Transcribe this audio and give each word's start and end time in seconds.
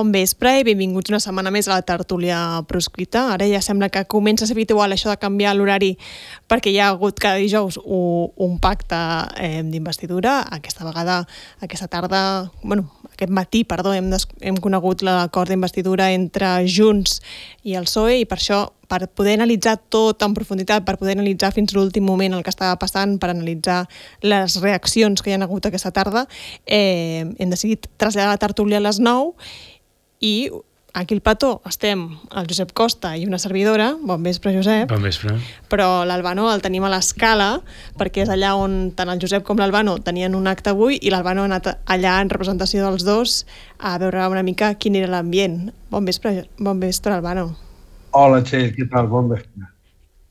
Bon 0.00 0.14
vespre 0.14 0.54
i 0.56 0.62
benvinguts 0.64 1.10
una 1.12 1.18
setmana 1.20 1.50
més 1.52 1.66
a 1.68 1.74
la 1.74 1.84
tertúlia 1.84 2.38
proscrita. 2.64 3.26
Ara 3.34 3.44
ja 3.50 3.58
sembla 3.60 3.90
que 3.92 4.00
comença 4.08 4.46
a 4.46 4.48
ser 4.48 4.54
habitual 4.56 4.94
això 4.94 5.10
de 5.12 5.18
canviar 5.20 5.52
l'horari 5.58 5.90
perquè 6.48 6.72
hi 6.72 6.78
ha 6.80 6.86
hagut 6.88 7.20
cada 7.20 7.36
dijous 7.36 7.76
un, 7.84 8.56
pacte 8.64 8.96
eh, 9.36 9.60
d'investidura. 9.60 10.38
Aquesta 10.56 10.88
vegada, 10.88 11.20
aquesta 11.60 11.90
tarda, 11.92 12.22
bueno, 12.62 12.88
aquest 13.12 13.28
matí, 13.28 13.66
perdó, 13.68 13.92
hem, 13.92 14.08
hem 14.40 14.56
conegut 14.64 15.04
l'acord 15.04 15.52
d'investidura 15.52 16.08
entre 16.16 16.62
Junts 16.64 17.20
i 17.68 17.76
el 17.76 17.84
PSOE 17.84 18.22
i 18.22 18.28
per 18.30 18.40
això 18.40 18.70
per 18.90 19.04
poder 19.14 19.36
analitzar 19.36 19.76
tot 19.92 20.24
en 20.26 20.32
profunditat, 20.34 20.82
per 20.86 20.96
poder 20.98 21.14
analitzar 21.14 21.52
fins 21.54 21.76
l'últim 21.76 22.02
moment 22.08 22.34
el 22.34 22.42
que 22.42 22.50
estava 22.50 22.74
passant, 22.80 23.18
per 23.22 23.30
analitzar 23.30 23.84
les 24.24 24.56
reaccions 24.64 25.22
que 25.22 25.30
hi 25.30 25.36
ha 25.36 25.42
hagut 25.44 25.68
aquesta 25.68 25.92
tarda, 25.94 26.24
eh, 26.66 27.28
hem 27.38 27.52
decidit 27.52 27.86
traslladar 28.00 28.32
la 28.32 28.40
tertúlia 28.42 28.80
a 28.80 28.86
les 28.88 28.98
9 28.98 29.36
i 30.20 30.50
aquí 30.92 31.14
al 31.14 31.20
plató 31.22 31.62
estem 31.68 32.00
el 32.34 32.46
Josep 32.50 32.72
Costa 32.74 33.12
i 33.16 33.22
una 33.24 33.38
servidora, 33.38 33.92
bon 34.02 34.22
vespre 34.26 34.50
Josep, 34.56 34.88
Bon 34.90 35.02
vespre. 35.02 35.36
però 35.70 36.04
l'Albano 36.04 36.48
el 36.52 36.60
tenim 36.64 36.82
a 36.84 36.90
l'escala 36.90 37.60
perquè 37.96 38.24
és 38.24 38.28
allà 38.32 38.56
on 38.58 38.90
tant 38.98 39.08
el 39.08 39.20
Josep 39.22 39.44
com 39.46 39.56
l'Albano 39.62 39.98
tenien 40.02 40.34
un 40.34 40.48
acte 40.50 40.70
avui 40.74 40.98
i 41.00 41.10
l'Albano 41.14 41.42
ha 41.42 41.50
anat 41.50 41.68
allà 41.86 42.16
en 42.20 42.28
representació 42.30 42.82
dels 42.88 43.04
dos 43.06 43.46
a 43.78 43.96
veure 44.02 44.26
una 44.28 44.42
mica 44.42 44.74
quin 44.74 44.96
era 44.98 45.06
l'ambient. 45.06 45.70
Bon 45.90 46.04
vespre, 46.04 46.48
bon 46.58 46.80
vespre 46.80 47.14
Albano. 47.14 47.54
Hola, 48.10 48.42
Txell, 48.42 48.72
què 48.74 48.88
tal? 48.90 49.06
Bon 49.06 49.28
vespre. 49.30 49.68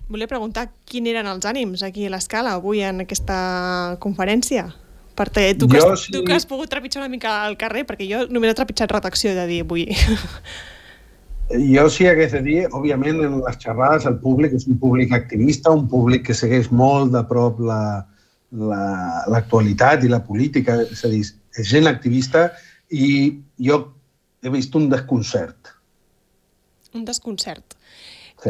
Volia 0.09 0.27
preguntar 0.27 0.67
quin 0.89 1.07
eren 1.07 1.27
els 1.29 1.45
ànims 1.45 1.83
aquí 1.85 2.07
a 2.07 2.09
l'escala 2.11 2.57
avui 2.57 2.81
en 2.83 2.99
aquesta 3.05 3.95
conferència? 4.01 4.73
Perquè 5.19 5.49
tu 5.59 5.67
que, 5.67 5.81
Jo 5.81 5.91
has, 5.93 6.05
sí. 6.07 6.13
tu 6.15 6.23
que 6.23 6.31
has 6.37 6.45
pogut 6.47 6.69
trepitjar 6.71 7.01
una 7.03 7.11
mica 7.11 7.33
al 7.43 7.57
carrer, 7.59 7.83
perquè 7.89 8.05
jo 8.07 8.21
només 8.31 8.53
he 8.53 8.57
trepitjat 8.61 8.91
redacció 8.95 9.33
de 9.35 9.45
dir 9.49 9.61
avui. 9.65 9.89
Jo 11.73 11.87
sí 11.89 12.05
hagués 12.05 12.31
de 12.35 12.41
dir, 12.45 12.59
òbviament, 12.77 13.23
en 13.25 13.39
les 13.41 13.57
xerrades 13.57 14.05
el 14.05 14.19
públic 14.21 14.53
és 14.53 14.67
un 14.69 14.77
públic 14.77 15.11
activista, 15.17 15.71
un 15.73 15.87
públic 15.89 16.27
que 16.27 16.35
segueix 16.37 16.69
molt 16.71 17.09
de 17.15 17.23
prop 17.25 17.57
la- 17.65 18.05
la- 18.53 19.23
l'actualitat 19.33 20.03
la, 20.03 20.05
i 20.05 20.11
la 20.13 20.19
política, 20.25 20.75
és 20.85 21.01
a 21.05 21.09
dir, 21.09 21.23
és 21.57 21.67
gent 21.71 21.89
activista 21.89 22.51
i 22.93 23.39
jo 23.57 23.79
he 24.45 24.49
vist 24.53 24.75
un 24.77 24.87
desconcert. 24.93 25.73
un 26.93 27.03
desconcert. 27.05 27.75
Sí. 28.43 28.49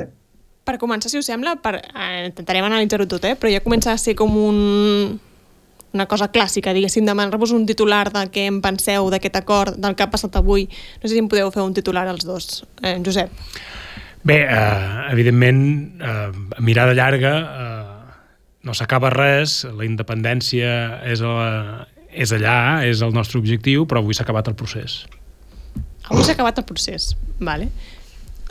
Per 0.64 0.78
començar, 0.80 1.10
si 1.12 1.18
us 1.20 1.26
sembla, 1.28 1.56
per, 1.60 1.74
eh, 1.82 2.28
intentarem 2.30 2.64
analitzar-ho 2.68 3.08
tot, 3.08 3.26
eh? 3.26 3.34
però 3.36 3.50
ja 3.52 3.60
comença 3.64 3.92
a 3.92 3.98
ser 3.98 4.14
com 4.16 4.36
un, 4.38 5.20
una 5.94 6.06
cosa 6.06 6.28
clàssica, 6.32 6.74
diguéssim, 6.74 7.06
demanar-vos 7.06 7.52
un 7.52 7.66
titular 7.66 8.12
de 8.14 8.26
què 8.30 8.46
en 8.48 8.60
penseu 8.62 9.10
d'aquest 9.10 9.36
acord, 9.40 9.76
del 9.82 9.96
que 9.96 10.04
ha 10.06 10.10
passat 10.12 10.36
avui. 10.38 10.68
No 11.02 11.08
sé 11.10 11.16
si 11.16 11.20
em 11.24 11.28
podeu 11.32 11.50
fer 11.52 11.64
un 11.66 11.74
titular 11.74 12.08
els 12.08 12.26
dos. 12.26 12.64
Eh, 12.84 12.98
Josep. 13.06 13.32
Bé, 14.24 14.42
eh, 14.44 15.12
evidentment, 15.14 15.62
eh, 16.02 16.32
a 16.58 16.62
mirada 16.62 16.94
llarga 16.94 17.34
eh, 17.40 17.96
no 18.68 18.74
s'acaba 18.76 19.10
res, 19.10 19.64
la 19.74 19.86
independència 19.88 21.02
és, 21.08 21.22
a, 21.24 21.88
és 22.12 22.34
allà, 22.36 22.58
és 22.86 23.02
el 23.02 23.14
nostre 23.16 23.40
objectiu, 23.40 23.86
però 23.88 24.04
avui 24.04 24.14
s'ha 24.14 24.26
acabat 24.28 24.48
el 24.52 24.56
procés. 24.60 25.06
Avui 26.10 26.24
s'ha 26.26 26.34
acabat 26.36 26.58
el 26.60 26.66
procés, 26.66 27.16
vale? 27.40 27.70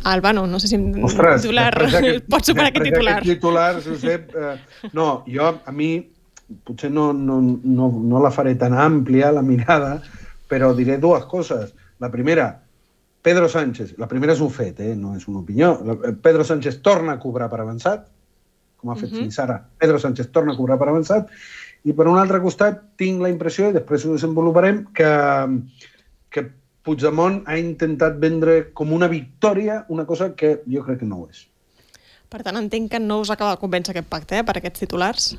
Albano, 0.04 0.46
no 0.46 0.60
sé 0.62 0.68
si 0.70 0.76
un 0.78 1.02
Ostres, 1.04 1.42
titular 1.42 1.72
després 1.74 1.92
d'aquest- 1.92 2.28
pot 2.30 2.44
superar 2.46 2.68
aquest 2.70 2.84
titular. 2.86 3.14
d'aquest 3.18 3.34
titular, 3.34 3.82
Josep, 3.82 4.34
eh, 4.36 4.88
no, 4.94 5.24
jo, 5.26 5.48
a 5.66 5.72
mi, 5.72 5.90
potser 6.64 6.90
no, 6.90 7.12
no, 7.12 7.40
no, 7.42 7.88
no 7.92 8.20
la 8.22 8.30
faré 8.30 8.54
tan 8.56 8.72
àmplia, 8.74 9.30
la 9.32 9.42
mirada, 9.42 10.02
però 10.48 10.72
diré 10.74 10.96
dues 10.98 11.24
coses. 11.28 11.74
La 12.00 12.10
primera, 12.10 12.62
Pedro 13.22 13.48
Sánchez, 13.48 13.96
la 13.98 14.06
primera 14.08 14.32
és 14.32 14.40
un 14.40 14.50
fet, 14.50 14.78
eh? 14.80 14.94
no 14.96 15.14
és 15.16 15.26
una 15.28 15.40
opinió. 15.40 15.74
La- 15.84 16.14
Pedro 16.22 16.44
Sánchez 16.44 16.80
torna 16.82 17.12
a 17.16 17.18
cobrar 17.20 17.50
per 17.50 17.60
avançat, 17.60 18.06
com 18.78 18.90
ha 18.90 18.96
fet 18.96 19.10
Mhm. 19.10 19.18
fins 19.26 19.38
ara. 19.42 19.58
Pedro 19.76 19.98
Sánchez 19.98 20.30
torna 20.30 20.52
a 20.52 20.56
cobrar 20.56 20.78
per 20.78 20.88
avançat, 20.88 21.28
i 21.84 21.92
per 21.92 22.06
un 22.08 22.16
altre 22.18 22.40
costat 22.40 22.80
tinc 22.96 23.20
la 23.20 23.28
impressió, 23.28 23.68
i 23.68 23.72
després 23.72 24.04
ho 24.06 24.12
desenvoluparem, 24.12 24.86
que, 24.94 25.10
que 26.30 26.46
Puigdemont 26.82 27.42
ha 27.46 27.58
intentat 27.58 28.16
vendre 28.18 28.70
com 28.72 28.92
una 28.92 29.08
victòria 29.08 29.84
una 29.88 30.06
cosa 30.06 30.34
que 30.34 30.62
jo 30.66 30.82
crec 30.86 31.00
que 31.00 31.04
no 31.06 31.16
ho 31.20 31.28
és. 31.28 31.46
Per 32.28 32.42
tant, 32.42 32.56
entenc 32.56 32.90
que 32.92 32.98
no 33.00 33.20
us 33.20 33.30
acaba 33.30 33.50
de 33.56 33.60
convèncer 33.60 33.90
aquest 33.90 34.08
pacte, 34.08 34.38
eh, 34.38 34.44
per 34.44 34.56
aquests 34.56 34.80
titulars. 34.80 35.38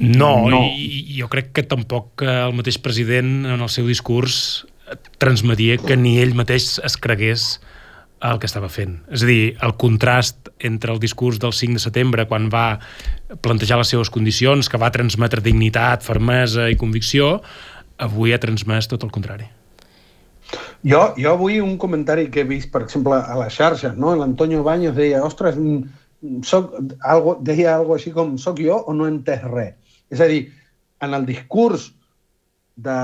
No, 0.00 0.48
No. 0.48 0.62
I, 0.64 1.04
i 1.12 1.20
jo 1.20 1.28
crec 1.28 1.52
que 1.52 1.62
tampoc 1.68 2.24
eh, 2.24 2.32
el 2.46 2.56
mateix 2.56 2.80
president 2.80 3.44
en 3.44 3.60
el 3.60 3.68
seu 3.68 3.86
discurs 3.86 4.64
transmetia 5.20 5.76
que 5.78 5.96
ni 5.96 6.16
ell 6.18 6.32
mateix 6.34 6.78
es 6.82 6.96
cregués 6.96 7.60
el 8.20 8.40
que 8.40 8.48
estava 8.48 8.68
fent. 8.72 8.98
És 9.12 9.24
a 9.24 9.28
dir, 9.28 9.54
el 9.64 9.74
contrast 9.80 10.50
entre 10.58 10.92
el 10.92 11.00
discurs 11.00 11.38
del 11.40 11.54
5 11.56 11.78
de 11.78 11.84
setembre, 11.84 12.26
quan 12.28 12.50
va 12.52 12.80
plantejar 13.44 13.78
les 13.80 13.92
seves 13.92 14.10
condicions, 14.12 14.68
que 14.68 14.80
va 14.80 14.92
transmetre 14.92 15.44
dignitat, 15.44 16.04
fermesa 16.04 16.68
i 16.68 16.76
convicció, 16.80 17.38
avui 18.00 18.34
ha 18.34 18.40
transmès 18.42 18.88
tot 18.90 19.04
el 19.06 19.12
contrari. 19.14 19.48
Jo, 20.84 21.14
jo 21.16 21.32
avui 21.32 21.60
un 21.62 21.76
comentari 21.78 22.28
que 22.32 22.42
he 22.42 22.48
vist, 22.48 22.70
per 22.72 22.82
exemple, 22.86 23.16
a 23.16 23.36
les 23.40 23.56
xarxes, 23.56 23.96
no? 23.96 24.14
l'Antonio 24.18 24.64
Baños 24.66 24.96
deia, 24.96 25.22
ostres, 25.24 25.56
mm, 25.56 26.40
soc, 26.44 26.74
algo, 27.00 27.38
deia 27.40 27.76
algo 27.76 27.94
així 27.96 28.12
com, 28.16 28.36
soc 28.40 28.60
jo 28.64 28.80
o 28.80 28.96
no 28.96 29.06
he 29.06 29.12
entès 29.14 29.44
res? 29.46 29.76
És 30.10 30.20
a 30.20 30.26
dir, 30.30 30.44
en 31.00 31.14
el 31.14 31.24
discurs 31.26 31.90
de, 32.76 32.98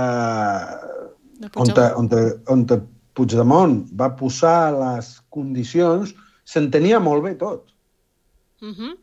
De 1.41 1.51
on, 1.55 1.73
te, 1.73 1.87
on, 1.97 2.09
te, 2.09 2.23
on 2.53 2.67
te 2.67 2.81
Puigdemont 3.17 3.79
va 3.97 4.11
posar 4.17 4.73
les 4.77 5.09
condicions, 5.33 6.13
s'entenia 6.45 7.01
molt 7.01 7.25
bé 7.25 7.35
tot. 7.41 7.73
Uh 8.63 8.73
-huh. 8.73 8.95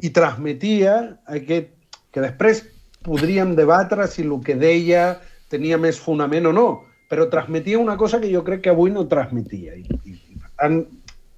i 0.00 0.10
transmetia 0.10 1.18
aquest, 1.26 1.70
que 2.12 2.20
després 2.20 2.62
podríem 3.02 3.54
debatre 3.56 4.06
si 4.06 4.22
el 4.22 4.38
que 4.44 4.54
deia 4.54 5.20
tenia 5.48 5.78
més 5.78 5.98
fonament 5.98 6.46
o 6.46 6.52
no, 6.52 6.84
però 7.10 7.28
transmetia 7.28 7.78
una 7.78 7.96
cosa 7.96 8.20
que 8.20 8.32
jo 8.32 8.44
crec 8.44 8.60
que 8.62 8.70
avui 8.70 8.90
no 8.90 9.08
transmetia. 9.08 9.74
I, 9.74 9.86
i, 10.04 10.10
i 10.10 10.36
per 10.38 10.50
tant, 10.56 10.86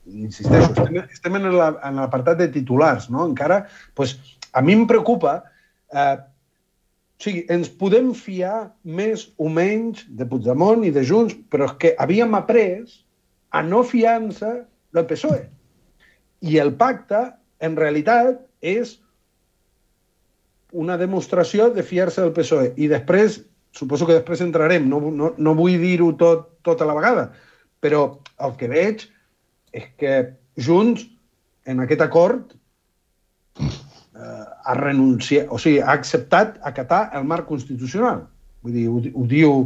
insisteixo, 0.05 0.73
estem, 0.73 0.97
estem 1.11 1.37
en 1.37 1.57
la- 1.57 1.79
en 1.83 1.97
l'apartat 1.97 2.39
de 2.39 2.49
titulars, 2.49 3.09
no? 3.09 3.25
Encara, 3.25 3.67
pues, 3.95 4.19
a 4.53 4.61
mi 4.61 4.73
em 4.73 4.87
preocupa 4.87 5.45
eh, 5.93 6.17
sigui, 7.21 7.45
ens 7.53 7.69
podem 7.81 8.13
fiar 8.17 8.71
més 8.85 9.29
o 9.39 9.51
menys 9.53 10.07
de 10.17 10.27
Puigdemont 10.29 10.85
i 10.87 10.93
de 10.95 11.05
Junts, 11.07 11.37
però 11.53 11.69
és 11.69 11.77
que 11.83 11.95
havíem 12.01 12.35
après 12.39 12.89
a 13.51 13.63
no 13.67 13.83
fiar-nos 13.85 14.41
del 14.41 15.07
PSOE. 15.11 15.45
I 16.41 16.59
el 16.63 16.73
pacte, 16.81 17.29
en 17.61 17.77
realitat, 17.77 18.41
és 18.65 18.97
una 20.73 20.97
demostració 20.97 21.69
de 21.75 21.85
fiar-se 21.85 22.23
del 22.23 22.35
PSOE. 22.37 22.73
I 22.81 22.89
després, 22.89 23.41
suposo 23.77 24.07
que 24.07 24.17
després 24.17 24.43
entrarem, 24.45 24.89
no, 24.89 25.01
no, 25.11 25.35
no 25.37 25.57
vull 25.59 25.77
dir-ho 25.83 26.13
tot, 26.19 26.49
tot 26.67 26.81
a 26.81 26.89
la 26.89 26.97
vegada, 26.97 27.31
però 27.81 28.21
el 28.41 28.57
que 28.61 28.69
veig 28.71 29.05
és 29.77 29.91
que 30.01 30.15
Junts, 30.61 31.05
en 31.69 31.83
aquest 31.85 32.03
acord, 32.05 32.55
ha 34.71 34.77
renunciat, 34.79 35.49
o 35.51 35.59
sigui, 35.59 35.81
ha 35.83 35.97
acceptat 35.97 36.61
acatar 36.71 37.09
el 37.19 37.27
marc 37.27 37.49
constitucional. 37.51 38.23
Vull 38.63 38.77
dir, 38.77 38.87
ho, 38.91 39.01
ho 39.01 39.27
diu, 39.27 39.57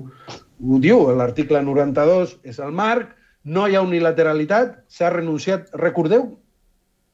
ho 0.64 0.80
diu 0.80 1.04
l'article 1.18 1.60
92, 1.66 2.38
és 2.48 2.60
el 2.64 2.72
marc, 2.72 3.12
no 3.44 3.66
hi 3.68 3.76
ha 3.76 3.84
unilateralitat, 3.84 4.78
s'ha 4.88 5.10
renunciat. 5.12 5.68
Recordeu 5.80 6.30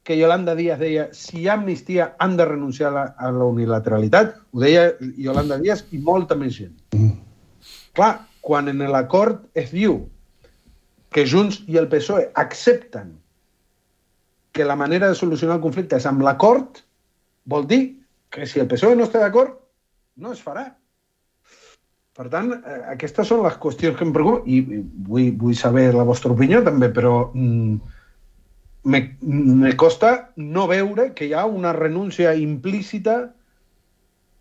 que 0.06 0.17
Yolanda 0.19 0.55
Díaz 0.55 0.79
deia 0.81 1.09
si 1.17 1.43
hi 1.43 1.49
ha 1.49 1.56
amnistia 1.59 2.12
han 2.19 2.37
de 2.38 2.47
renunciar 2.49 2.91
a 2.91 2.94
la, 2.94 3.05
a 3.19 3.32
la 3.35 3.49
unilateralitat, 3.50 4.37
ho 4.53 4.62
deia 4.62 4.93
Yolanda 5.19 5.59
Díaz 5.61 5.85
i 5.91 5.99
molta 5.99 6.38
més 6.38 6.55
gent. 6.56 6.76
Mm. 6.94 7.19
Clar, 7.99 8.12
quan 8.41 8.70
en 8.70 8.81
l'acord 8.93 9.43
es 9.59 9.75
diu 9.75 10.05
que 11.11 11.26
Junts 11.26 11.61
i 11.67 11.76
el 11.81 11.91
PSOE 11.91 12.31
accepten 12.38 13.17
que 14.53 14.65
la 14.65 14.76
manera 14.79 15.09
de 15.11 15.19
solucionar 15.19 15.59
el 15.59 15.65
conflicte 15.65 15.99
és 15.99 16.06
amb 16.06 16.23
l'acord, 16.26 16.81
vol 17.50 17.67
dir 17.70 17.82
que 18.31 18.47
si 18.47 18.62
el 18.62 18.69
PSOE 18.70 18.97
no 18.99 19.08
està 19.08 19.23
d'acord, 19.23 19.56
no 20.23 20.35
es 20.37 20.43
farà. 20.44 20.69
Per 22.17 22.26
tant, 22.29 22.50
eh, 22.52 22.81
aquestes 22.94 23.31
són 23.31 23.43
les 23.47 23.56
qüestions 23.62 23.97
que 23.97 24.06
em 24.06 24.12
preocupen 24.14 24.47
i 24.50 24.61
i 24.61 24.82
vull, 25.08 25.31
vull 25.41 25.56
saber 25.56 25.88
la 25.94 26.06
vostra 26.06 26.32
opinió 26.35 26.61
també, 26.67 26.91
però 26.93 27.31
mm, 27.32 27.97
me, 28.93 29.00
me 29.64 29.75
costa 29.76 30.11
no 30.37 30.67
veure 30.70 31.11
que 31.17 31.29
hi 31.29 31.35
ha 31.35 31.47
una 31.47 31.73
renúncia 31.76 32.35
implícita 32.37 33.17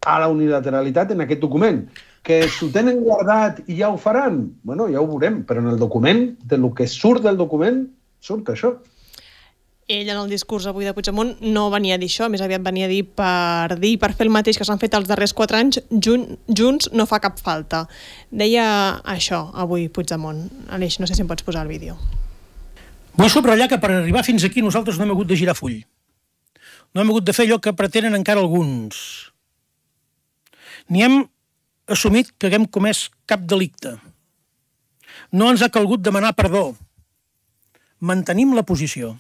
a 0.06 0.20
la 0.20 0.30
unilateralitat 0.32 1.12
en 1.12 1.26
aquest 1.26 1.42
document. 1.42 1.84
Que 2.24 2.42
s'ho 2.52 2.68
tenen 2.74 3.02
guardat 3.06 3.62
i 3.68 3.80
ja 3.80 3.90
ho 3.94 3.98
faran? 3.98 4.42
bueno, 4.64 4.90
ja 4.92 5.02
ho 5.02 5.08
veurem, 5.08 5.44
però 5.48 5.64
en 5.64 5.72
el 5.72 5.80
document, 5.80 6.36
de 6.44 6.58
lo 6.58 6.74
que 6.74 6.88
surt 6.88 7.24
del 7.24 7.38
document, 7.38 7.86
surt 8.20 8.50
això. 8.52 8.76
Ell 9.90 10.10
en 10.14 10.20
el 10.22 10.30
discurs 10.30 10.68
avui 10.70 10.86
de 10.86 10.94
Puigdemont 10.94 11.32
no 11.42 11.66
venia 11.74 11.96
a 11.98 12.00
dir 12.00 12.08
això, 12.12 12.28
més 12.30 12.44
aviat 12.46 12.62
venia 12.62 12.86
a 12.86 12.92
dir 12.92 13.02
per 13.18 13.76
dir, 13.82 13.96
per 13.98 14.12
fer 14.14 14.28
el 14.28 14.34
mateix 14.34 14.60
que 14.60 14.66
s'han 14.68 14.80
fet 14.82 14.94
els 14.94 15.08
darrers 15.10 15.34
quatre 15.34 15.58
anys, 15.58 15.80
jun, 15.90 16.28
junts 16.46 16.92
no 16.94 17.08
fa 17.10 17.18
cap 17.24 17.40
falta. 17.42 17.88
Deia 18.30 18.66
això 19.02 19.48
avui 19.58 19.88
Puigdemont. 19.90 20.44
Aleix, 20.70 21.00
no 21.02 21.10
sé 21.10 21.18
si 21.18 21.24
em 21.26 21.30
pots 21.30 21.46
posar 21.46 21.64
el 21.66 21.72
vídeo. 21.74 21.98
Vull 23.18 23.32
subratllar 23.34 23.68
que 23.72 23.80
per 23.82 23.90
arribar 23.96 24.22
fins 24.24 24.46
aquí 24.46 24.62
nosaltres 24.62 25.00
no 25.00 25.08
hem 25.08 25.14
hagut 25.16 25.32
de 25.32 25.38
girar 25.40 25.58
full. 25.58 25.80
No 26.94 27.02
hem 27.02 27.10
hagut 27.10 27.26
de 27.26 27.34
fer 27.34 27.48
allò 27.48 27.58
que 27.58 27.74
pretenen 27.74 28.18
encara 28.18 28.44
alguns. 28.46 29.00
Ni 30.90 31.02
hem 31.06 31.24
assumit 31.90 32.30
que 32.38 32.50
haguem 32.50 32.70
comès 32.70 33.08
cap 33.26 33.42
delicte. 33.42 33.96
No 35.34 35.50
ens 35.50 35.66
ha 35.66 35.72
calgut 35.74 36.06
demanar 36.06 36.36
perdó. 36.38 36.76
Mantenim 38.00 38.54
la 38.54 38.64
posició. 38.64 39.18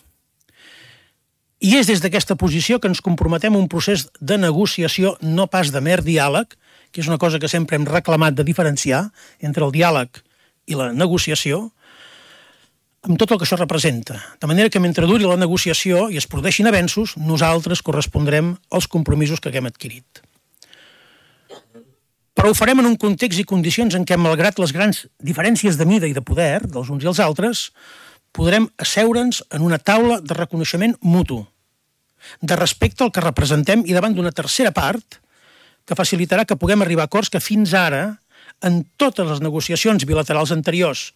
I 1.59 1.75
és 1.75 1.89
des 1.89 1.99
d'aquesta 1.99 2.37
posició 2.39 2.79
que 2.79 2.87
ens 2.87 3.01
comprometem 3.03 3.55
a 3.55 3.59
un 3.59 3.67
procés 3.67 4.07
de 4.23 4.37
negociació, 4.39 5.17
no 5.19 5.49
pas 5.51 5.73
de 5.75 5.81
mer 5.83 5.99
diàleg, 6.05 6.55
que 6.91 7.01
és 7.03 7.09
una 7.11 7.19
cosa 7.19 7.39
que 7.39 7.51
sempre 7.51 7.75
hem 7.75 7.87
reclamat 7.87 8.37
de 8.37 8.45
diferenciar 8.47 9.09
entre 9.43 9.65
el 9.67 9.73
diàleg 9.75 10.21
i 10.71 10.79
la 10.79 10.93
negociació, 10.95 11.67
amb 13.03 13.19
tot 13.19 13.31
el 13.31 13.39
que 13.39 13.47
això 13.47 13.59
representa. 13.59 14.17
De 14.39 14.47
manera 14.47 14.71
que 14.71 14.79
mentre 14.79 15.07
duri 15.07 15.27
la 15.27 15.39
negociació 15.39 16.07
i 16.09 16.17
es 16.19 16.27
produeixin 16.27 16.67
avenços, 16.67 17.17
nosaltres 17.19 17.83
correspondrem 17.83 18.55
als 18.71 18.87
compromisos 18.87 19.39
que 19.39 19.51
haguem 19.51 19.67
adquirit. 19.67 20.23
Però 22.39 22.51
ho 22.51 22.55
farem 22.55 22.79
en 22.79 22.87
un 22.87 22.95
context 22.95 23.39
i 23.41 23.47
condicions 23.47 23.95
en 23.99 24.05
què, 24.07 24.15
malgrat 24.15 24.59
les 24.63 24.71
grans 24.71 25.05
diferències 25.19 25.75
de 25.75 25.87
mida 25.87 26.07
i 26.07 26.15
de 26.15 26.23
poder 26.23 26.61
dels 26.71 26.87
uns 26.87 27.03
i 27.03 27.09
els 27.11 27.19
altres, 27.19 27.69
podrem 28.35 28.67
asseure'ns 28.77 29.43
en 29.49 29.65
una 29.65 29.79
taula 29.79 30.19
de 30.21 30.35
reconeixement 30.37 30.95
mutu, 31.01 31.43
de 32.41 32.55
respecte 32.55 33.03
al 33.03 33.11
que 33.11 33.23
representem 33.23 33.83
i 33.87 33.95
davant 33.95 34.15
d'una 34.15 34.35
tercera 34.35 34.71
part 34.75 35.19
que 35.87 35.97
facilitarà 35.97 36.45
que 36.45 36.59
puguem 36.59 36.83
arribar 36.85 37.07
a 37.07 37.09
acords 37.09 37.31
que 37.33 37.41
fins 37.41 37.73
ara, 37.73 38.19
en 38.61 38.83
totes 38.99 39.25
les 39.25 39.41
negociacions 39.41 40.05
bilaterals 40.05 40.51
anteriors 40.51 41.09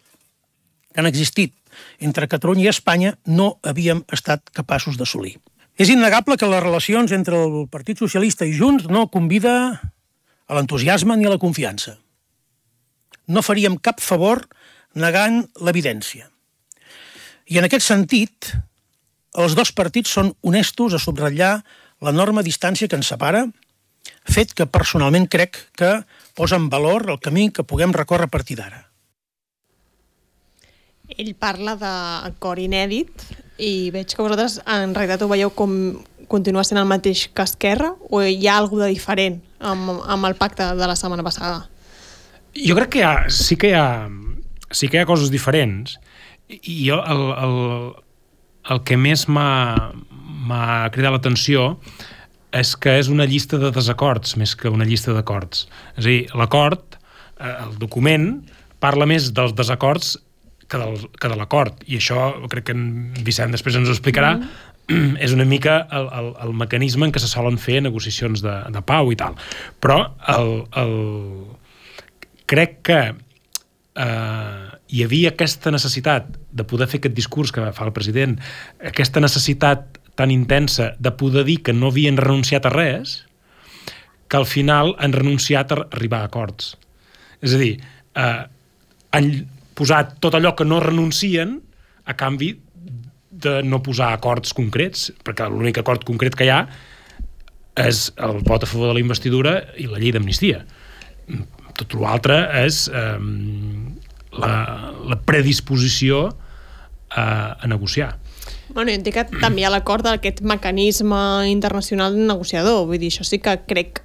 que 0.94 1.02
han 1.02 1.10
existit 1.10 1.54
entre 2.00 2.30
Catalunya 2.30 2.68
i 2.68 2.72
Espanya, 2.72 3.16
no 3.26 3.58
havíem 3.66 4.04
estat 4.14 4.46
capaços 4.54 4.98
d'assolir. 4.98 5.36
És 5.78 5.90
innegable 5.90 6.38
que 6.38 6.50
les 6.50 6.62
relacions 6.62 7.12
entre 7.16 7.40
el 7.40 7.66
Partit 7.74 7.98
Socialista 7.98 8.46
i 8.46 8.54
Junts 8.54 8.86
no 8.94 9.08
convida 9.10 9.56
a 9.74 10.58
l'entusiasme 10.58 11.18
ni 11.18 11.26
a 11.26 11.34
la 11.34 11.42
confiança. 11.42 11.98
No 13.26 13.42
faríem 13.42 13.80
cap 13.82 14.02
favor 14.04 14.46
negant 14.94 15.42
l'evidència. 15.62 16.30
I 17.52 17.60
en 17.60 17.68
aquest 17.68 17.86
sentit, 17.86 18.54
els 19.36 19.56
dos 19.58 19.74
partits 19.76 20.14
són 20.16 20.32
honestos 20.46 20.94
a 20.96 21.02
subratllar 21.02 21.58
l'enorme 22.04 22.44
distància 22.46 22.88
que 22.88 23.00
ens 23.00 23.10
separa, 23.12 23.46
fet 24.30 24.54
que 24.56 24.68
personalment 24.68 25.28
crec 25.32 25.60
que 25.78 25.92
posa 26.36 26.60
en 26.60 26.70
valor 26.72 27.10
el 27.12 27.20
camí 27.20 27.50
que 27.52 27.66
puguem 27.68 27.94
recórrer 27.96 28.30
a 28.30 28.34
partir 28.34 28.58
d'ara. 28.60 28.86
Ell 31.14 31.34
parla 31.36 31.76
de 31.78 31.94
cor 32.40 32.60
inèdit 32.60 33.26
i 33.62 33.92
veig 33.94 34.16
que 34.16 34.24
vosaltres 34.24 34.62
en 34.66 34.96
realitat 34.96 35.22
ho 35.22 35.30
veieu 35.30 35.52
com 35.54 35.76
continua 36.32 36.64
sent 36.66 36.80
el 36.80 36.90
mateix 36.90 37.28
que 37.36 37.44
Esquerra 37.46 37.92
o 38.10 38.24
hi 38.24 38.48
ha 38.48 38.56
alguna 38.58 38.88
de 38.88 38.96
diferent 38.96 39.42
amb, 39.60 39.92
amb 40.08 40.30
el 40.30 40.38
pacte 40.40 40.72
de 40.80 40.88
la 40.90 40.96
setmana 40.98 41.26
passada? 41.26 41.68
Jo 42.56 42.78
crec 42.80 42.96
que 42.96 43.04
hi 43.04 43.06
ha, 43.06 43.14
sí 43.30 43.60
que 43.60 43.74
hi 43.74 43.78
ha, 43.78 44.08
sí 44.72 44.88
que 44.88 44.98
hi 44.98 45.04
ha 45.04 45.10
coses 45.10 45.30
diferents 45.34 46.00
i 46.62 46.76
jo 46.88 47.00
el, 47.02 47.24
el, 47.46 47.56
el 48.74 48.84
que 48.88 48.98
més 49.00 49.26
m'ha 49.28 50.70
cridat 50.94 51.16
l'atenció 51.16 51.74
és 52.54 52.76
que 52.78 52.98
és 53.02 53.10
una 53.10 53.26
llista 53.30 53.58
de 53.62 53.72
desacords 53.74 54.36
més 54.38 54.54
que 54.56 54.70
una 54.70 54.86
llista 54.86 55.16
d'acords. 55.16 55.66
És 55.98 56.06
a 56.06 56.10
dir, 56.10 56.20
l'acord, 56.38 57.00
eh, 57.40 57.56
el 57.66 57.80
document, 57.82 58.28
parla 58.84 59.08
més 59.10 59.32
dels 59.34 59.56
desacords 59.58 60.18
que, 60.68 60.78
del, 60.78 61.10
que 61.18 61.32
de 61.32 61.40
l'acord. 61.40 61.82
I 61.90 61.98
això 62.02 62.30
crec 62.52 62.70
que 62.70 62.78
en 62.78 62.86
Vicent 63.26 63.54
després 63.56 63.80
ens 63.80 63.90
ho 63.90 63.96
explicarà. 63.96 64.36
Mm. 64.38 65.16
És 65.24 65.32
una 65.32 65.46
mica 65.48 65.78
el, 65.96 66.10
el, 66.12 66.30
el 66.44 66.54
mecanisme 66.60 67.08
en 67.08 67.14
què 67.16 67.22
se 67.24 67.30
solen 67.32 67.56
fer 67.62 67.80
negociacions 67.86 68.44
de, 68.44 68.56
de 68.76 68.82
pau 68.86 69.14
i 69.14 69.20
tal. 69.20 69.38
Però 69.80 70.00
el, 70.34 70.50
el... 70.82 70.96
crec 72.52 72.82
que 72.90 73.00
eh, 73.14 74.66
hi 74.94 75.06
havia 75.06 75.32
aquesta 75.32 75.72
necessitat 75.72 76.36
de 76.54 76.66
poder 76.70 76.88
fer 76.92 77.02
aquest 77.02 77.18
discurs 77.18 77.52
que 77.52 77.66
fa 77.74 77.88
el 77.88 77.94
president, 77.96 78.38
aquesta 78.86 79.24
necessitat 79.24 80.00
tan 80.16 80.32
intensa 80.32 80.94
de 81.02 81.12
poder 81.18 81.46
dir 81.48 81.62
que 81.66 81.74
no 81.74 81.90
havien 81.90 82.20
renunciat 82.22 82.68
a 82.70 82.74
res, 82.74 83.24
que 84.30 84.38
al 84.38 84.46
final 84.50 84.94
han 85.02 85.14
renunciat 85.14 85.74
a 85.74 85.82
arribar 85.90 86.24
a 86.24 86.30
acords. 86.30 86.76
És 87.42 87.54
a 87.54 87.62
dir, 87.62 87.74
eh, 88.16 88.44
han, 89.14 89.30
posat 89.78 90.18
tot 90.22 90.36
allò 90.38 90.54
que 90.58 90.66
no 90.66 90.80
renuncien 90.82 91.58
a 92.06 92.16
canvi 92.18 92.54
de 93.44 93.62
no 93.66 93.82
posar 93.84 94.14
acords 94.14 94.54
concrets, 94.56 95.10
perquè 95.26 95.50
l'únic 95.50 95.80
acord 95.82 96.06
concret 96.08 96.38
que 96.38 96.48
hi 96.48 96.54
ha 96.54 96.64
és 97.82 98.06
el 98.22 98.44
vot 98.46 98.64
a 98.64 98.70
favor 98.70 98.92
de 98.92 99.00
la 99.00 99.02
investidura 99.02 99.56
i 99.82 99.88
la 99.90 99.98
llei 99.98 100.14
d'amnistia. 100.14 100.62
Tot 101.80 101.96
l'altre 101.98 102.38
és 102.62 102.86
eh, 102.94 103.18
la, 104.38 104.54
la 105.10 105.18
predisposició 105.26 106.28
a, 107.16 107.26
a 107.60 107.68
negociar. 107.68 108.18
Bueno, 108.74 108.90
jo 108.90 108.98
entenc 108.98 109.16
que 109.16 109.42
també 109.42 109.62
hi 109.62 109.68
ha 109.68 109.72
l'acord 109.74 110.06
d'aquest 110.08 110.42
mecanisme 110.48 111.20
internacional 111.52 112.16
negociador, 112.18 112.88
vull 112.90 113.02
dir, 113.02 113.12
això 113.14 113.26
sí 113.28 113.40
que 113.44 113.58
crec 113.70 114.02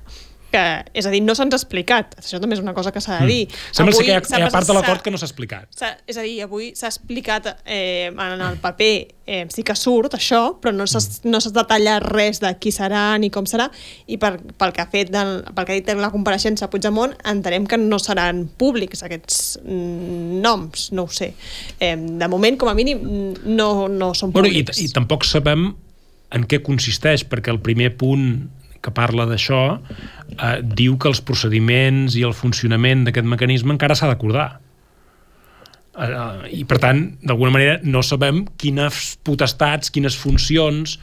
que, 0.53 0.65
és 0.97 1.07
a 1.07 1.13
dir, 1.13 1.21
no 1.25 1.35
se'ns 1.37 1.55
ha 1.55 1.61
explicat. 1.61 2.15
Això 2.23 2.41
també 2.41 2.57
és 2.57 2.63
una 2.63 2.75
cosa 2.77 2.93
que 2.95 3.03
s'ha 3.05 3.19
de 3.19 3.27
mm. 3.27 3.31
dir. 3.31 3.45
Mm. 3.49 3.77
Sembla 3.77 3.95
avui, 3.95 4.07
que 4.07 4.13
hi 4.13 4.17
ha, 4.17 4.23
hi 4.39 4.47
ha 4.47 4.51
part 4.53 4.69
de 4.69 4.77
l'acord 4.77 5.05
que 5.05 5.13
no 5.13 5.21
s'ha 5.21 5.29
explicat. 5.29 5.69
És 6.09 6.17
a 6.17 6.25
dir, 6.25 6.37
avui 6.47 6.71
s'ha 6.79 6.91
explicat 6.91 7.51
eh, 7.65 8.09
en 8.09 8.45
el 8.47 8.59
paper, 8.63 8.93
eh, 9.29 9.43
sí 9.53 9.65
que 9.67 9.77
surt 9.79 10.17
això, 10.19 10.43
però 10.63 10.73
no 10.75 10.87
s'ha 10.89 11.03
mm. 11.03 11.33
no 11.33 11.43
detallat 11.59 12.07
res 12.09 12.43
de 12.45 12.53
qui 12.61 12.73
serà 12.75 13.03
ni 13.21 13.33
com 13.35 13.49
serà, 13.49 13.69
i 14.07 14.19
per, 14.21 14.37
pel 14.61 14.75
que 14.77 14.85
ha 14.85 14.89
fet 14.93 15.13
del, 15.13 15.35
pel 15.53 15.69
que 15.69 15.77
ha 15.77 15.81
dit 15.81 15.93
en 15.93 16.03
la 16.05 16.13
compareixença 16.15 16.69
a 16.69 16.73
Puigdemont, 16.73 17.17
entenem 17.29 17.69
que 17.69 17.81
no 17.81 18.01
seran 18.03 18.47
públics 18.61 19.05
aquests 19.07 19.59
mm, 19.65 20.41
noms, 20.45 20.89
no 20.97 21.09
ho 21.09 21.13
sé. 21.13 21.35
Eh, 21.79 21.97
de 21.97 22.31
moment, 22.31 22.57
com 22.61 22.73
a 22.73 22.77
mínim, 22.79 23.05
no, 23.45 23.89
no 23.93 24.15
són 24.17 24.33
públics. 24.33 24.73
Bueno, 24.73 24.81
i, 24.81 24.89
i 24.89 24.97
tampoc 24.97 25.29
sabem 25.29 25.71
en 26.37 26.45
què 26.49 26.61
consisteix, 26.65 27.25
perquè 27.29 27.53
el 27.53 27.61
primer 27.65 27.95
punt 28.01 28.49
que 28.85 28.93
parla 28.95 29.27
d'això 29.29 29.61
eh, 29.77 30.59
diu 30.63 30.97
que 31.01 31.11
els 31.11 31.21
procediments 31.25 32.17
i 32.19 32.25
el 32.27 32.35
funcionament 32.37 33.07
d'aquest 33.07 33.29
mecanisme 33.29 33.75
encara 33.75 33.97
s'ha 33.99 34.11
d'acordar. 34.11 34.49
Eh, 35.99 36.61
I, 36.61 36.65
per 36.69 36.79
tant, 36.83 37.05
d'alguna 37.23 37.55
manera, 37.55 37.79
no 37.83 38.05
sabem 38.07 38.45
quines 38.61 39.17
potestats, 39.27 39.91
quines 39.95 40.17
funcions, 40.19 40.99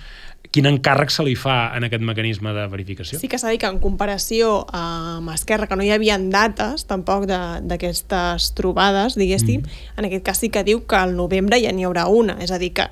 quin 0.56 0.70
encàrrec 0.70 1.12
se 1.12 1.24
li 1.26 1.34
fa 1.36 1.74
en 1.76 1.88
aquest 1.88 2.04
mecanisme 2.06 2.54
de 2.56 2.66
verificació. 2.72 3.20
Sí 3.20 3.28
que 3.32 3.40
s'ha 3.42 3.52
dit 3.52 3.60
que 3.60 3.68
en 3.68 3.82
comparació 3.84 4.62
amb 4.76 5.34
Esquerra, 5.34 5.68
que 5.68 5.76
no 5.76 5.84
hi 5.84 5.92
havia 5.92 6.18
dates 6.22 6.86
tampoc 6.88 7.26
d'aquestes 7.28 8.54
trobades, 8.56 9.18
diguéssim, 9.20 9.66
mm. 9.66 9.98
en 10.00 10.08
aquest 10.08 10.26
cas 10.28 10.44
sí 10.44 10.52
que 10.54 10.64
diu 10.64 10.86
que 10.88 11.00
al 11.00 11.16
novembre 11.18 11.60
ja 11.60 11.74
n'hi 11.76 11.88
haurà 11.88 12.08
una, 12.08 12.38
és 12.46 12.54
a 12.56 12.62
dir, 12.62 12.72
que 12.78 12.88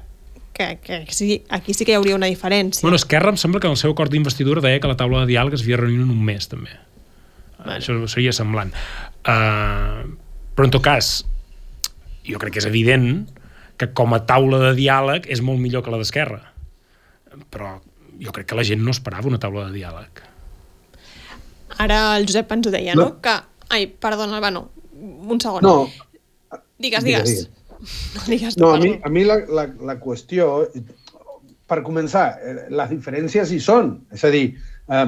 que, 0.53 0.79
que 0.79 1.05
sí, 1.09 1.43
aquí 1.49 1.73
sí 1.73 1.85
que 1.85 1.93
hi 1.93 1.97
hauria 1.97 2.15
una 2.15 2.29
diferència. 2.29 2.85
Bueno, 2.85 2.95
Esquerra 2.95 3.33
em 3.33 3.37
sembla 3.41 3.59
que 3.59 3.67
en 3.67 3.75
el 3.75 3.81
seu 3.81 3.91
acord 3.91 4.13
d'investidura 4.13 4.61
deia 4.63 4.79
que 4.79 4.89
la 4.89 4.97
taula 4.99 5.23
de 5.23 5.31
diàleg 5.33 5.57
es 5.57 5.65
havia 5.65 5.81
reunit 5.81 6.05
en 6.05 6.11
un 6.13 6.21
mes, 6.23 6.47
també. 6.51 6.75
Bueno. 7.57 7.77
Això 7.79 7.95
seria 8.11 8.33
semblant. 8.35 8.73
Uh, 9.23 10.13
però, 10.53 10.67
en 10.69 10.75
tot 10.75 10.83
cas, 10.85 11.15
jo 12.27 12.41
crec 12.41 12.55
que 12.55 12.61
és 12.61 12.69
evident 12.69 13.25
que 13.81 13.89
com 13.97 14.13
a 14.13 14.21
taula 14.29 14.61
de 14.67 14.75
diàleg 14.77 15.25
és 15.33 15.41
molt 15.41 15.59
millor 15.59 15.83
que 15.83 15.93
la 15.93 15.99
d'Esquerra. 16.01 16.43
Però 17.49 17.79
jo 18.21 18.35
crec 18.35 18.51
que 18.51 18.59
la 18.59 18.67
gent 18.67 18.83
no 18.85 18.93
esperava 18.93 19.27
una 19.31 19.41
taula 19.41 19.65
de 19.67 19.79
diàleg. 19.79 20.21
Ara 21.81 21.99
el 22.19 22.27
Josep 22.29 22.51
ens 22.53 22.69
ho 22.69 22.73
deia, 22.73 22.93
no? 22.93 23.09
no? 23.09 23.21
Que... 23.23 23.33
Ai, 23.73 23.87
perdona, 23.89 24.37
Albano, 24.37 24.67
un 24.93 25.41
segon. 25.41 25.65
No. 25.65 25.89
Digues, 26.77 27.01
digues. 27.01 27.25
digues. 27.25 27.25
digues. 27.25 27.62
No, 27.83 28.23
digues 28.27 28.57
no 28.57 28.73
a 28.73 28.79
mi, 28.79 28.93
a 29.03 29.11
mi 29.11 29.25
la, 29.27 29.41
la, 29.51 29.67
la 29.91 29.97
qüestió, 30.01 30.49
per 31.69 31.81
començar, 31.85 32.25
eh, 32.39 32.55
les 32.71 32.91
diferències 32.93 33.51
hi 33.51 33.59
són. 33.63 33.93
És 34.15 34.23
a 34.23 34.31
dir, 34.33 34.45
eh, 34.87 35.05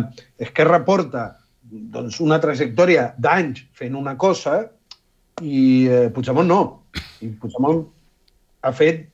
Esquerra 0.47 0.81
porta 0.87 1.25
doncs, 1.65 2.19
una 2.23 2.39
trajectòria 2.41 3.09
d'anys 3.17 3.65
fent 3.75 3.95
una 3.97 4.15
cosa 4.19 4.59
i 5.41 5.87
eh, 5.87 6.07
Puigdemont 6.13 6.47
no. 6.51 6.61
I 7.23 7.31
Puigdemont 7.41 7.83
ha 8.65 8.71
fet, 8.75 9.05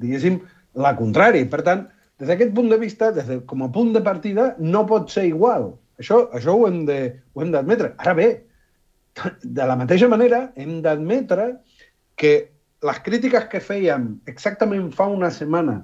diguéssim, 0.00 0.40
la 0.80 0.94
contrària. 0.98 1.46
Per 1.50 1.62
tant, 1.66 1.86
des 2.20 2.28
d'aquest 2.30 2.54
punt 2.56 2.68
de 2.70 2.78
vista, 2.80 3.10
des 3.16 3.26
de, 3.28 3.40
com 3.48 3.64
a 3.64 3.70
punt 3.72 3.94
de 3.96 4.04
partida, 4.04 4.54
no 4.60 4.84
pot 4.88 5.10
ser 5.12 5.26
igual. 5.30 5.72
Això, 6.00 6.26
això 6.36 6.54
ho 6.56 6.66
hem 6.68 6.84
d'admetre. 6.86 7.94
Ara 8.00 8.14
bé, 8.16 8.28
de 9.42 9.66
la 9.68 9.76
mateixa 9.76 10.08
manera, 10.08 10.46
hem 10.56 10.78
d'admetre 10.84 11.50
que 12.20 12.34
les 12.86 13.00
crítiques 13.04 13.46
que 13.52 13.60
fèiem 13.60 14.06
exactament 14.30 14.88
fa 14.96 15.08
una 15.12 15.30
setmana 15.34 15.80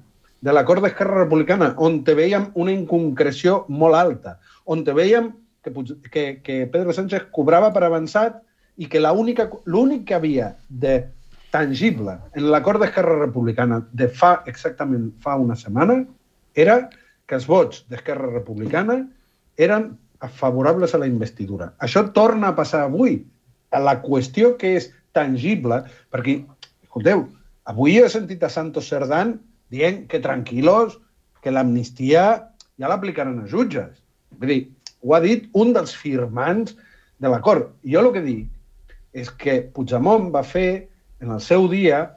de 0.46 0.52
l'acord 0.52 0.84
d'Esquerra 0.84 1.24
Republicana, 1.24 1.72
on 1.76 2.02
te 2.04 2.14
veiem 2.16 2.50
una 2.54 2.72
inconcreció 2.72 3.64
molt 3.68 3.96
alta, 3.98 4.36
on 4.64 4.84
te 4.84 4.94
veiem 4.96 5.32
que, 5.64 5.72
que, 6.12 6.24
que 6.44 6.56
Pedro 6.72 6.94
Sánchez 6.96 7.28
cobrava 7.34 7.72
per 7.74 7.84
avançat 7.84 8.38
i 8.76 8.88
que 8.92 9.00
l'únic 9.00 10.06
que 10.08 10.16
havia 10.16 10.52
de 10.68 10.98
tangible 11.52 12.18
en 12.36 12.50
l'acord 12.52 12.82
d'Esquerra 12.82 13.18
Republicana 13.22 13.80
de 13.92 14.08
fa 14.08 14.42
exactament 14.50 15.08
fa 15.24 15.36
una 15.40 15.56
setmana 15.56 16.02
era 16.54 16.82
que 17.26 17.36
els 17.38 17.46
vots 17.48 17.84
d'Esquerra 17.90 18.28
Republicana 18.32 19.00
eren 19.56 19.94
favorables 20.36 20.94
a 20.94 21.00
la 21.00 21.08
investidura. 21.08 21.72
Això 21.80 22.06
torna 22.12 22.52
a 22.52 22.56
passar 22.56 22.84
avui. 22.86 23.18
La 23.72 23.98
qüestió 24.00 24.54
que 24.60 24.76
és 24.78 24.88
tangible, 25.16 25.82
perquè, 26.12 26.38
escolteu, 26.96 27.26
avui 27.68 27.98
he 28.00 28.08
sentit 28.08 28.42
a 28.42 28.48
Santos 28.48 28.88
Cerdán 28.88 29.36
dient 29.68 30.06
que 30.08 30.22
tranquil·los, 30.24 30.96
que 31.44 31.52
l'amnistia 31.52 32.22
ja 32.80 32.88
l'aplicaran 32.88 33.42
a 33.42 33.46
jutges. 33.46 34.00
Vull 34.40 34.48
dir, 34.48 34.62
ho 35.04 35.12
ha 35.14 35.20
dit 35.20 35.44
un 35.52 35.74
dels 35.76 35.92
firmants 35.92 36.72
de 37.20 37.28
l'acord. 37.28 37.68
Jo 37.84 38.00
el 38.00 38.12
que 38.14 38.24
dic 38.24 38.48
és 39.12 39.28
que 39.30 39.60
Puigdemont 39.74 40.30
va 40.32 40.42
fer 40.42 40.88
en 41.20 41.32
el 41.36 41.40
seu 41.40 41.68
dia 41.68 42.16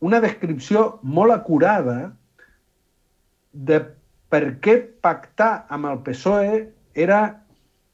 una 0.00 0.20
descripció 0.20 0.98
molt 1.02 1.32
acurada 1.32 2.12
de 3.52 3.84
per 4.32 4.56
què 4.64 4.80
pactar 5.04 5.66
amb 5.68 5.90
el 5.92 6.00
PSOE 6.04 6.66
era 6.96 7.20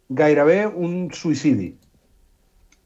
gairebé 0.09 0.67
un 0.67 1.11
suïcidi. 1.11 1.73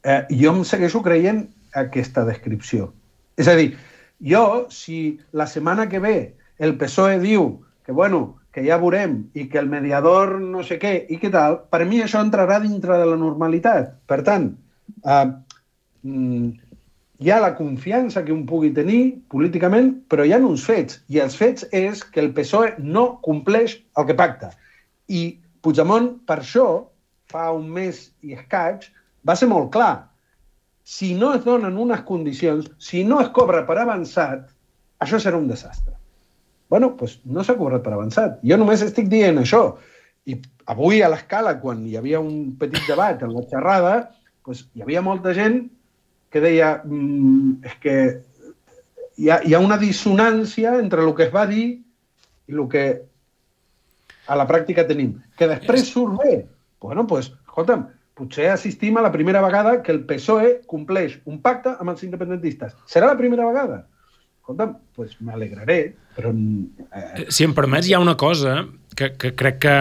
Eh, 0.03 0.21
jo 0.33 0.51
em 0.57 0.63
segueixo 0.67 1.01
creient 1.05 1.45
aquesta 1.79 2.23
descripció. 2.27 2.91
És 3.37 3.49
a 3.49 3.55
dir, 3.57 3.73
jo, 4.21 4.67
si 4.69 5.19
la 5.31 5.47
setmana 5.49 5.87
que 5.89 5.99
ve 5.99 6.17
el 6.59 6.77
PSOE 6.77 7.19
diu 7.19 7.63
que, 7.85 7.91
bueno, 7.91 8.39
que 8.53 8.63
ja 8.65 8.77
veurem 8.77 9.23
i 9.33 9.47
que 9.49 9.59
el 9.59 9.69
mediador 9.69 10.35
no 10.41 10.61
sé 10.63 10.77
què 10.81 10.93
i 11.09 11.17
què 11.21 11.31
tal, 11.33 11.63
per 11.73 11.81
mi 11.89 12.03
això 12.03 12.21
entrarà 12.21 12.59
dintre 12.61 12.99
de 13.01 13.07
la 13.09 13.17
normalitat. 13.17 13.95
Per 14.07 14.21
tant, 14.27 14.51
eh, 15.03 15.25
mm, 16.05 16.51
hi 17.23 17.31
ha 17.31 17.39
la 17.41 17.55
confiança 17.57 18.23
que 18.23 18.33
un 18.33 18.45
pugui 18.45 18.71
tenir 18.75 19.01
políticament, 19.33 19.93
però 20.09 20.25
hi 20.25 20.33
ha 20.33 20.41
uns 20.43 20.65
fets. 20.69 21.01
I 21.09 21.19
els 21.25 21.35
fets 21.39 21.65
és 21.71 22.03
que 22.03 22.21
el 22.21 22.33
PSOE 22.37 22.75
no 22.77 23.05
compleix 23.25 23.79
el 23.97 24.07
que 24.09 24.17
pacta. 24.19 24.51
I 25.09 25.39
Puigdemont, 25.63 26.09
per 26.27 26.41
això, 26.41 26.67
fa 27.31 27.49
un 27.55 27.69
mes 27.71 28.09
i 28.21 28.35
escaig, 28.35 28.89
va 29.25 29.35
ser 29.39 29.47
molt 29.47 29.71
clar. 29.73 30.09
Si 30.83 31.13
no 31.15 31.33
es 31.33 31.43
donen 31.47 31.77
unes 31.79 32.01
condicions, 32.07 32.69
si 32.77 33.03
no 33.07 33.21
es 33.23 33.29
cobra 33.35 33.63
per 33.67 33.79
avançat, 33.79 34.47
això 35.03 35.19
serà 35.19 35.39
un 35.39 35.47
desastre 35.47 35.95
bueno, 36.73 36.95
pues 36.97 37.19
no 37.23 37.43
s'ha 37.45 37.53
cobrat 37.53 37.83
per 37.85 37.91
avançat. 37.93 38.39
Jo 38.41 38.55
només 38.57 38.81
estic 38.81 39.05
dient 39.05 39.37
això. 39.37 39.75
I 40.25 40.39
avui 40.73 41.03
a 41.05 41.09
l'escala, 41.13 41.51
quan 41.61 41.83
hi 41.85 41.99
havia 41.99 42.17
un 42.17 42.55
petit 42.57 42.87
debat 42.89 43.21
en 43.21 43.29
la 43.35 43.43
xerrada, 43.51 43.91
pues, 44.41 44.63
hi 44.73 44.81
havia 44.81 45.03
molta 45.05 45.35
gent 45.37 45.59
que 46.33 46.41
deia 46.41 46.71
mmm, 46.79 47.59
és 47.69 47.75
que 47.83 47.95
hi 49.21 49.29
ha, 49.29 49.37
hi 49.45 49.53
ha 49.53 49.61
una 49.61 49.77
dissonància 49.77 50.73
entre 50.79 51.05
el 51.05 51.13
que 51.13 51.27
es 51.27 51.35
va 51.35 51.45
dir 51.51 51.67
i 52.49 52.57
el 52.57 52.65
que 52.73 52.87
a 54.25 54.39
la 54.41 54.49
pràctica 54.49 54.87
tenim. 54.89 55.19
Que 55.37 55.51
després 55.53 55.93
surt 55.93 56.17
bé. 56.23 56.39
Bueno, 56.81 57.05
pues, 57.05 57.29
escolta'm, 57.51 57.85
potser 58.17 58.51
assistim 58.53 58.97
a 58.97 59.05
la 59.05 59.11
primera 59.11 59.41
vegada 59.41 59.79
que 59.83 59.93
el 59.93 60.03
PSOE 60.09 60.59
compleix 60.69 61.17
un 61.25 61.41
pacte 61.41 61.73
amb 61.79 61.93
els 61.93 62.03
independentistes. 62.05 62.75
Serà 62.89 63.09
la 63.09 63.19
primera 63.19 63.47
vegada? 63.49 63.83
escolta'm, 64.43 64.75
pues 64.95 65.15
m'alegraré, 65.23 65.95
però... 66.17 66.33
Eh... 66.33 67.29
Si 67.31 67.45
em 67.47 67.53
permets, 67.55 67.87
hi 67.87 67.95
ha 67.95 68.01
una 68.03 68.17
cosa 68.19 68.65
que, 68.95 69.13
que 69.15 69.31
crec 69.39 69.61
que, 69.63 69.75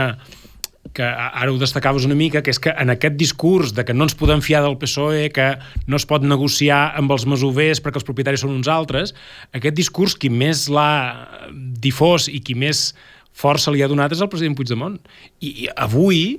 que 0.94 1.02
ara 1.02 1.50
ho 1.50 1.58
destacaves 1.58 2.06
una 2.06 2.14
mica, 2.14 2.44
que 2.46 2.52
és 2.54 2.60
que 2.62 2.70
en 2.70 2.92
aquest 2.94 3.16
discurs 3.18 3.72
de 3.74 3.82
que 3.84 3.96
no 3.96 4.06
ens 4.06 4.14
podem 4.14 4.42
fiar 4.44 4.62
del 4.62 4.78
PSOE, 4.78 5.32
que 5.34 5.48
no 5.90 5.98
es 5.98 6.06
pot 6.06 6.22
negociar 6.22 6.92
amb 6.98 7.10
els 7.10 7.26
masovers 7.26 7.82
perquè 7.82 7.98
els 7.98 8.06
propietaris 8.06 8.46
són 8.46 8.54
uns 8.54 8.70
altres, 8.70 9.16
aquest 9.50 9.74
discurs 9.74 10.14
qui 10.14 10.30
més 10.30 10.68
l'ha 10.70 11.50
difós 11.82 12.30
i 12.30 12.38
qui 12.38 12.54
més 12.54 12.92
força 13.34 13.74
li 13.74 13.82
ha 13.82 13.90
donat 13.90 14.14
és 14.14 14.22
el 14.22 14.30
president 14.30 14.54
Puigdemont. 14.54 15.00
I, 15.40 15.66
i 15.66 15.70
avui, 15.74 16.38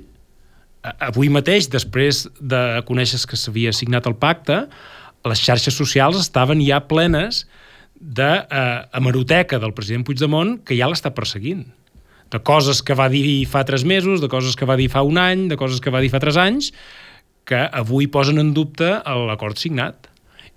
avui 0.84 1.30
mateix, 1.32 1.68
després 1.72 2.26
de 2.40 2.60
conèixer 2.88 3.20
que 3.28 3.38
s'havia 3.40 3.72
signat 3.72 4.06
el 4.10 4.16
pacte, 4.20 4.64
les 5.24 5.40
xarxes 5.40 5.76
socials 5.76 6.18
estaven 6.20 6.60
ja 6.64 6.82
plenes 6.84 7.44
de 7.94 8.44
eh, 8.44 9.58
del 9.58 9.72
president 9.72 10.04
Puigdemont 10.04 10.58
que 10.64 10.76
ja 10.76 10.90
l'està 10.90 11.14
perseguint. 11.14 11.64
De 12.30 12.40
coses 12.40 12.82
que 12.82 12.94
va 12.94 13.08
dir 13.08 13.46
fa 13.46 13.64
tres 13.64 13.84
mesos, 13.84 14.20
de 14.20 14.28
coses 14.28 14.56
que 14.56 14.66
va 14.66 14.76
dir 14.76 14.90
fa 14.90 15.02
un 15.02 15.18
any, 15.18 15.48
de 15.48 15.56
coses 15.56 15.80
que 15.80 15.90
va 15.90 16.00
dir 16.00 16.10
fa 16.10 16.20
tres 16.20 16.36
anys, 16.36 16.72
que 17.44 17.60
avui 17.72 18.08
posen 18.08 18.40
en 18.40 18.52
dubte 18.56 18.88
l'acord 19.28 19.60
signat. 19.60 20.08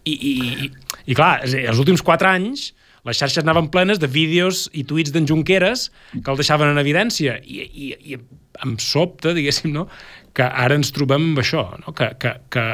I, 0.08 0.12
i, 0.12 0.34
i, 0.66 0.72
i 1.12 1.16
clar, 1.16 1.44
els 1.44 1.80
últims 1.80 2.02
quatre 2.02 2.28
anys 2.32 2.72
les 3.08 3.18
xarxes 3.20 3.44
anaven 3.44 3.70
plenes 3.72 4.02
de 4.04 4.10
vídeos 4.12 4.68
i 4.76 4.84
tuits 4.88 5.14
d'en 5.16 5.28
Junqueras 5.30 5.88
que 6.14 6.32
el 6.32 6.40
deixaven 6.40 6.74
en 6.74 6.82
evidència 6.82 7.40
i, 7.44 7.64
i, 7.64 7.88
i 8.14 8.20
em 8.64 8.78
sobte, 8.82 9.34
diguéssim, 9.38 9.72
no? 9.74 9.88
que 10.38 10.46
ara 10.46 10.78
ens 10.78 10.92
trobem 10.94 11.32
amb 11.32 11.42
això, 11.42 11.64
no? 11.82 11.94
que, 11.98 12.12
que, 12.22 12.36
que 12.54 12.66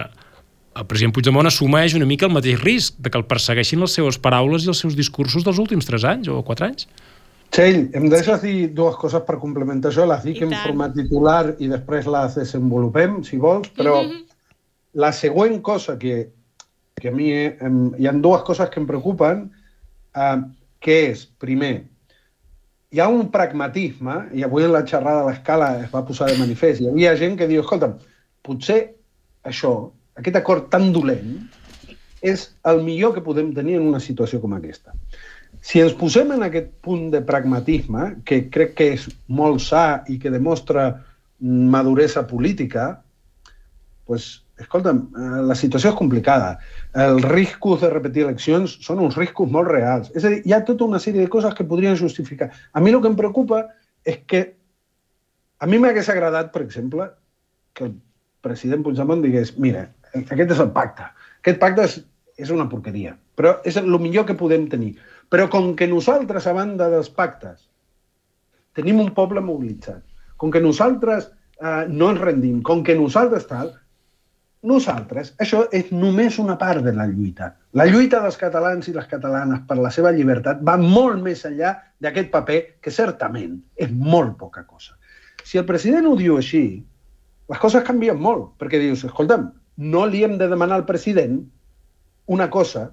el 0.73 0.85
president 0.89 1.13
Puigdemont 1.15 1.47
assumeix 1.47 1.95
una 1.97 2.07
mica 2.09 2.27
el 2.27 2.33
mateix 2.33 2.59
risc 2.63 2.97
de 2.99 3.11
que 3.11 3.19
el 3.19 3.27
persegueixin 3.29 3.83
les 3.83 3.95
seves 3.99 4.19
paraules 4.19 4.65
i 4.65 4.71
els 4.73 4.81
seus 4.83 4.97
discursos 4.97 5.45
dels 5.45 5.61
últims 5.61 5.87
tres 5.89 6.05
anys 6.09 6.31
o 6.33 6.41
quatre 6.45 6.71
anys. 6.71 6.87
Txell, 7.53 7.83
em 7.93 8.07
deixes 8.09 8.41
dir 8.41 8.55
dues 8.73 8.95
coses 8.97 9.21
per 9.27 9.37
complementar 9.37 9.91
això, 9.91 10.07
les 10.09 10.23
dic 10.25 10.41
en 10.41 10.55
format 10.63 10.95
titular 10.97 11.53
i 11.61 11.69
després 11.69 12.09
les 12.09 12.39
desenvolupem, 12.39 13.19
si 13.27 13.37
vols, 13.37 13.69
però 13.77 13.99
mm 14.01 14.09
-hmm. 14.09 14.23
la 15.03 15.11
següent 15.13 15.61
cosa 15.61 15.99
que, 15.99 16.31
que 16.99 17.09
a 17.09 17.11
mi 17.11 17.29
em, 17.31 17.93
hi 17.99 18.07
ha 18.07 18.13
dues 18.13 18.41
coses 18.41 18.69
que 18.69 18.79
em 18.79 18.87
preocupen, 18.87 19.51
eh, 20.15 20.37
que 20.83 20.99
és, 21.09 21.25
primer, 21.39 21.73
hi 22.93 23.01
ha 23.01 23.09
un 23.09 23.29
pragmatisme, 23.33 24.19
i 24.37 24.43
avui 24.45 24.67
en 24.67 24.73
la 24.75 24.83
xerrada 24.85 25.23
a 25.23 25.29
l'escala 25.29 25.69
es 25.81 25.91
va 25.93 26.05
posar 26.05 26.29
de 26.29 26.37
manifest, 26.41 26.81
hi 26.81 26.91
havia 26.91 27.15
gent 27.17 27.39
que 27.39 27.49
diu, 27.49 27.63
escolta'm, 27.63 27.97
potser 28.45 28.79
això 29.49 29.73
aquest 30.19 30.37
acord 30.37 30.69
tan 30.73 30.91
dolent, 30.93 31.39
és 32.23 32.45
el 32.69 32.83
millor 32.85 33.15
que 33.15 33.23
podem 33.25 33.51
tenir 33.55 33.79
en 33.79 33.87
una 33.89 34.01
situació 34.03 34.39
com 34.43 34.53
aquesta. 34.55 34.93
Si 35.63 35.81
ens 35.81 35.95
posem 35.97 36.31
en 36.35 36.45
aquest 36.45 36.69
punt 36.85 37.09
de 37.11 37.21
pragmatisme, 37.25 38.13
que 38.27 38.45
crec 38.53 38.77
que 38.77 38.87
és 38.95 39.07
molt 39.27 39.61
sa 39.63 40.03
i 40.11 40.19
que 40.21 40.31
demostra 40.31 40.85
maduresa 41.39 42.25
política, 42.27 43.03
pues, 44.05 44.42
escolta'm, 44.61 44.99
eh, 45.17 45.41
la 45.49 45.55
situació 45.55 45.91
és 45.91 45.97
complicada. 45.97 46.57
Els 46.93 47.25
riscos 47.31 47.81
de 47.81 47.89
repetir 47.89 48.25
eleccions 48.27 48.77
són 48.85 49.01
uns 49.03 49.17
riscos 49.17 49.49
molt 49.51 49.71
reals. 49.71 50.11
És 50.13 50.25
a 50.25 50.29
dir, 50.33 50.41
hi 50.45 50.53
ha 50.53 50.63
tota 50.65 50.85
una 50.85 51.01
sèrie 51.01 51.21
de 51.21 51.31
coses 51.31 51.53
que 51.57 51.65
podrien 51.65 51.97
justificar. 51.97 52.51
A 52.73 52.79
mi 52.79 52.91
el 52.91 53.01
que 53.01 53.09
em 53.11 53.17
preocupa 53.19 53.65
és 54.05 54.19
que 54.27 54.43
a 55.59 55.65
mi 55.65 55.79
m'hagués 55.79 56.09
agradat, 56.09 56.51
per 56.53 56.61
exemple, 56.61 57.09
que 57.73 57.85
el 57.87 57.93
president 58.43 58.83
Puigdemont 58.83 59.21
digués 59.23 59.53
mira, 59.57 59.87
aquest 60.13 60.51
és 60.51 60.59
el 60.59 60.71
pacte. 60.75 61.05
Aquest 61.41 61.59
pacte 61.61 61.85
és, 61.87 61.99
és 62.37 62.51
una 62.53 62.67
porqueria, 62.69 63.15
però 63.39 63.55
és 63.65 63.77
el 63.79 63.87
millor 63.99 64.27
que 64.27 64.37
podem 64.37 64.67
tenir. 64.69 64.93
Però 65.31 65.47
com 65.49 65.71
que 65.79 65.87
nosaltres, 65.87 66.45
a 66.47 66.53
banda 66.53 66.89
dels 66.91 67.09
pactes, 67.09 67.69
tenim 68.77 68.99
un 68.99 69.13
poble 69.15 69.41
mobilitzat, 69.41 70.03
com 70.37 70.51
que 70.51 70.61
nosaltres 70.61 71.29
eh, 71.29 71.85
no 71.87 72.11
ens 72.11 72.21
rendim, 72.21 72.61
com 72.61 72.83
que 72.83 72.97
nosaltres 72.99 73.47
tal, 73.49 73.71
nosaltres, 74.63 75.33
això 75.43 75.65
és 75.75 75.91
només 75.91 76.39
una 76.39 76.55
part 76.59 76.83
de 76.85 76.93
la 76.95 77.05
lluita. 77.09 77.51
La 77.75 77.85
lluita 77.89 78.21
dels 78.23 78.39
catalans 78.39 78.87
i 78.87 78.95
les 78.95 79.09
catalanes 79.11 79.63
per 79.67 79.77
la 79.79 79.91
seva 79.91 80.13
llibertat 80.15 80.63
va 80.63 80.77
molt 80.79 81.19
més 81.23 81.43
enllà 81.49 81.75
d'aquest 82.03 82.31
paper 82.31 82.59
que 82.81 82.93
certament 82.93 83.59
és 83.75 83.91
molt 83.91 84.37
poca 84.39 84.63
cosa. 84.63 84.95
Si 85.43 85.59
el 85.59 85.67
president 85.67 86.07
ho 86.07 86.15
diu 86.19 86.39
així, 86.39 86.63
les 87.51 87.59
coses 87.59 87.83
canvien 87.83 88.19
molt, 88.19 88.53
perquè 88.59 88.79
dius, 88.79 89.03
escolta'm, 89.03 89.49
no 89.77 90.05
li 90.07 90.23
hem 90.23 90.37
de 90.39 90.47
demanar 90.47 90.79
al 90.79 90.87
president 90.87 91.41
una 92.31 92.49
cosa 92.49 92.91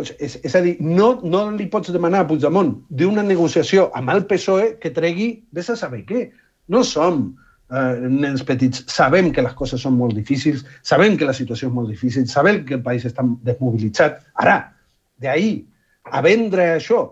és, 0.00 0.36
és 0.44 0.54
a 0.54 0.60
dir, 0.60 0.76
no, 0.80 1.14
no 1.24 1.46
li 1.54 1.68
pots 1.72 1.92
demanar 1.94 2.24
a 2.24 2.28
Puigdemont 2.28 2.74
d'una 3.00 3.24
negociació 3.24 3.88
amb 3.96 4.12
el 4.12 4.24
PSOE 4.28 4.74
que 4.82 4.92
tregui 4.92 5.30
vés 5.56 5.70
a 5.72 5.76
saber 5.78 6.02
què. 6.08 6.26
No 6.68 6.82
som 6.84 7.30
eh, 7.70 8.08
nens 8.08 8.44
petits. 8.46 8.84
Sabem 8.92 9.32
que 9.32 9.44
les 9.44 9.54
coses 9.58 9.82
són 9.82 9.96
molt 9.98 10.16
difícils, 10.16 10.64
sabem 10.82 11.16
que 11.18 11.28
la 11.28 11.36
situació 11.36 11.70
és 11.70 11.74
molt 11.74 11.90
difícil, 11.92 12.26
sabem 12.30 12.64
que 12.66 12.78
el 12.78 12.84
país 12.86 13.06
està 13.08 13.24
desmobilitzat. 13.46 14.22
Ara, 14.42 14.58
d'ahir 15.22 15.66
a 16.12 16.22
vendre 16.22 16.74
això 16.76 17.04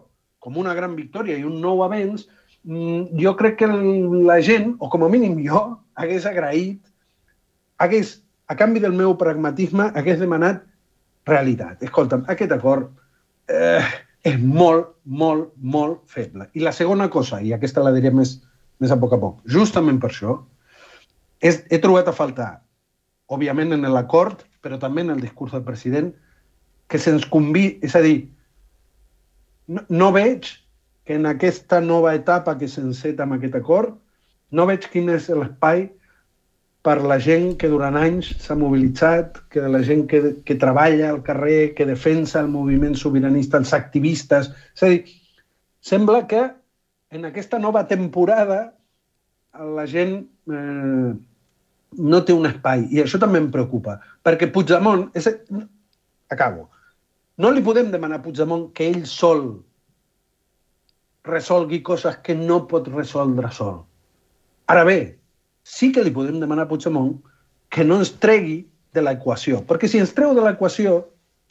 com 0.44 0.58
una 0.60 0.74
gran 0.76 0.94
victòria 0.96 1.38
i 1.40 1.46
un 1.48 1.60
nou 1.62 1.82
avenç, 1.84 2.26
mm, 2.64 3.16
jo 3.20 3.32
crec 3.36 3.58
que 3.62 3.68
la 3.68 4.40
gent, 4.42 4.74
o 4.78 4.90
com 4.92 5.04
a 5.04 5.08
mínim 5.08 5.38
jo, 5.46 5.80
hagués 5.94 6.26
agraït, 6.26 6.80
hagués 7.78 8.20
a 8.46 8.56
canvi 8.56 8.80
del 8.80 8.92
meu 8.92 9.16
pragmatisme, 9.16 9.90
hagués 9.94 10.20
demanat 10.20 10.62
realitat. 11.26 11.82
Escolta'm, 11.82 12.26
aquest 12.28 12.52
acord, 12.52 12.90
eh, 13.48 13.80
és 14.24 14.36
molt, 14.40 14.94
molt, 15.04 15.52
molt 15.56 16.02
feble. 16.06 16.48
I 16.52 16.60
la 16.60 16.72
segona 16.72 17.08
cosa, 17.08 17.40
i 17.40 17.52
aquesta 17.52 17.82
la 17.84 17.92
diré 17.92 18.10
més, 18.10 18.42
més 18.84 18.92
a 18.94 19.00
poc 19.00 19.16
a 19.16 19.20
poc, 19.22 19.40
justament 19.50 19.98
per 20.02 20.12
això, 20.12 20.38
és, 21.44 21.62
he 21.72 21.80
trobat 21.82 22.08
a 22.08 22.16
faltar, 22.16 22.50
òbviament 23.32 23.74
en 23.76 23.88
l'acord, 23.92 24.44
però 24.64 24.78
també 24.80 25.04
en 25.04 25.16
el 25.16 25.24
discurs 25.24 25.52
del 25.56 25.64
president, 25.66 26.12
que 26.88 27.00
se'ns 27.00 27.26
convidi, 27.32 27.78
és 27.84 27.96
a 27.96 28.04
dir, 28.04 28.28
no, 29.68 29.84
no 29.88 30.12
veig 30.12 30.48
que 31.04 31.18
en 31.18 31.28
aquesta 31.28 31.80
nova 31.84 32.14
etapa 32.16 32.56
que 32.60 32.68
s'enceta 32.68 33.24
amb 33.24 33.36
aquest 33.36 33.56
acord, 33.60 33.96
no 34.54 34.66
veig 34.68 34.86
quin 34.92 35.10
és 35.12 35.28
l'espai 35.28 35.88
per 36.84 36.98
la 37.00 37.16
gent 37.20 37.54
que 37.60 37.70
durant 37.72 37.96
anys 37.96 38.28
s'ha 38.44 38.56
mobilitzat, 38.60 39.40
que 39.52 39.62
de 39.64 39.70
la 39.72 39.80
gent 39.84 40.04
que, 40.08 40.20
que 40.44 40.56
treballa 40.60 41.10
al 41.10 41.22
carrer, 41.24 41.72
que 41.76 41.88
defensa 41.88 42.42
el 42.44 42.50
moviment 42.52 42.96
sobiranista, 43.00 43.60
els 43.60 43.72
activistes. 43.76 44.50
És 44.76 44.84
a 44.84 44.90
dir, 44.92 45.00
sembla 45.80 46.26
que 46.28 46.42
en 47.14 47.24
aquesta 47.28 47.60
nova 47.62 47.84
temporada 47.86 48.74
la 49.54 49.84
gent 49.86 50.16
eh, 50.50 51.10
no 51.94 52.20
té 52.26 52.34
un 52.34 52.48
espai. 52.48 52.88
I 52.90 53.04
això 53.04 53.20
també 53.22 53.38
em 53.38 53.52
preocupa, 53.54 54.00
perquè 54.26 54.50
Puigdemont... 54.50 55.06
És, 55.14 55.28
acabo. 56.34 56.66
No 57.38 57.52
li 57.54 57.62
podem 57.62 57.92
demanar 57.94 58.18
a 58.18 58.24
Puigdemont 58.24 58.66
que 58.74 58.88
ell 58.90 59.04
sol 59.06 59.44
resolgui 61.24 61.80
coses 61.86 62.18
que 62.26 62.34
no 62.34 62.64
pot 62.70 62.90
resoldre 62.90 63.50
sol. 63.54 63.84
Ara 64.66 64.82
bé, 64.84 64.98
sí 65.62 65.92
que 65.94 66.02
li 66.02 66.12
podem 66.14 66.42
demanar 66.42 66.66
a 66.66 66.72
Puigdemont 66.72 67.14
que 67.70 67.86
no 67.86 68.00
ens 68.02 68.10
tregui 68.18 68.64
de 68.94 69.06
l'equació. 69.06 69.62
Perquè 69.68 69.86
si 69.90 70.02
ens 70.02 70.12
treu 70.18 70.34
de 70.34 70.42
l'equació, 70.42 70.98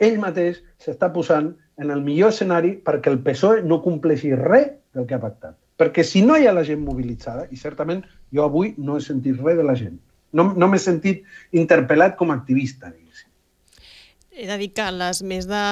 ell 0.06 0.20
mateix 0.22 0.62
s'està 0.84 1.10
posant 1.14 1.52
en 1.82 1.92
el 1.92 2.02
millor 2.06 2.34
escenari 2.34 2.76
perquè 2.86 3.12
el 3.12 3.22
PSOE 3.26 3.64
no 3.66 3.82
compleixi 3.84 4.34
res 4.40 4.72
del 4.94 5.08
que 5.10 5.18
ha 5.18 5.22
pactat. 5.24 5.58
Perquè 5.80 6.06
si 6.06 6.22
no 6.22 6.38
hi 6.38 6.48
ha 6.48 6.54
la 6.54 6.66
gent 6.68 6.84
mobilitzada, 6.86 7.48
i 7.50 7.58
certament 7.58 8.04
jo 8.36 8.44
avui 8.46 8.74
no 8.78 8.98
he 8.98 9.06
sentit 9.06 9.40
res 9.42 9.58
de 9.58 9.66
la 9.66 9.76
gent, 9.80 9.98
no, 10.34 10.52
no 10.54 10.70
m'he 10.70 10.82
sentit 10.82 11.24
interpel·lat 11.64 12.18
com 12.20 12.32
a 12.32 12.38
activista, 12.38 12.92
diguéssim. 12.92 13.30
He 14.34 14.50
de 14.50 14.58
dir 14.62 14.70
que 14.78 14.86
les 14.94 15.22
més 15.30 15.48
de 15.50 15.64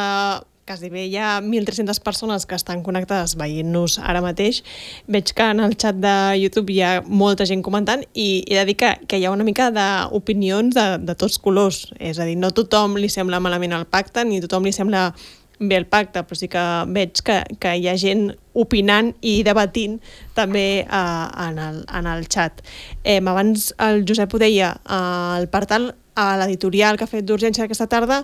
bé 0.67 1.05
hi 1.07 1.17
ha 1.17 1.41
1.300 1.41 1.99
persones 1.99 2.45
que 2.45 2.55
estan 2.55 2.83
connectades 2.83 3.35
veient-nos 3.35 3.97
ara 3.99 4.21
mateix. 4.21 4.61
Veig 5.07 5.33
que 5.33 5.43
en 5.43 5.59
el 5.59 5.75
xat 5.75 5.95
de 5.99 6.37
YouTube 6.39 6.71
hi 6.71 6.81
ha 6.81 7.01
molta 7.01 7.45
gent 7.45 7.63
comentant 7.63 8.03
i 8.13 8.43
he 8.47 8.55
de 8.55 8.65
dir 8.65 8.77
que, 8.77 8.93
que 9.07 9.17
hi 9.17 9.25
ha 9.25 9.31
una 9.31 9.43
mica 9.43 9.71
d'opinions 9.71 10.75
de, 10.75 10.87
de 11.01 11.15
tots 11.15 11.39
colors. 11.39 11.91
És 11.99 12.19
a 12.19 12.25
dir, 12.25 12.37
no 12.37 12.51
tothom 12.51 12.95
li 12.95 13.09
sembla 13.09 13.41
malament 13.41 13.73
el 13.73 13.85
pacte, 13.85 14.23
ni 14.23 14.41
tothom 14.41 14.63
li 14.63 14.71
sembla 14.71 15.11
bé 15.59 15.77
el 15.77 15.85
pacte, 15.85 16.23
però 16.25 16.37
sí 16.37 16.47
que 16.49 16.61
veig 16.89 17.21
que, 17.25 17.41
que 17.61 17.75
hi 17.77 17.87
ha 17.89 17.97
gent 17.97 18.31
opinant 18.57 19.11
i 19.21 19.41
debatint 19.45 19.99
també 20.37 20.85
eh, 20.85 21.25
en, 21.47 21.59
el, 21.59 21.83
en 21.89 22.07
el 22.09 22.25
xat. 22.29 22.63
Eh, 23.03 23.19
abans 23.19 23.71
el 23.77 24.05
Josep 24.07 24.33
ho 24.33 24.41
deia, 24.41 24.75
eh, 24.85 25.41
el 25.41 25.49
portal 25.53 25.91
a 26.15 26.33
l'editorial 26.41 26.97
que 26.97 27.05
ha 27.05 27.11
fet 27.11 27.27
d'urgència 27.27 27.65
aquesta 27.65 27.87
tarda 27.87 28.23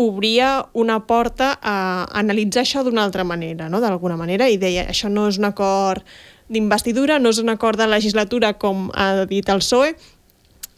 obria 0.00 0.66
una 0.72 1.00
porta 1.06 1.52
a 1.62 2.06
analitzar 2.18 2.64
això 2.64 2.84
d'una 2.86 3.04
altra 3.04 3.24
manera, 3.24 3.68
no? 3.68 3.80
d'alguna 3.82 4.16
manera, 4.16 4.48
i 4.48 4.58
deia, 4.60 4.86
això 4.90 5.10
no 5.12 5.26
és 5.28 5.38
un 5.40 5.48
acord 5.48 6.06
d'investidura, 6.50 7.18
no 7.18 7.30
és 7.30 7.38
un 7.38 7.52
acord 7.52 7.78
de 7.78 7.86
legislatura 7.86 8.54
com 8.58 8.88
ha 8.94 9.26
dit 9.30 9.48
el 9.48 9.62
PSOE, 9.62 9.94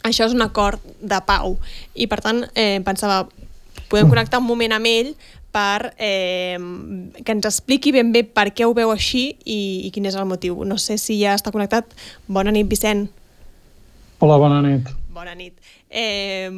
això 0.03 0.27
és 0.27 0.35
un 0.35 0.43
acord 0.45 0.83
de 1.01 1.21
pau. 1.27 1.57
I 1.95 2.09
per 2.11 2.21
tant, 2.25 2.43
eh, 2.55 2.83
pensava, 2.85 3.25
podem 3.89 4.11
connectar 4.11 4.43
un 4.43 4.49
moment 4.49 4.75
amb 4.75 4.91
ell 4.91 5.15
per 5.53 5.93
eh, 6.01 6.59
que 7.23 7.35
ens 7.37 7.47
expliqui 7.49 7.93
ben 7.93 8.13
bé 8.13 8.25
per 8.25 8.49
què 8.57 8.67
ho 8.67 8.73
veu 8.77 8.91
així 8.91 9.37
i, 9.45 9.87
i 9.87 9.93
quin 9.93 10.09
és 10.09 10.17
el 10.17 10.27
motiu. 10.29 10.65
No 10.65 10.81
sé 10.81 10.99
si 10.99 11.21
ja 11.21 11.37
està 11.37 11.53
connectat. 11.55 11.93
Bona 12.27 12.53
nit, 12.55 12.69
Vicent. 12.69 13.07
Hola, 14.23 14.39
bona 14.41 14.63
nit. 14.65 14.89
Bona 15.13 15.37
nit. 15.37 15.55
Eh, 15.93 16.49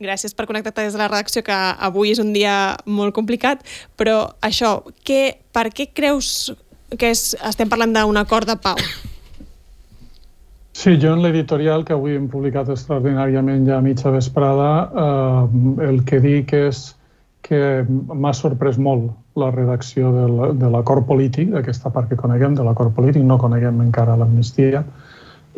gràcies 0.00 0.34
per 0.34 0.46
connectar-te 0.46 0.86
des 0.86 0.94
de 0.94 1.02
la 1.02 1.10
redacció, 1.10 1.42
que 1.42 1.54
avui 1.54 2.12
és 2.14 2.22
un 2.22 2.32
dia 2.32 2.76
molt 2.86 3.14
complicat, 3.16 3.64
però 3.98 4.34
això, 4.44 4.78
què, 5.04 5.38
per 5.52 5.68
què 5.74 5.90
creus 5.94 6.50
que 6.96 7.12
és, 7.12 7.34
estem 7.44 7.68
parlant 7.68 7.92
d'un 7.92 8.20
acord 8.20 8.48
de 8.48 8.56
pau? 8.56 8.78
Sí, 10.78 10.94
jo 11.02 11.10
en 11.16 11.24
l'editorial 11.24 11.82
que 11.84 11.96
avui 11.96 12.14
hem 12.14 12.28
publicat 12.30 12.68
extraordinàriament 12.70 13.66
ja 13.66 13.80
a 13.80 13.82
mitja 13.82 14.12
vesprada, 14.14 14.68
eh, 14.86 15.88
el 15.88 16.04
que 16.06 16.20
dic 16.22 16.54
és 16.54 16.84
que 17.42 17.82
m'ha 17.88 18.32
sorprès 18.36 18.78
molt 18.78 19.10
la 19.38 19.50
redacció 19.50 20.12
de 20.58 20.70
l'acord 20.70 21.06
polític, 21.08 21.50
d'aquesta 21.50 21.90
part 21.94 22.10
que 22.10 22.18
coneguem, 22.20 22.54
de 22.54 22.66
l'acord 22.66 22.94
polític, 22.94 23.24
no 23.26 23.38
coneguem 23.42 23.80
encara 23.82 24.16
l'amnistia, 24.20 24.84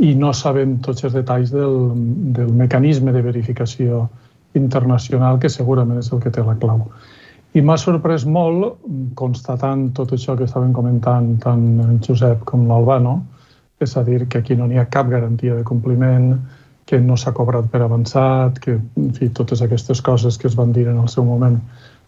i 0.01 0.15
no 0.17 0.33
sabem 0.33 0.79
tots 0.85 1.05
els 1.05 1.17
detalls 1.17 1.53
del, 1.53 1.77
del 2.37 2.53
mecanisme 2.57 3.13
de 3.13 3.21
verificació 3.25 4.07
internacional 4.59 5.39
que 5.39 5.49
segurament 5.49 5.99
és 6.01 6.13
el 6.13 6.21
que 6.23 6.33
té 6.35 6.45
la 6.45 6.57
clau. 6.59 6.87
I 7.55 7.63
m'ha 7.67 7.77
sorprès 7.83 8.25
molt, 8.31 8.79
constatant 9.19 9.89
tot 9.97 10.13
això 10.15 10.37
que 10.39 10.47
estaven 10.47 10.73
comentant 10.73 11.33
tant 11.43 11.65
en 11.83 11.99
Josep 12.07 12.45
com 12.47 12.69
l'Albano, 12.69 13.17
és 13.81 13.97
a 13.97 14.05
dir, 14.07 14.27
que 14.29 14.39
aquí 14.39 14.55
no 14.55 14.69
n'hi 14.69 14.79
ha 14.79 14.87
cap 14.93 15.09
garantia 15.11 15.57
de 15.57 15.65
compliment, 15.67 16.35
que 16.87 17.01
no 17.01 17.17
s'ha 17.17 17.33
cobrat 17.35 17.71
per 17.73 17.81
avançat, 17.83 18.59
que 18.63 18.77
en 18.77 19.11
fi, 19.17 19.31
totes 19.35 19.63
aquestes 19.63 20.03
coses 20.03 20.39
que 20.39 20.49
es 20.51 20.57
van 20.59 20.73
dir 20.77 20.87
en 20.91 20.99
el 21.01 21.09
seu 21.09 21.25
moment 21.25 21.59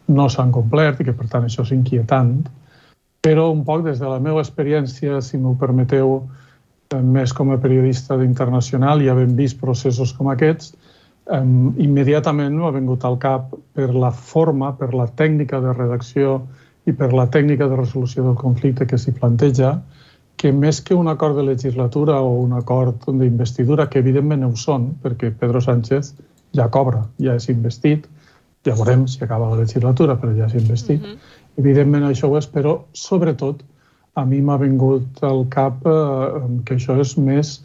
no 0.08 0.28
s'han 0.28 0.52
complert 0.54 1.00
i 1.00 1.06
que 1.08 1.14
per 1.16 1.28
tant 1.30 1.46
això 1.46 1.62
és 1.66 1.72
inquietant. 1.74 2.34
Però 3.22 3.48
un 3.52 3.62
poc 3.64 3.84
des 3.86 4.00
de 4.02 4.08
la 4.10 4.18
meva 4.22 4.42
experiència, 4.42 5.20
si 5.22 5.38
m'ho 5.38 5.54
permeteu, 5.58 6.16
eh, 6.90 7.02
més 7.02 7.32
com 7.32 7.50
a 7.50 7.60
periodista 7.62 8.18
d'internacional 8.18 9.02
i 9.02 9.08
havent 9.08 9.36
vist 9.38 9.60
processos 9.60 10.12
com 10.18 10.30
aquests, 10.32 10.74
um, 11.30 11.74
immediatament 11.78 12.56
m'ha 12.58 12.72
vingut 12.74 13.04
al 13.04 13.18
cap 13.22 13.52
per 13.76 13.90
la 13.94 14.10
forma, 14.10 14.72
per 14.78 14.92
la 14.94 15.06
tècnica 15.06 15.60
de 15.60 15.72
redacció 15.76 16.40
i 16.86 16.92
per 16.92 17.12
la 17.14 17.28
tècnica 17.30 17.68
de 17.70 17.78
resolució 17.78 18.24
del 18.26 18.38
conflicte 18.40 18.86
que 18.86 18.98
s'hi 18.98 19.14
planteja, 19.14 19.76
que 20.36 20.50
més 20.52 20.80
que 20.82 20.96
un 20.98 21.08
acord 21.08 21.36
de 21.38 21.44
legislatura 21.46 22.18
o 22.20 22.40
un 22.42 22.56
acord 22.58 23.04
d'investidura, 23.06 23.86
que 23.88 24.00
evidentment 24.02 24.42
ho 24.44 24.54
són, 24.56 24.90
perquè 25.02 25.30
Pedro 25.38 25.60
Sánchez 25.62 26.14
ja 26.56 26.66
cobra, 26.72 27.04
ja 27.22 27.36
és 27.38 27.48
investit, 27.52 28.08
ja 28.66 28.74
veurem 28.78 29.06
si 29.06 29.22
acaba 29.22 29.50
la 29.52 29.60
legislatura, 29.62 30.16
però 30.18 30.34
ja 30.36 30.46
és 30.46 30.54
investit. 30.54 31.00
Mm 31.00 31.12
-hmm. 31.12 31.38
Evidentment 31.62 32.04
això 32.04 32.30
ho 32.30 32.38
és, 32.38 32.48
però 32.48 32.80
sobretot 32.92 33.62
a 34.14 34.24
mi 34.24 34.40
m'ha 34.40 34.56
vingut 34.56 35.22
al 35.22 35.46
cap 35.48 35.86
eh, 35.86 36.42
que 36.64 36.74
això 36.74 36.98
és 37.00 37.16
més 37.16 37.64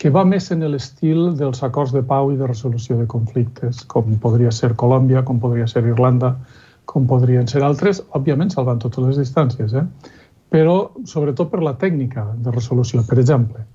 que 0.00 0.08
va 0.08 0.22
més 0.24 0.46
en 0.54 0.64
l'estil 0.72 1.34
dels 1.36 1.60
acords 1.66 1.92
de 1.92 2.00
pau 2.00 2.30
i 2.32 2.38
de 2.38 2.46
resolució 2.48 2.96
de 2.96 3.06
conflictes, 3.06 3.82
com 3.84 4.14
podria 4.22 4.52
ser 4.54 4.72
Colòmbia, 4.80 5.20
com 5.28 5.40
podria 5.42 5.66
ser 5.68 5.82
Irlanda, 5.84 6.32
com 6.88 7.04
podrien 7.06 7.48
ser 7.50 7.60
altres, 7.66 8.00
òbviament 8.16 8.48
salvant 8.54 8.80
totes 8.80 9.10
les 9.10 9.18
distàncies, 9.20 9.74
eh? 9.76 9.84
però 10.50 10.76
sobretot 11.06 11.50
per 11.52 11.60
la 11.62 11.74
tècnica 11.78 12.24
de 12.40 12.54
resolució. 12.54 13.04
Per 13.06 13.18
exemple, 13.20 13.66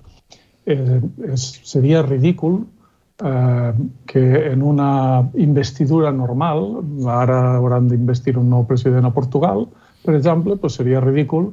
eh, 0.66 0.98
és, 1.30 1.44
seria 1.64 2.02
ridícul 2.02 2.58
eh, 3.22 3.70
que 4.10 4.24
en 4.50 4.64
una 4.66 4.88
investidura 5.46 6.10
normal, 6.12 6.82
ara 7.06 7.38
hauran 7.60 7.86
d'investir 7.92 8.34
un 8.40 8.50
nou 8.50 8.66
president 8.66 9.06
a 9.06 9.14
Portugal, 9.14 9.68
per 10.02 10.16
exemple, 10.18 10.58
doncs 10.58 10.80
seria 10.82 11.04
ridícul 11.04 11.52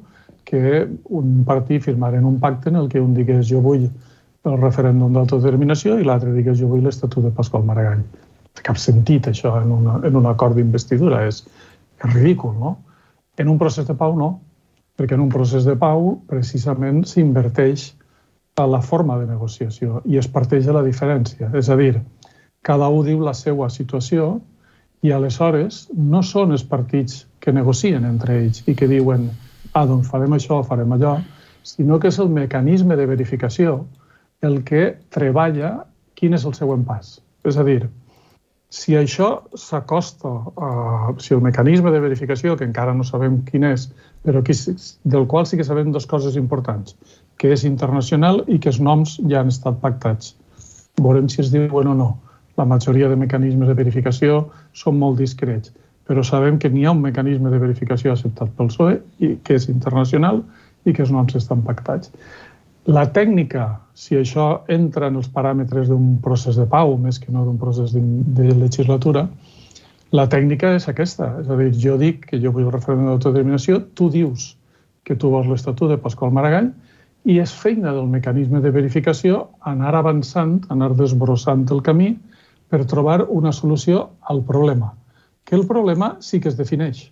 que 0.50 0.82
un 1.14 1.46
partit 1.46 1.86
firmaren 1.86 2.26
un 2.26 2.42
pacte 2.42 2.74
en 2.74 2.82
el 2.82 2.90
que 2.90 3.02
un 3.02 3.14
digués 3.14 3.46
jo 3.48 3.62
vull 3.62 3.86
el 4.49 4.58
referèndum 4.60 5.13
d'autodeterminació 5.15 5.97
i 5.99 6.08
l'altre 6.08 6.34
digués 6.36 6.60
jo 6.60 6.67
vull 6.71 6.84
l'Estatut 6.84 7.23
de 7.23 7.32
Pasqual 7.36 7.63
Maragall. 7.67 8.03
No 8.03 8.63
cap 8.63 8.77
sentit 8.77 9.27
això 9.27 9.56
en, 9.62 9.71
una, 9.71 9.99
en 10.08 10.15
un 10.15 10.27
acord 10.29 10.56
d'investidura, 10.60 11.23
és, 11.27 11.41
és 12.03 12.13
ridícul, 12.13 12.53
no? 12.60 12.77
En 13.39 13.49
un 13.49 13.58
procés 13.58 13.88
de 13.88 13.95
pau 13.97 14.13
no, 14.17 14.29
perquè 14.99 15.17
en 15.17 15.23
un 15.25 15.32
procés 15.34 15.65
de 15.65 15.75
pau 15.79 16.19
precisament 16.29 17.01
s'inverteix 17.10 17.89
a 18.62 18.67
la 18.69 18.82
forma 18.86 19.17
de 19.17 19.25
negociació 19.25 20.03
i 20.06 20.19
es 20.21 20.27
parteix 20.29 20.67
de 20.67 20.75
la 20.75 20.84
diferència. 20.86 21.49
És 21.58 21.69
a 21.73 21.77
dir, 21.79 21.95
cada 22.62 22.89
un 22.93 23.06
diu 23.08 23.23
la 23.25 23.34
seva 23.34 23.69
situació 23.73 24.36
i 25.03 25.12
aleshores 25.12 25.88
no 25.97 26.21
són 26.23 26.53
els 26.53 26.63
partits 26.63 27.23
que 27.43 27.51
negocien 27.51 28.06
entre 28.06 28.38
ells 28.43 28.62
i 28.67 28.75
que 28.77 28.88
diuen 28.88 29.25
ah, 29.73 29.86
doncs 29.89 30.12
farem 30.12 30.38
això, 30.38 30.62
farem 30.63 30.93
allò, 30.93 31.17
sinó 31.63 31.97
que 31.99 32.12
és 32.13 32.19
el 32.19 32.29
mecanisme 32.29 32.95
de 32.99 33.08
verificació 33.10 33.82
el 34.43 34.62
que 34.67 34.93
treballa 35.15 35.73
quin 36.19 36.36
és 36.38 36.45
el 36.45 36.56
següent 36.58 36.86
pas. 36.88 37.17
És 37.47 37.58
a 37.60 37.65
dir, 37.67 37.82
si 38.73 38.95
això 38.97 39.27
s'acosta, 39.60 40.32
a, 40.58 40.69
si 41.21 41.36
el 41.36 41.43
mecanisme 41.45 41.91
de 41.93 42.01
verificació, 42.03 42.56
que 42.58 42.65
encara 42.65 42.95
no 42.97 43.06
sabem 43.06 43.41
quin 43.49 43.67
és, 43.69 43.89
però 44.25 44.41
que, 44.45 44.56
del 45.15 45.27
qual 45.29 45.45
sí 45.45 45.60
que 45.60 45.67
sabem 45.67 45.91
dues 45.93 46.08
coses 46.10 46.39
importants, 46.39 46.95
que 47.38 47.51
és 47.53 47.65
internacional 47.69 48.41
i 48.47 48.58
que 48.60 48.71
els 48.71 48.82
noms 48.82 49.19
ja 49.29 49.43
han 49.43 49.53
estat 49.53 49.77
pactats. 49.84 50.34
Veurem 51.01 51.29
si 51.29 51.41
es 51.43 51.51
diuen 51.53 51.91
o 51.91 51.95
no. 51.97 52.10
La 52.58 52.65
majoria 52.69 53.10
de 53.10 53.17
mecanismes 53.17 53.69
de 53.69 53.77
verificació 53.77 54.43
són 54.73 54.99
molt 55.01 55.21
discrets. 55.21 55.73
però 56.03 56.19
sabem 56.23 56.58
que 56.60 56.67
n'hi 56.69 56.84
ha 56.84 56.91
un 56.91 56.99
mecanisme 56.99 57.49
de 57.49 57.60
verificació 57.62 58.12
acceptat 58.12 58.49
pel 58.58 58.67
PSOE, 58.67 58.97
i 59.23 59.38
que 59.43 59.56
és 59.56 59.69
internacional 59.71 60.41
i 60.84 60.91
que 60.91 61.03
els 61.06 61.13
noms 61.15 61.36
estan 61.39 61.62
pactats. 61.63 62.12
La 62.91 63.06
tècnica, 63.15 63.67
si 63.96 64.17
això 64.19 64.63
entra 64.67 65.08
en 65.08 65.19
els 65.22 65.30
paràmetres 65.32 65.88
d'un 65.88 66.17
procés 66.24 66.58
de 66.60 66.65
pau, 66.67 66.98
més 67.00 67.19
que 67.19 67.32
no 67.32 67.46
d'un 67.46 67.60
procés 67.60 67.93
de, 67.96 68.02
de 68.39 68.56
legislatura, 68.60 69.28
la 70.12 70.26
tècnica 70.30 70.74
és 70.76 70.89
aquesta. 70.91 71.30
És 71.41 71.50
a 71.50 71.58
dir, 71.60 71.69
jo 71.80 71.96
dic 71.98 72.28
que 72.30 72.39
jo 72.41 72.52
vull 72.52 72.67
el 72.67 72.74
referèndum 72.76 73.13
d'autodeterminació, 73.13 73.80
tu 73.96 74.10
dius 74.12 74.54
que 75.08 75.15
tu 75.15 75.32
vols 75.32 75.48
l'Estatut 75.48 75.91
de 75.91 76.00
Pasqual 76.00 76.34
Maragall 76.36 76.74
i 77.24 77.39
és 77.39 77.54
feina 77.56 77.93
del 77.96 78.10
mecanisme 78.12 78.60
de 78.63 78.72
verificació 78.72 79.48
anar 79.69 79.96
avançant, 79.96 80.60
anar 80.69 80.91
desbrossant 81.00 81.63
el 81.72 81.80
camí 81.84 82.13
per 82.69 82.84
trobar 82.89 83.24
una 83.30 83.52
solució 83.56 84.10
al 84.28 84.43
problema 84.43 84.91
que 85.46 85.56
el 85.56 85.67
problema 85.67 86.17
sí 86.19 86.39
que 86.39 86.50
es 86.50 86.58
defineix 86.58 87.10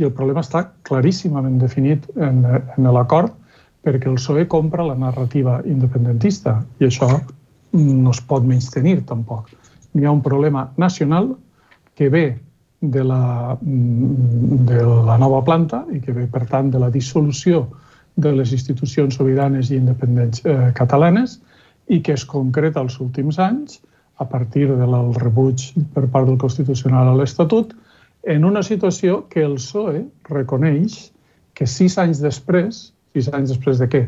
i 0.00 0.06
el 0.06 0.12
problema 0.16 0.44
està 0.44 0.64
claríssimament 0.88 1.58
definit 1.60 2.06
en, 2.16 2.44
en 2.76 2.88
l'acord 2.94 3.34
perquè 3.84 4.10
el 4.10 4.18
PSOE 4.18 4.46
compra 4.48 4.86
la 4.86 4.96
narrativa 4.98 5.60
independentista 5.64 6.58
i 6.80 6.88
això 6.88 7.08
no 7.72 8.12
es 8.12 8.20
pot 8.28 8.44
menys 8.44 8.70
tenir 8.74 9.00
tampoc. 9.08 9.50
Hi 9.94 10.04
ha 10.04 10.12
un 10.12 10.22
problema 10.22 10.68
nacional 10.76 11.34
que 11.94 12.08
ve 12.08 12.26
de 12.80 13.04
la, 13.04 13.58
de 13.60 14.82
la 14.82 15.18
nova 15.20 15.42
planta 15.44 15.84
i 15.92 16.00
que 16.00 16.12
ve, 16.16 16.26
per 16.26 16.46
tant, 16.48 16.70
de 16.72 16.80
la 16.80 16.90
dissolució 16.90 17.66
de 18.16 18.32
les 18.32 18.52
institucions 18.52 19.16
sobiranes 19.16 19.70
i 19.70 19.78
independents 19.78 20.42
eh, 20.44 20.72
catalanes 20.76 21.38
i 21.88 22.00
que 22.00 22.14
es 22.16 22.24
concreta 22.24 22.80
els 22.80 22.98
últims 23.00 23.38
anys 23.38 23.80
a 24.20 24.26
partir 24.28 24.66
del 24.68 24.96
rebuig 25.16 25.70
per 25.94 26.06
part 26.12 26.28
del 26.28 26.38
Constitucional 26.38 27.08
a 27.08 27.16
l'Estatut, 27.16 27.72
en 28.28 28.44
una 28.44 28.62
situació 28.62 29.24
que 29.32 29.44
el 29.44 29.56
PSOE 29.56 30.04
reconeix 30.28 31.10
que 31.56 31.66
sis 31.66 31.96
anys 31.98 32.20
després, 32.20 32.90
sis 33.14 33.30
anys 33.34 33.54
després 33.54 33.80
de 33.82 33.88
què? 33.90 34.02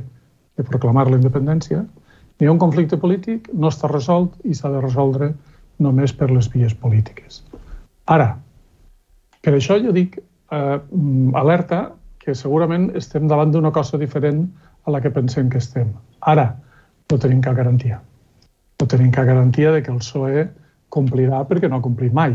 De 0.59 0.67
proclamar 0.69 1.09
la 1.09 1.19
independència, 1.19 1.83
hi 2.41 2.49
ha 2.49 2.53
un 2.53 2.61
conflicte 2.61 2.99
polític, 2.99 3.49
no 3.55 3.71
està 3.71 3.91
resolt 3.91 4.35
i 4.45 4.55
s'ha 4.55 4.71
de 4.73 4.83
resoldre 4.83 5.33
només 5.83 6.13
per 6.13 6.31
les 6.31 6.49
vies 6.53 6.75
polítiques. 6.75 7.43
Ara, 8.11 8.35
per 9.43 9.57
això 9.57 9.79
jo 9.83 9.95
dic 9.95 10.19
eh, 10.19 10.79
alerta 11.39 11.83
que 12.23 12.35
segurament 12.39 12.91
estem 12.99 13.27
davant 13.31 13.51
d'una 13.55 13.75
cosa 13.75 13.99
diferent 13.99 14.47
a 14.87 14.95
la 14.95 15.03
que 15.03 15.11
pensem 15.15 15.51
que 15.51 15.63
estem. 15.63 15.91
Ara, 16.21 16.53
no 17.11 17.19
tenim 17.19 17.43
cap 17.43 17.59
garantia 17.59 18.01
no 18.83 18.89
tenim 18.91 19.13
cap 19.15 19.29
garantia 19.31 19.71
de 19.71 19.83
que 19.83 19.93
el 19.95 20.01
PSOE 20.03 20.49
complirà 20.91 21.45
perquè 21.47 21.69
no 21.71 21.79
ha 21.79 21.85
complit 21.85 22.15
mai. 22.15 22.35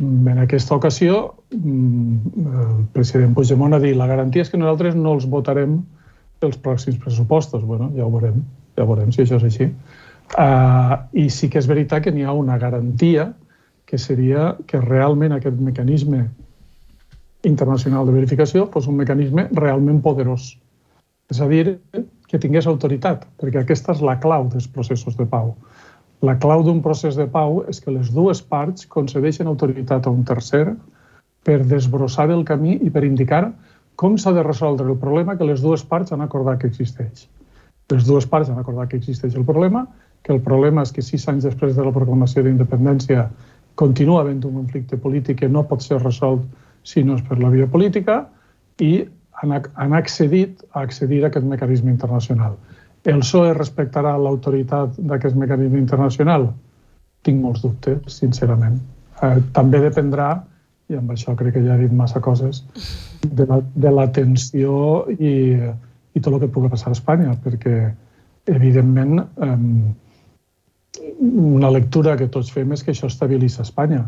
En 0.00 0.38
aquesta 0.40 0.74
ocasió, 0.74 1.34
mm, 1.52 2.46
el 2.48 2.84
president 2.92 3.34
Puigdemont 3.34 3.74
ha 3.74 3.80
dit 3.82 3.96
la 3.96 4.08
garantia 4.08 4.42
és 4.42 4.50
que 4.50 4.60
nosaltres 4.60 4.94
no 4.96 5.12
els 5.12 5.26
votarem 5.28 5.82
els 6.42 6.56
pròxims 6.58 6.98
pressupostos. 6.98 7.62
bueno, 7.64 7.90
ja 7.96 8.06
ho 8.06 8.10
veurem, 8.10 8.42
ja 8.76 8.84
veurem 8.84 9.12
si 9.12 9.22
això 9.22 9.36
és 9.36 9.44
així. 9.44 9.68
Uh, 10.32 10.96
I 11.12 11.28
sí 11.30 11.48
que 11.48 11.58
és 11.58 11.68
veritat 11.68 12.02
que 12.02 12.10
n'hi 12.10 12.24
ha 12.24 12.32
una 12.32 12.58
garantia 12.58 13.34
que 13.84 13.98
seria 13.98 14.56
que 14.66 14.80
realment 14.80 15.32
aquest 15.32 15.58
mecanisme 15.60 16.28
internacional 17.44 18.06
de 18.06 18.12
verificació 18.12 18.70
fos 18.72 18.86
un 18.86 18.96
mecanisme 18.96 19.48
realment 19.52 20.00
poderós. 20.00 20.56
És 21.30 21.40
a 21.40 21.48
dir, 21.48 21.78
que 22.28 22.38
tingués 22.38 22.66
autoritat, 22.66 23.26
perquè 23.40 23.60
aquesta 23.60 23.92
és 23.92 24.00
la 24.00 24.18
clau 24.20 24.48
dels 24.48 24.68
processos 24.68 25.16
de 25.18 25.26
pau. 25.26 25.54
La 26.22 26.36
clau 26.38 26.62
d'un 26.62 26.78
procés 26.82 27.16
de 27.18 27.26
pau 27.26 27.64
és 27.70 27.80
que 27.82 27.90
les 27.90 28.12
dues 28.14 28.40
parts 28.46 28.86
concedeixen 28.86 29.48
autoritat 29.50 30.06
a 30.06 30.10
un 30.14 30.22
tercer 30.24 30.64
per 31.42 31.58
desbrossar 31.66 32.28
el 32.30 32.44
camí 32.46 32.76
i 32.78 32.90
per 32.94 33.02
indicar 33.06 33.48
com 33.98 34.14
s'ha 34.16 34.32
de 34.36 34.44
resoldre 34.46 34.86
el 34.86 35.00
problema 35.02 35.34
que 35.36 35.48
les 35.48 35.62
dues 35.64 35.82
parts 35.82 36.14
han 36.14 36.22
acordat 36.22 36.60
que 36.60 36.70
existeix. 36.70 37.26
Les 37.90 38.06
dues 38.06 38.26
parts 38.26 38.52
han 38.52 38.60
acordat 38.62 38.92
que 38.92 39.00
existeix 39.02 39.34
el 39.34 39.44
problema, 39.48 39.82
que 40.22 40.32
el 40.32 40.40
problema 40.40 40.84
és 40.86 40.92
que 40.94 41.02
sis 41.02 41.26
anys 41.28 41.48
després 41.48 41.74
de 41.76 41.84
la 41.84 41.92
proclamació 41.94 42.44
d'independència 42.46 43.26
continua 43.74 44.20
havent 44.22 44.44
un 44.46 44.60
conflicte 44.60 44.98
polític 45.02 45.40
que 45.42 45.50
no 45.50 45.64
pot 45.66 45.82
ser 45.82 45.98
resolt 46.02 46.46
si 46.86 47.02
no 47.02 47.16
és 47.18 47.26
per 47.26 47.40
la 47.40 47.50
via 47.50 47.66
política 47.66 48.20
i 48.78 48.92
han, 49.42 49.58
han 49.58 49.98
accedit 49.98 50.62
a 50.70 50.84
accedir 50.86 51.24
a 51.24 51.32
aquest 51.32 51.46
mecanisme 51.46 51.90
internacional. 51.90 52.54
El 53.02 53.18
PSOE 53.24 53.54
respectarà 53.56 54.12
l'autoritat 54.18 54.98
d'aquest 55.10 55.34
mecanisme 55.38 55.80
internacional? 55.80 56.46
Tinc 57.26 57.40
molts 57.42 57.62
dubtes, 57.64 58.18
sincerament. 58.20 58.78
Eh, 59.22 59.38
també 59.56 59.80
dependrà, 59.82 60.28
i 60.90 60.98
amb 60.98 61.10
això 61.14 61.34
crec 61.38 61.56
que 61.56 61.64
ja 61.64 61.74
he 61.74 61.82
dit 61.82 61.96
massa 61.98 62.22
coses, 62.22 62.62
de 63.26 63.46
la, 63.48 63.58
de 63.74 63.90
la 63.90 64.06
tensió 64.14 64.76
i, 65.16 65.34
i 66.14 66.20
tot 66.20 66.32
el 66.34 66.40
que 66.44 66.50
pugui 66.54 66.70
passar 66.70 66.92
a 66.92 66.96
Espanya, 66.98 67.34
perquè, 67.42 67.76
evidentment, 68.54 69.18
eh, 69.18 69.58
una 71.32 71.70
lectura 71.74 72.16
que 72.20 72.30
tots 72.30 72.54
fem 72.54 72.74
és 72.76 72.82
que 72.86 72.94
això 72.94 73.10
estabilitza 73.10 73.66
Espanya, 73.66 74.04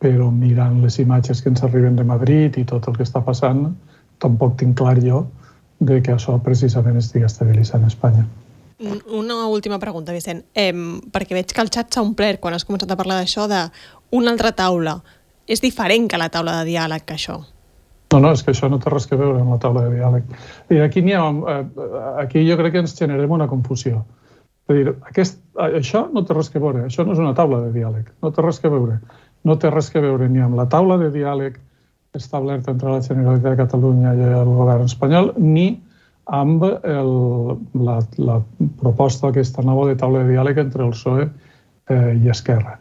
però 0.00 0.28
mirant 0.32 0.80
les 0.84 0.98
imatges 1.00 1.40
que 1.40 1.52
ens 1.52 1.64
arriben 1.64 1.96
de 1.96 2.04
Madrid 2.08 2.56
i 2.60 2.68
tot 2.68 2.88
el 2.88 2.96
que 2.96 3.06
està 3.08 3.24
passant, 3.24 3.70
tampoc 4.20 4.58
tinc 4.60 4.76
clar 4.76 4.98
jo 5.00 5.24
de 5.80 6.02
que 6.04 6.12
això 6.14 6.36
precisament 6.44 7.00
estigui 7.00 7.26
estabilitzant 7.26 7.86
Espanya. 7.88 8.26
Una 9.12 9.46
última 9.48 9.78
pregunta, 9.78 10.12
Vicent, 10.12 10.44
eh, 10.54 10.72
perquè 10.72 11.36
veig 11.36 11.52
que 11.52 11.60
el 11.60 11.72
xat 11.72 11.92
s'ha 11.92 12.04
omplert 12.04 12.40
quan 12.40 12.54
has 12.56 12.64
començat 12.64 12.92
a 12.92 12.96
parlar 12.96 13.18
d'això 13.20 13.48
d'una 13.48 14.30
altra 14.32 14.52
taula. 14.56 15.00
És 15.48 15.60
diferent 15.60 16.06
que 16.08 16.20
la 16.20 16.30
taula 16.32 16.60
de 16.60 16.70
diàleg 16.70 17.04
que 17.04 17.16
això? 17.16 17.40
No, 18.12 18.18
no, 18.18 18.32
és 18.32 18.42
que 18.42 18.52
això 18.52 18.70
no 18.70 18.78
té 18.82 18.90
res 18.90 19.06
a 19.10 19.16
veure 19.16 19.40
amb 19.40 19.52
la 19.54 19.58
taula 19.62 19.84
de 19.86 19.98
diàleg. 19.98 20.32
I 20.70 20.80
aquí, 20.84 21.02
ha, 21.12 21.26
eh, 21.52 21.64
aquí 22.22 22.44
jo 22.48 22.56
crec 22.56 22.72
que 22.72 22.82
ens 22.84 22.96
generem 22.98 23.30
una 23.30 23.48
confusió. 23.48 24.04
És 24.68 24.74
a 24.74 24.78
dir, 24.78 24.94
aquest, 25.10 25.40
això 25.56 26.06
no 26.12 26.24
té 26.24 26.34
res 26.34 26.50
a 26.54 26.58
veure, 26.58 26.84
això 26.86 27.04
no 27.06 27.12
és 27.12 27.22
una 27.22 27.34
taula 27.34 27.60
de 27.66 27.72
diàleg, 27.74 28.10
no 28.22 28.32
té 28.32 28.42
res 28.42 28.64
a 28.64 28.68
veure. 28.68 29.00
No 29.44 29.56
té 29.58 29.70
res 29.70 29.92
a 29.94 30.00
veure 30.00 30.28
ni 30.28 30.40
amb 30.40 30.56
la 30.56 30.68
taula 30.68 30.98
de 31.00 31.10
diàleg 31.10 31.58
establert 32.16 32.68
entre 32.68 32.90
la 32.90 33.02
Generalitat 33.04 33.52
de 33.52 33.60
Catalunya 33.62 34.14
i 34.16 34.26
el 34.40 34.50
govern 34.50 34.88
espanyol, 34.88 35.32
ni 35.38 35.80
amb 36.30 36.64
el, 36.64 37.12
la, 37.86 37.98
la 38.18 38.38
proposta 38.80 39.30
aquesta 39.30 39.62
nova 39.66 39.88
de 39.88 39.96
taula 39.98 40.22
de 40.22 40.34
diàleg 40.34 40.60
entre 40.62 40.84
el 40.86 40.94
PSOE 40.94 41.26
eh, 41.26 42.12
i 42.18 42.30
Esquerra. 42.30 42.76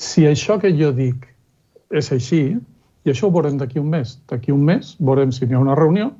Si 0.00 0.26
això 0.28 0.58
que 0.60 0.72
jo 0.76 0.92
dic 0.96 1.26
és 1.96 2.10
així, 2.12 2.42
i 3.04 3.12
això 3.12 3.28
ho 3.28 3.34
veurem 3.34 3.58
d'aquí 3.60 3.80
un 3.80 3.88
mes, 3.92 4.18
d'aquí 4.30 4.52
un 4.52 4.64
mes 4.64 4.94
veurem 5.00 5.32
si 5.32 5.46
n'hi 5.46 5.56
ha 5.56 5.62
una 5.62 5.76
reunió 5.78 6.10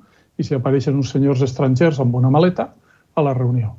i 0.40 0.44
si 0.46 0.56
apareixen 0.56 0.96
uns 0.96 1.12
senyors 1.12 1.44
estrangers 1.44 2.00
amb 2.00 2.16
una 2.16 2.32
maleta 2.32 2.70
a 3.14 3.24
la 3.24 3.34
reunió. 3.36 3.74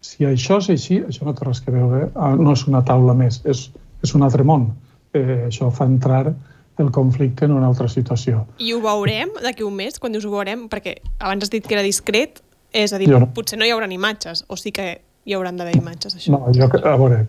Si 0.00 0.24
això 0.24 0.60
és 0.62 0.68
així, 0.72 1.00
això 1.04 1.26
no 1.26 1.34
té 1.36 1.44
res 1.44 1.60
a 1.66 1.74
veure, 1.74 2.08
ah, 2.14 2.34
no 2.38 2.54
és 2.54 2.64
una 2.70 2.84
taula 2.86 3.16
més, 3.18 3.40
és, 3.44 3.66
és 4.04 4.14
un 4.14 4.24
altre 4.24 4.46
món. 4.46 4.70
Eh, 5.16 5.48
això 5.48 5.72
fa 5.74 5.88
entrar 5.88 6.32
el 6.78 6.90
conflicte 6.94 7.44
en 7.44 7.52
una 7.52 7.66
altra 7.66 7.88
situació. 7.90 8.44
I 8.62 8.72
ho 8.74 8.80
veurem 8.84 9.32
d'aquí 9.42 9.66
un 9.66 9.74
mes, 9.78 9.98
quan 9.98 10.14
dius 10.14 10.26
ho 10.28 10.32
veurem? 10.32 10.68
Perquè 10.70 10.98
abans 11.18 11.44
has 11.44 11.52
dit 11.52 11.66
que 11.66 11.74
era 11.74 11.82
discret, 11.86 12.42
és 12.72 12.92
a 12.92 13.00
dir, 13.00 13.08
jo 13.10 13.20
no. 13.24 13.30
potser 13.34 13.58
no 13.58 13.66
hi 13.66 13.74
haurà 13.74 13.88
imatges, 13.90 14.44
o 14.48 14.56
sí 14.56 14.72
que 14.72 14.88
hi 15.28 15.36
hauran 15.36 15.58
d'haver 15.58 15.76
imatges, 15.76 16.16
això. 16.16 16.32
No, 16.34 16.52
jo, 16.54 16.68
a 16.68 16.96
veure, 17.00 17.24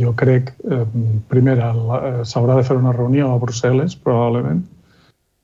jo 0.00 0.14
crec, 0.16 0.54
eh, 0.70 0.84
primer, 1.28 1.58
eh, 1.58 2.22
s'haurà 2.24 2.56
de 2.56 2.64
fer 2.64 2.76
una 2.76 2.92
reunió 2.92 3.32
a 3.32 3.40
Brussel·les, 3.40 3.96
probablement, 4.00 4.62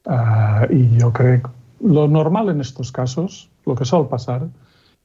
eh, 0.06 0.66
i 0.76 1.00
jo 1.00 1.10
crec, 1.12 1.48
lo 1.80 2.06
normal 2.08 2.50
en 2.50 2.60
aquests 2.60 2.92
casos, 2.92 3.48
el 3.66 3.76
que 3.76 3.84
sol 3.88 4.08
passar, 4.08 4.42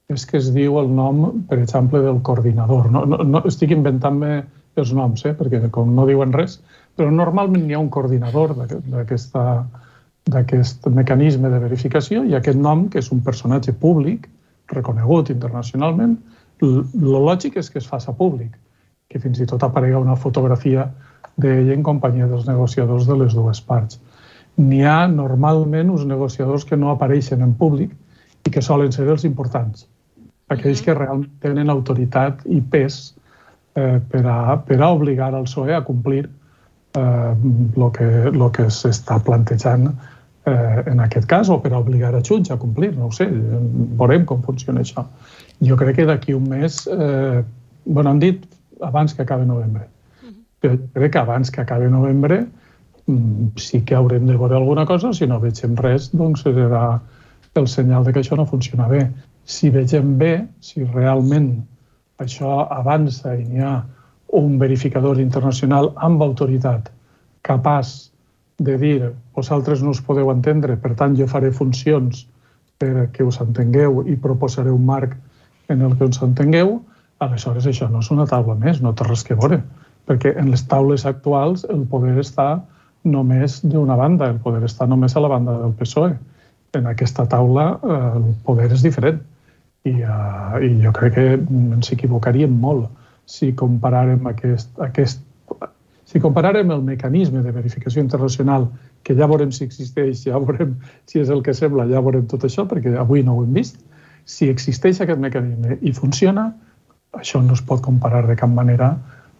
és 0.08 0.26
que 0.30 0.38
es 0.38 0.52
diu 0.54 0.78
el 0.80 0.92
nom, 0.94 1.42
per 1.50 1.58
exemple, 1.60 2.00
del 2.04 2.22
coordinador. 2.22 2.92
No, 2.94 3.06
no, 3.10 3.24
no 3.24 3.42
estic 3.50 3.72
inventant-me 3.74 4.44
els 4.76 4.92
noms, 4.94 5.26
eh, 5.26 5.34
perquè 5.34 5.64
com 5.72 5.96
no 5.96 6.06
diuen 6.06 6.34
res, 6.36 6.60
però 6.96 7.12
normalment 7.12 7.70
hi 7.70 7.76
ha 7.76 7.80
un 7.82 7.90
coordinador 7.92 8.56
d'aquest 8.58 9.36
mecanisme 10.88 11.50
de 11.52 11.60
verificació 11.60 12.24
i 12.24 12.36
aquest 12.36 12.60
nom, 12.60 12.88
que 12.90 13.00
és 13.04 13.12
un 13.12 13.22
personatge 13.24 13.74
públic, 13.82 14.30
reconegut 14.72 15.30
internacionalment, 15.30 16.18
el 16.64 16.86
lògic 17.04 17.58
és 17.60 17.70
que 17.70 17.80
es 17.82 17.88
faça 17.88 18.14
públic, 18.16 18.56
que 19.10 19.20
fins 19.20 19.40
i 19.40 19.48
tot 19.50 19.64
aparega 19.64 20.00
una 20.02 20.16
fotografia 20.16 20.88
d'ell 21.38 21.72
en 21.74 21.84
companyia 21.84 22.30
dels 22.32 22.48
negociadors 22.48 23.08
de 23.08 23.18
les 23.20 23.36
dues 23.36 23.62
parts. 23.62 24.00
N'hi 24.58 24.86
ha 24.88 25.08
normalment 25.12 25.92
uns 25.92 26.06
negociadors 26.08 26.64
que 26.66 26.80
no 26.80 26.94
apareixen 26.94 27.44
en 27.44 27.54
públic 27.60 27.92
i 28.48 28.54
que 28.54 28.64
solen 28.64 28.94
ser 28.96 29.10
els 29.12 29.26
importants, 29.28 29.88
aquells 30.50 30.82
que 30.86 30.96
realment 30.96 31.32
tenen 31.44 31.70
autoritat 31.74 32.46
i 32.48 32.62
pes 32.62 33.00
eh, 33.76 34.00
per, 34.00 34.24
a, 34.24 34.56
per 34.64 34.80
a 34.80 34.92
obligar 34.96 35.34
el 35.34 35.48
PSOE 35.50 35.76
a 35.76 35.84
complir 35.84 36.24
eh, 36.96 37.36
lo 37.76 37.92
que, 37.92 38.32
lo 38.32 38.52
que 38.52 38.68
s'està 38.72 39.20
plantejant 39.24 39.90
eh, 40.46 40.84
en 40.92 41.00
aquest 41.00 41.28
cas, 41.28 41.50
o 41.50 41.60
per 41.62 41.74
obligar 41.74 42.14
a 42.16 42.22
Junts 42.24 42.52
a 42.52 42.58
complir, 42.62 42.94
no 42.96 43.10
ho 43.10 43.12
sé, 43.16 43.28
veurem 44.00 44.26
com 44.26 44.44
funciona 44.46 44.84
això. 44.86 45.06
Jo 45.66 45.78
crec 45.80 46.00
que 46.00 46.08
d'aquí 46.10 46.36
un 46.38 46.50
mes, 46.50 46.84
eh, 46.92 47.44
bueno, 47.86 48.12
han 48.12 48.20
dit 48.20 48.46
abans 48.82 49.14
que 49.14 49.24
acabi 49.24 49.46
novembre. 49.46 49.88
Uh 50.24 50.30
-huh. 50.30 50.80
crec 50.94 51.12
que 51.12 51.20
abans 51.20 51.52
que 51.52 51.62
acabi 51.62 51.90
novembre 51.90 52.46
mm, 53.08 53.58
sí 53.58 53.82
que 53.82 53.96
haurem 53.96 54.26
de 54.26 54.38
veure 54.38 54.56
alguna 54.56 54.86
cosa, 54.86 55.14
si 55.14 55.28
no 55.28 55.40
vegem 55.40 55.76
res, 55.76 56.12
doncs 56.14 56.44
serà 56.44 57.00
el 57.56 57.68
senyal 57.68 58.04
de 58.04 58.14
que 58.14 58.20
això 58.20 58.36
no 58.36 58.46
funciona 58.46 58.88
bé. 58.88 59.12
Si 59.46 59.70
vegem 59.70 60.18
bé, 60.18 60.48
si 60.60 60.84
realment 60.84 61.66
això 62.20 62.68
avança 62.70 63.36
i 63.36 63.44
n'hi 63.44 63.62
ha 63.62 63.84
un 64.34 64.58
verificador 64.60 65.20
internacional 65.20 65.92
amb 65.96 66.24
autoritat 66.24 66.90
capaç 67.46 68.12
de 68.58 68.78
dir 68.80 69.14
vosaltres 69.36 69.84
no 69.84 69.92
us 69.92 70.02
podeu 70.02 70.32
entendre, 70.32 70.78
per 70.78 70.96
tant 70.96 71.16
jo 71.16 71.28
faré 71.28 71.52
funcions 71.52 72.26
perquè 72.80 73.24
us 73.24 73.40
entengueu 73.44 74.04
i 74.08 74.16
proposaré 74.20 74.72
un 74.72 74.86
marc 74.86 75.16
en 75.70 75.82
el 75.82 75.96
que 75.98 76.08
us 76.08 76.22
entengueu, 76.24 76.80
aleshores 77.20 77.68
això 77.68 77.90
no 77.92 78.02
és 78.04 78.12
una 78.12 78.28
taula 78.28 78.56
més, 78.60 78.82
no 78.82 78.94
té 78.94 79.08
res 79.08 79.24
que 79.24 79.38
veure, 79.38 79.62
perquè 80.08 80.36
en 80.40 80.52
les 80.52 80.66
taules 80.70 81.06
actuals 81.06 81.66
el 81.72 81.86
poder 81.92 82.18
està 82.22 82.60
només 83.06 83.62
d'una 83.64 83.96
banda, 83.96 84.30
el 84.34 84.42
poder 84.42 84.64
està 84.66 84.88
només 84.90 85.16
a 85.16 85.24
la 85.24 85.30
banda 85.30 85.58
del 85.62 85.74
PSOE. 85.78 86.16
En 86.76 86.88
aquesta 86.90 87.26
taula 87.30 87.68
eh, 87.78 88.00
el 88.18 88.30
poder 88.44 88.72
és 88.74 88.84
diferent 88.84 89.22
i, 89.86 90.02
uh, 90.02 90.58
i 90.60 90.72
jo 90.82 90.92
crec 90.96 91.14
que 91.16 91.26
ens 91.38 91.92
equivocaríem 91.94 92.52
molt 92.60 92.90
si 93.26 93.54
comparàrem 93.58 94.28
aquest, 94.30 94.72
aquest 94.82 95.22
si 96.06 96.22
comparàrem 96.22 96.70
el 96.72 96.84
mecanisme 96.86 97.42
de 97.42 97.52
verificació 97.52 98.04
internacional, 98.04 98.70
que 99.04 99.16
ja 99.18 99.28
veurem 99.30 99.52
si 99.52 99.66
existeix, 99.66 100.22
ja 100.28 100.38
veurem 100.42 100.76
si 101.10 101.20
és 101.22 101.32
el 101.34 101.42
que 101.46 101.54
sembla, 101.58 101.88
ja 101.90 102.04
veurem 102.06 102.28
tot 102.30 102.46
això, 102.46 102.68
perquè 102.70 102.94
avui 103.02 103.24
no 103.26 103.36
ho 103.36 103.44
hem 103.44 103.58
vist, 103.58 103.80
si 104.26 104.50
existeix 104.50 105.02
aquest 105.02 105.22
mecanisme 105.22 105.80
i 105.82 105.94
funciona, 105.94 106.52
això 107.18 107.42
no 107.42 107.58
es 107.58 107.64
pot 107.66 107.82
comparar 107.86 108.26
de 108.30 108.36
cap 108.38 108.50
manera 108.54 108.94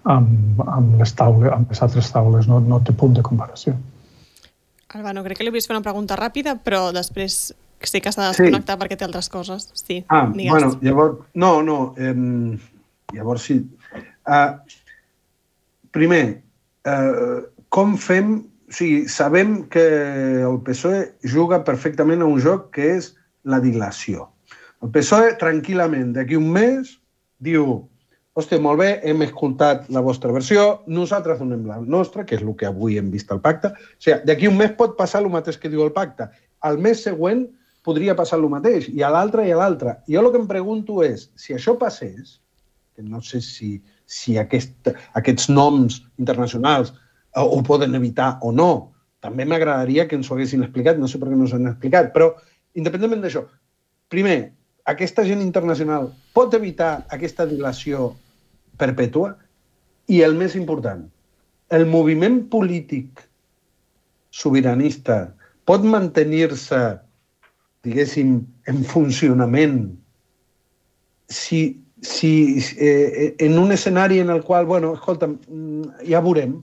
amb, 0.10 0.62
amb 0.66 0.98
les 1.02 1.14
taules, 1.18 1.52
amb 1.54 1.70
les 1.70 1.82
altres 1.82 2.10
taules, 2.14 2.50
no, 2.50 2.60
no 2.62 2.82
té 2.86 2.94
punt 2.98 3.14
de 3.18 3.26
comparació. 3.26 3.76
Albano, 4.96 5.26
crec 5.26 5.42
que 5.42 5.46
li 5.46 5.52
vist 5.52 5.68
fer 5.68 5.76
una 5.76 5.84
pregunta 5.84 6.16
ràpida, 6.16 6.56
però 6.64 6.88
després 6.96 7.50
sí 7.86 8.00
que 8.02 8.14
s'ha 8.14 8.24
de 8.24 8.30
desconnectar 8.32 8.78
sí. 8.78 8.82
perquè 8.82 8.98
té 8.98 9.06
altres 9.06 9.28
coses. 9.30 9.68
Sí, 9.76 10.06
ah, 10.08 10.30
digues. 10.32 10.54
bueno, 10.54 10.70
llavors... 10.82 11.26
No, 11.34 11.60
no, 11.66 11.80
eh, 11.98 12.14
llavors 13.16 13.48
sí. 13.50 13.60
Uh, 14.28 14.58
primer, 15.96 16.26
uh, 16.90 17.46
com 17.70 17.98
fem... 17.98 18.38
O 18.66 18.74
sigui, 18.74 19.04
sabem 19.06 19.60
que 19.70 19.82
el 20.42 20.56
PSOE 20.66 21.04
juga 21.30 21.60
perfectament 21.64 22.24
a 22.26 22.28
un 22.28 22.40
joc 22.42 22.72
que 22.74 22.88
és 22.96 23.12
la 23.46 23.60
dilació. 23.62 24.24
El 24.82 24.90
PSOE, 24.96 25.36
tranquil·lament, 25.38 26.16
d'aquí 26.16 26.40
un 26.40 26.48
mes, 26.56 26.96
diu 27.46 27.84
hòstia, 28.36 28.60
molt 28.60 28.82
bé, 28.82 28.88
hem 29.08 29.22
escoltat 29.24 29.86
la 29.96 30.02
vostra 30.04 30.34
versió, 30.36 30.66
nosaltres 30.92 31.40
donem 31.40 31.64
la 31.70 31.78
nostra, 31.80 32.26
que 32.28 32.36
és 32.36 32.44
el 32.44 32.52
que 32.60 32.68
avui 32.68 32.98
hem 33.00 33.14
vist 33.14 33.30
al 33.32 33.40
pacte. 33.46 33.72
O 33.72 34.02
sigui, 34.04 34.18
d'aquí 34.28 34.50
un 34.50 34.58
mes 34.60 34.74
pot 34.76 34.98
passar 34.98 35.22
el 35.24 35.30
mateix 35.32 35.62
que 35.62 35.72
diu 35.72 35.86
el 35.86 35.94
pacte. 35.96 36.28
Al 36.66 36.82
mes 36.82 37.06
següent 37.06 37.46
podria 37.86 38.18
passar 38.18 38.42
el 38.42 38.50
mateix, 38.52 38.90
i 38.90 39.06
a 39.06 39.12
l'altre 39.14 39.46
i 39.48 39.54
a 39.54 39.62
l'altre. 39.62 40.00
Jo 40.10 40.26
el 40.26 40.32
que 40.34 40.42
em 40.42 40.50
pregunto 40.50 41.00
és, 41.06 41.30
si 41.40 41.56
això 41.56 41.78
passés, 41.80 42.40
que 42.96 43.04
no 43.04 43.22
sé 43.22 43.42
si, 43.44 43.76
si 44.08 44.38
aquest, 44.40 44.92
aquests 45.20 45.50
noms 45.52 46.00
internacionals 46.22 46.94
eh, 46.94 47.44
ho 47.44 47.62
poden 47.68 47.96
evitar 48.00 48.38
o 48.42 48.54
no, 48.56 48.96
també 49.20 49.46
m'agradaria 49.46 50.08
que 50.08 50.16
ens 50.16 50.30
ho 50.30 50.36
haguessin 50.36 50.64
explicat, 50.64 51.00
no 51.02 51.10
sé 51.12 51.20
per 51.20 51.28
què 51.32 51.40
no 51.40 51.48
s'han 51.50 51.68
explicat, 51.74 52.14
però 52.16 52.32
independentment 52.80 53.24
d'això, 53.26 53.44
primer, 54.12 54.38
aquesta 54.86 55.26
gent 55.28 55.42
internacional 55.42 56.12
pot 56.38 56.54
evitar 56.54 57.06
aquesta 57.16 57.48
dilació 57.50 58.14
perpètua? 58.80 59.34
I 60.08 60.22
el 60.22 60.36
més 60.38 60.56
important, 60.56 61.08
el 61.74 61.88
moviment 61.90 62.44
polític 62.52 63.24
sobiranista 64.30 65.34
pot 65.66 65.82
mantenir-se, 65.82 66.82
diguéssim, 67.86 68.38
en 68.70 68.84
funcionament 68.86 69.80
si, 71.30 71.62
si 72.06 72.60
eh, 72.78 73.36
en 73.40 73.58
un 73.60 73.72
escenari 73.72 74.20
en 74.20 74.30
el 74.30 74.44
qual, 74.44 74.66
bueno, 74.66 74.94
escolta, 74.94 75.28
mm, 75.28 76.06
ja 76.08 76.22
veurem, 76.22 76.60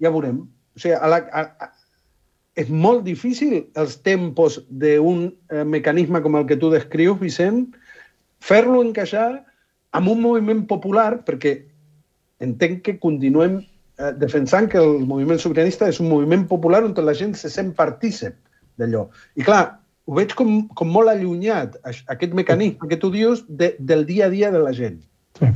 ja 0.00 0.10
veurem. 0.10 0.40
O 0.74 0.80
sigui, 0.80 0.94
a 0.96 1.10
la, 1.10 1.18
a, 1.32 1.72
és 2.58 2.70
molt 2.72 3.04
difícil 3.06 3.60
els 3.78 3.98
tempos 4.06 4.58
d'un 4.68 5.28
eh, 5.52 5.64
mecanisme 5.64 6.22
com 6.24 6.38
el 6.38 6.46
que 6.48 6.58
tu 6.58 6.72
descrius, 6.72 7.20
Vicent, 7.20 7.66
fer-lo 8.40 8.80
encaixar 8.82 9.44
amb 9.98 10.10
un 10.14 10.22
moviment 10.22 10.64
popular, 10.70 11.20
perquè 11.26 11.58
entenc 12.44 12.82
que 12.86 12.98
continuem 13.02 13.60
eh, 13.60 14.12
defensant 14.18 14.70
que 14.72 14.80
el 14.80 15.04
moviment 15.06 15.40
sobiranista 15.42 15.90
és 15.90 16.00
un 16.02 16.10
moviment 16.10 16.46
popular 16.50 16.82
on 16.86 16.96
la 17.04 17.14
gent 17.14 17.36
se 17.36 17.50
sent 17.52 17.74
partícip 17.76 18.34
d'allò. 18.78 19.06
I 19.36 19.46
clar, 19.46 19.78
ho 20.08 20.16
veig 20.16 20.32
com, 20.36 20.62
com 20.72 20.88
molt 20.88 21.12
allunyat, 21.12 21.76
aquest 21.84 22.32
mecanisme 22.36 22.88
que 22.88 22.96
tu 23.00 23.12
dius, 23.12 23.44
de, 23.48 23.74
del 23.78 24.06
dia 24.08 24.26
a 24.26 24.32
dia 24.32 24.50
de 24.54 24.62
la 24.64 24.72
gent. 24.72 24.96
Sí. 25.38 25.50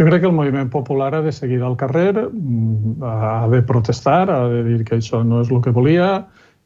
Jo 0.00 0.06
crec 0.08 0.22
que 0.22 0.30
el 0.30 0.34
moviment 0.34 0.70
popular 0.72 1.12
ha 1.14 1.20
de 1.22 1.32
seguir 1.32 1.60
al 1.62 1.76
carrer, 1.78 2.14
mm, 2.16 3.04
ha 3.04 3.46
de 3.52 3.60
protestar, 3.68 4.24
ha 4.32 4.48
de 4.48 4.64
dir 4.64 4.80
que 4.88 4.96
això 4.96 5.20
no 5.24 5.42
és 5.44 5.52
el 5.52 5.60
que 5.62 5.74
volia, 5.76 6.08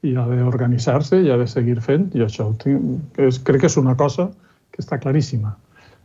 i 0.07 0.15
ha 0.19 0.25
d'organitzar-se 0.31 1.19
i 1.23 1.31
ha 1.31 1.37
de 1.39 1.49
seguir 1.51 1.81
fent, 1.83 2.09
i 2.15 2.23
això 2.25 2.49
tinc, 2.63 3.19
és, 3.19 3.43
crec 3.43 3.67
que 3.67 3.71
és 3.71 3.79
una 3.79 3.97
cosa 3.99 4.31
que 4.71 4.83
està 4.83 4.99
claríssima. 5.03 5.57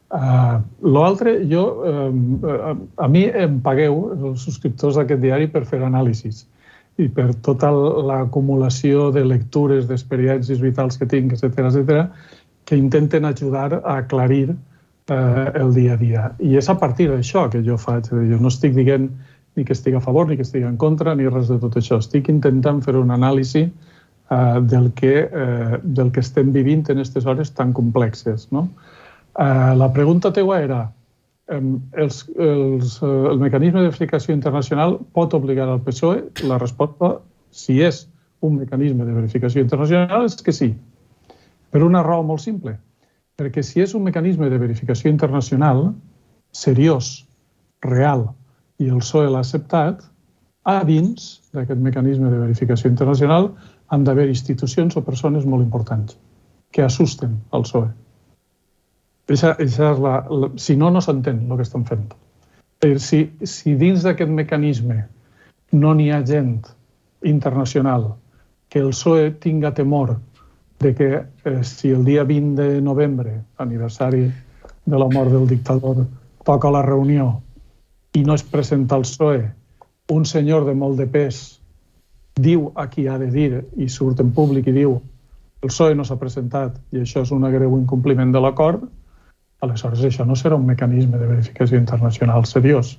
Uh, 0.08 0.60
L'altre, 0.88 1.38
jo, 1.52 1.64
uh, 1.84 2.76
a 3.04 3.08
mi 3.12 3.26
em 3.30 3.58
pagueu, 3.62 3.98
els 4.18 4.46
subscriptors 4.48 4.98
d'aquest 4.98 5.22
diari, 5.22 5.50
per 5.52 5.66
fer 5.70 5.82
anàlisis 5.86 6.46
i 6.98 7.08
per 7.14 7.30
tota 7.46 7.70
l'acumulació 8.10 9.12
de 9.14 9.24
lectures, 9.26 9.86
d'experiències 9.90 10.62
vitals 10.64 10.98
que 10.98 11.08
tinc, 11.10 11.36
etc 11.36 11.68
etc, 11.70 12.08
que 12.66 12.78
intenten 12.78 13.26
ajudar 13.26 13.82
a 13.84 14.00
aclarir 14.02 14.50
uh, 14.52 15.48
el 15.54 15.74
dia 15.76 15.94
a 15.94 16.02
dia. 16.02 16.24
I 16.40 16.58
és 16.58 16.70
a 16.70 16.78
partir 16.78 17.10
d'això 17.12 17.48
que 17.54 17.62
jo 17.64 17.78
faig. 17.78 18.10
Jo 18.10 18.42
no 18.42 18.52
estic 18.52 18.76
dient 18.76 19.12
ni 19.58 19.66
que 19.66 19.74
estic 19.74 19.96
a 19.98 20.02
favor, 20.02 20.28
ni 20.28 20.38
que 20.38 20.46
estic 20.46 20.66
en 20.66 20.78
contra, 20.78 21.16
ni 21.16 21.30
res 21.30 21.50
de 21.50 21.60
tot 21.62 21.78
això. 21.80 22.02
Estic 22.02 22.30
intentant 22.34 22.82
fer 22.86 22.98
un 22.98 23.14
anàlisi 23.14 23.68
uh, 23.68 24.60
del, 24.62 24.92
que, 24.98 25.28
uh, 25.30 25.80
del 25.84 26.12
que 26.12 26.26
estem 26.26 26.52
vivint 26.54 26.86
en 26.90 27.02
aquestes 27.02 27.26
hores 27.26 27.54
tan 27.54 27.74
complexes. 27.78 28.50
No? 28.52 28.68
Eh, 29.38 29.76
la 29.78 29.94
pregunta 29.94 30.34
teua 30.34 30.62
era 30.62 30.80
els, 31.48 32.26
els, 32.36 32.98
uh, 33.02 33.30
el 33.32 33.40
mecanisme 33.40 33.84
de 33.86 34.34
internacional 34.34 35.00
pot 35.14 35.34
obligar 35.34 35.68
al 35.70 35.82
PSOE? 35.82 36.24
La 36.44 36.58
resposta, 36.58 37.20
si 37.52 37.82
és 37.82 38.08
un 38.42 38.58
mecanisme 38.58 39.06
de 39.06 39.14
verificació 39.14 39.62
internacional, 39.62 40.26
és 40.26 40.36
que 40.42 40.52
sí. 40.52 40.76
Per 41.72 41.84
una 41.84 42.04
raó 42.04 42.24
molt 42.24 42.42
simple. 42.42 42.78
Perquè 43.38 43.64
si 43.64 43.82
és 43.82 43.94
un 43.96 44.04
mecanisme 44.04 44.50
de 44.50 44.58
verificació 44.58 45.10
internacional 45.10 45.94
seriós, 46.52 47.28
real, 47.82 48.28
i 48.80 48.90
el 48.90 49.02
PSOE 49.02 49.30
l'ha 49.30 49.40
acceptat, 49.40 50.04
a 50.68 50.84
dins 50.84 51.42
d'aquest 51.56 51.80
mecanisme 51.80 52.30
de 52.30 52.40
verificació 52.42 52.90
internacional 52.90 53.54
han 53.88 54.04
d'haver 54.04 54.28
institucions 54.28 54.98
o 54.98 55.04
persones 55.06 55.46
molt 55.46 55.64
importants 55.64 56.18
que 56.72 56.84
assusten 56.84 57.38
al 57.52 57.64
PSOE. 57.64 58.07
Eixa, 59.28 59.56
eixa 59.60 59.92
és 59.92 60.00
la, 60.00 60.14
la, 60.32 60.50
si 60.56 60.78
no, 60.80 60.90
no 60.94 61.02
s'entén 61.04 61.44
el 61.50 61.60
que 61.60 61.66
estan 61.68 61.84
fent. 61.88 62.08
Si, 63.04 63.20
si 63.44 63.74
dins 63.76 64.06
d'aquest 64.06 64.32
mecanisme 64.32 65.02
no 65.74 65.94
n'hi 65.98 66.12
ha 66.14 66.22
gent 66.26 66.62
internacional 67.28 68.14
que 68.70 68.80
el 68.80 68.94
PSOE 68.94 69.32
tinga 69.44 69.74
temor 69.74 70.16
de 70.80 70.94
que 70.96 71.10
eh, 71.18 71.64
si 71.64 71.90
el 71.90 72.06
dia 72.06 72.24
20 72.24 72.62
de 72.62 72.82
novembre, 72.82 73.42
aniversari 73.58 74.28
de 74.86 74.98
la 74.98 75.10
mort 75.10 75.32
del 75.32 75.48
dictador, 75.48 76.06
toca 76.46 76.72
la 76.72 76.84
reunió 76.86 77.42
i 78.14 78.24
no 78.24 78.36
es 78.38 78.44
presenta 78.44 78.96
al 78.96 79.04
PSOE 79.04 79.50
un 80.14 80.26
senyor 80.26 80.64
de 80.66 80.76
molt 80.76 80.98
de 81.02 81.08
pes 81.12 81.60
diu 82.40 82.72
a 82.76 82.88
qui 82.88 83.08
ha 83.08 83.18
de 83.18 83.28
dir 83.34 83.66
i 83.76 83.90
surt 83.90 84.22
en 84.24 84.32
públic 84.32 84.70
i 84.70 84.76
diu 84.78 85.02
el 85.62 85.74
PSOE 85.74 85.98
no 85.98 86.06
s'ha 86.06 86.20
presentat 86.22 86.78
i 86.94 87.02
això 87.02 87.26
és 87.26 87.34
un 87.34 87.44
greu 87.52 87.76
incompliment 87.80 88.32
de 88.32 88.40
l'acord, 88.40 88.86
aleshores 89.62 90.04
això 90.06 90.26
no 90.26 90.36
serà 90.36 90.58
un 90.58 90.68
mecanisme 90.68 91.18
de 91.18 91.28
verificació 91.28 91.80
internacional 91.80 92.46
seriós. 92.46 92.98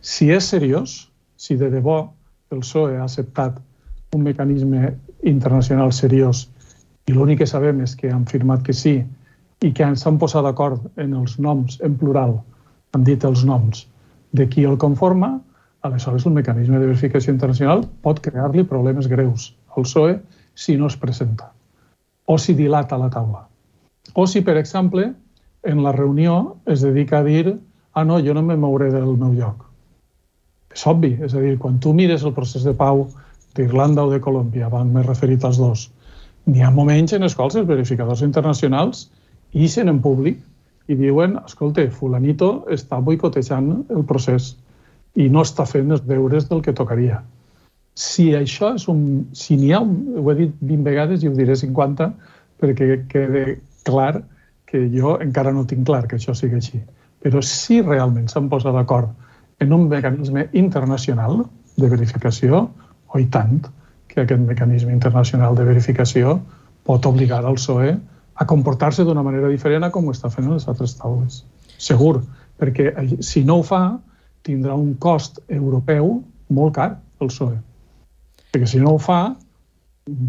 Si 0.00 0.30
és 0.32 0.48
seriós, 0.54 1.10
si 1.36 1.56
de 1.60 1.70
debò 1.72 2.00
el 2.50 2.62
PSOE 2.64 2.98
ha 2.98 3.04
acceptat 3.04 3.58
un 4.16 4.24
mecanisme 4.24 4.94
internacional 5.22 5.92
seriós 5.92 6.48
i 7.06 7.14
l'únic 7.14 7.42
que 7.42 7.50
sabem 7.50 7.82
és 7.84 7.94
que 7.96 8.10
han 8.10 8.26
firmat 8.26 8.64
que 8.66 8.74
sí 8.76 8.96
i 9.60 9.72
que 9.76 9.86
s'han 9.96 10.18
posat 10.18 10.46
d'acord 10.46 10.88
en 10.96 11.14
els 11.20 11.38
noms, 11.38 11.78
en 11.84 11.96
plural, 12.00 12.38
han 12.92 13.04
dit 13.04 13.24
els 13.24 13.44
noms 13.44 13.86
de 14.32 14.46
qui 14.48 14.64
el 14.64 14.78
conforma, 14.78 15.34
aleshores 15.82 16.26
el 16.26 16.36
mecanisme 16.36 16.78
de 16.78 16.86
verificació 16.86 17.32
internacional 17.32 17.84
pot 18.02 18.20
crear-li 18.24 18.64
problemes 18.64 19.08
greus 19.08 19.50
al 19.76 19.84
PSOE 19.84 20.18
si 20.54 20.76
no 20.76 20.88
es 20.88 20.96
presenta 20.96 21.52
o 22.30 22.38
si 22.38 22.54
dilata 22.54 22.98
la 22.98 23.10
taula. 23.10 23.46
O 24.14 24.26
si, 24.26 24.40
per 24.40 24.56
exemple, 24.56 25.12
en 25.62 25.82
la 25.84 25.92
reunió 25.92 26.56
es 26.66 26.80
dedica 26.80 27.18
a 27.18 27.24
dir 27.24 27.58
ah, 27.92 28.04
no, 28.04 28.20
jo 28.20 28.34
no 28.34 28.42
me 28.42 28.56
mouré 28.56 28.90
del 28.90 29.16
meu 29.16 29.32
lloc. 29.34 29.66
És 30.70 30.86
obvi, 30.86 31.16
és 31.24 31.34
a 31.34 31.40
dir, 31.42 31.56
quan 31.58 31.80
tu 31.82 31.92
mires 31.94 32.22
el 32.24 32.34
procés 32.34 32.64
de 32.64 32.74
pau 32.74 33.08
d'Irlanda 33.58 34.04
o 34.06 34.12
de 34.12 34.20
Colòmbia, 34.22 34.70
van 34.70 34.92
més 34.94 35.06
referit 35.06 35.44
als 35.44 35.58
dos, 35.58 35.88
n'hi 36.46 36.62
ha 36.62 36.70
moments 36.70 37.12
en 37.12 37.26
els 37.26 37.34
quals 37.34 37.58
els 37.58 37.66
verificadors 37.68 38.22
internacionals 38.22 39.08
ixen 39.52 39.90
en 39.90 39.98
públic 40.00 40.38
i 40.90 40.96
diuen, 40.98 41.36
escolta, 41.44 41.84
fulanito 41.90 42.64
està 42.70 43.00
boicotejant 43.02 43.72
el 43.90 44.06
procés 44.06 44.54
i 45.18 45.28
no 45.28 45.42
està 45.42 45.66
fent 45.66 45.90
els 45.90 46.06
deures 46.06 46.46
del 46.48 46.62
que 46.62 46.74
tocaria. 46.74 47.20
Si 47.98 48.30
això 48.38 48.72
és 48.78 48.86
un... 48.88 49.26
Si 49.34 49.58
n'hi 49.58 49.72
ha, 49.74 49.80
un, 49.82 50.20
ho 50.22 50.30
he 50.30 50.36
dit 50.44 50.52
20 50.62 50.86
vegades 50.86 51.24
i 51.24 51.28
ho 51.28 51.34
diré 51.34 51.56
50, 51.58 52.06
perquè 52.62 53.02
quede 53.10 53.58
clar 53.86 54.22
que 54.70 54.86
jo 54.94 55.16
encara 55.22 55.52
no 55.52 55.66
tinc 55.66 55.86
clar 55.88 56.06
que 56.06 56.16
això 56.16 56.34
sigui 56.36 56.60
així. 56.60 56.80
Però 57.20 57.42
si 57.44 57.80
realment 57.82 58.30
s'han 58.30 58.48
posat 58.52 58.76
d'acord 58.76 59.10
en 59.60 59.74
un 59.76 59.88
mecanisme 59.90 60.46
internacional 60.56 61.42
de 61.76 61.88
verificació, 61.90 62.68
o 63.10 63.18
i 63.18 63.26
tant, 63.34 63.66
que 64.10 64.22
aquest 64.22 64.42
mecanisme 64.46 64.92
internacional 64.94 65.56
de 65.58 65.66
verificació 65.66 66.38
pot 66.86 67.06
obligar 67.06 67.42
al 67.44 67.58
PSOE 67.58 67.92
a 68.40 68.46
comportar-se 68.48 69.04
d'una 69.04 69.22
manera 69.26 69.50
diferent 69.52 69.84
a 69.84 69.90
com 69.94 70.08
ho 70.08 70.14
està 70.14 70.30
fent 70.32 70.48
en 70.48 70.56
les 70.56 70.66
altres 70.70 70.96
taules. 70.98 71.42
Segur, 71.78 72.22
perquè 72.58 72.90
si 73.24 73.44
no 73.44 73.60
ho 73.60 73.66
fa, 73.66 73.98
tindrà 74.46 74.74
un 74.74 74.94
cost 75.02 75.42
europeu 75.48 76.16
molt 76.48 76.74
car 76.78 76.90
el 77.20 77.28
PSOE. 77.28 77.58
Perquè 78.50 78.66
si 78.66 78.80
no 78.82 78.96
ho 78.96 78.98
fa, 79.02 79.20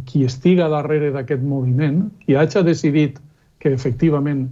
qui 0.06 0.26
estiga 0.28 0.68
darrere 0.70 1.10
d'aquest 1.16 1.42
moviment, 1.42 2.04
qui 2.22 2.36
hagi 2.38 2.62
decidit 2.68 3.18
que 3.62 3.74
efectivament 3.78 4.48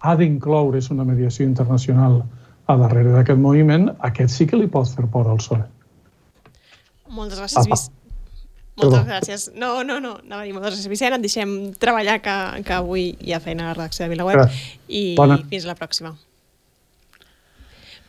ha 0.00 0.14
d'incloure's 0.16 0.90
una 0.92 1.04
mediació 1.08 1.46
internacional 1.48 2.20
a 2.70 2.76
darrere 2.80 3.14
d'aquest 3.16 3.40
moviment, 3.40 3.88
aquest 4.06 4.32
sí 4.34 4.46
que 4.46 4.60
li 4.60 4.68
pot 4.70 4.88
fer 4.88 5.08
por 5.10 5.28
al 5.28 5.40
PSOE. 5.40 5.64
Moltes 7.10 7.40
gràcies, 7.40 7.66
Vic... 7.66 7.96
Moltes 8.80 9.04
gràcies. 9.04 9.46
No, 9.60 9.82
no, 9.84 9.98
no, 10.00 10.14
anava 10.22 10.44
a 10.44 10.46
dir 10.46 10.54
moltes 10.56 10.72
gràcies, 10.72 10.88
Vicent. 10.88 11.16
Et 11.18 11.24
deixem 11.24 11.50
treballar, 11.82 12.20
que, 12.24 12.36
que 12.64 12.76
avui 12.78 13.10
hi 13.20 13.34
ha 13.36 13.40
feina 13.44 13.66
a 13.66 13.72
la 13.72 13.76
redacció 13.76 14.06
de 14.06 14.14
VilaWeb. 14.14 14.60
I 14.88 15.02
Bona. 15.18 15.40
fins 15.50 15.66
la 15.68 15.76
pròxima. 15.76 16.14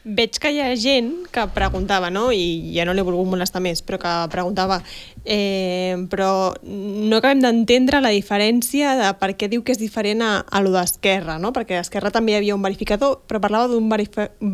Veig 0.03 0.39
que 0.41 0.49
hi 0.49 0.57
ha 0.57 0.71
gent 0.81 1.11
que 1.29 1.43
preguntava, 1.53 2.09
no? 2.09 2.31
i 2.33 2.73
ja 2.73 2.87
no 2.87 2.95
l'he 2.97 3.03
volgut 3.05 3.29
molestar 3.29 3.61
més, 3.61 3.83
però 3.85 3.99
que 4.01 4.13
preguntava 4.33 4.79
eh, 5.25 5.93
però 6.09 6.55
no 6.65 7.19
acabem 7.19 7.43
d'entendre 7.43 8.01
la 8.01 8.09
diferència 8.09 8.95
de 8.97 9.11
per 9.21 9.35
què 9.37 9.51
diu 9.51 9.61
que 9.61 9.75
és 9.75 9.81
diferent 9.81 10.25
a, 10.25 10.31
a 10.41 10.63
lo 10.65 10.73
d'Esquerra, 10.73 11.37
no? 11.37 11.53
perquè 11.53 11.77
a 11.77 11.85
Esquerra 11.85 12.09
també 12.09 12.33
hi 12.33 12.39
havia 12.41 12.57
un 12.57 12.65
verificador, 12.65 13.19
però 13.29 13.43
parlava 13.43 13.69
d'un 13.69 13.93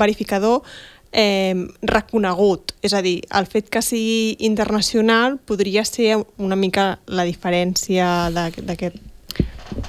verificador 0.03 0.63
eh, 1.11 1.55
reconegut. 1.81 2.75
És 2.83 2.93
a 2.93 3.01
dir, 3.01 3.21
el 3.31 3.47
fet 3.47 3.71
que 3.71 3.81
sigui 3.81 4.35
internacional 4.43 5.39
podria 5.39 5.85
ser 5.87 6.17
una 6.37 6.59
mica 6.59 6.97
la 7.07 7.23
diferència 7.23 8.27
d'aquest 8.35 8.99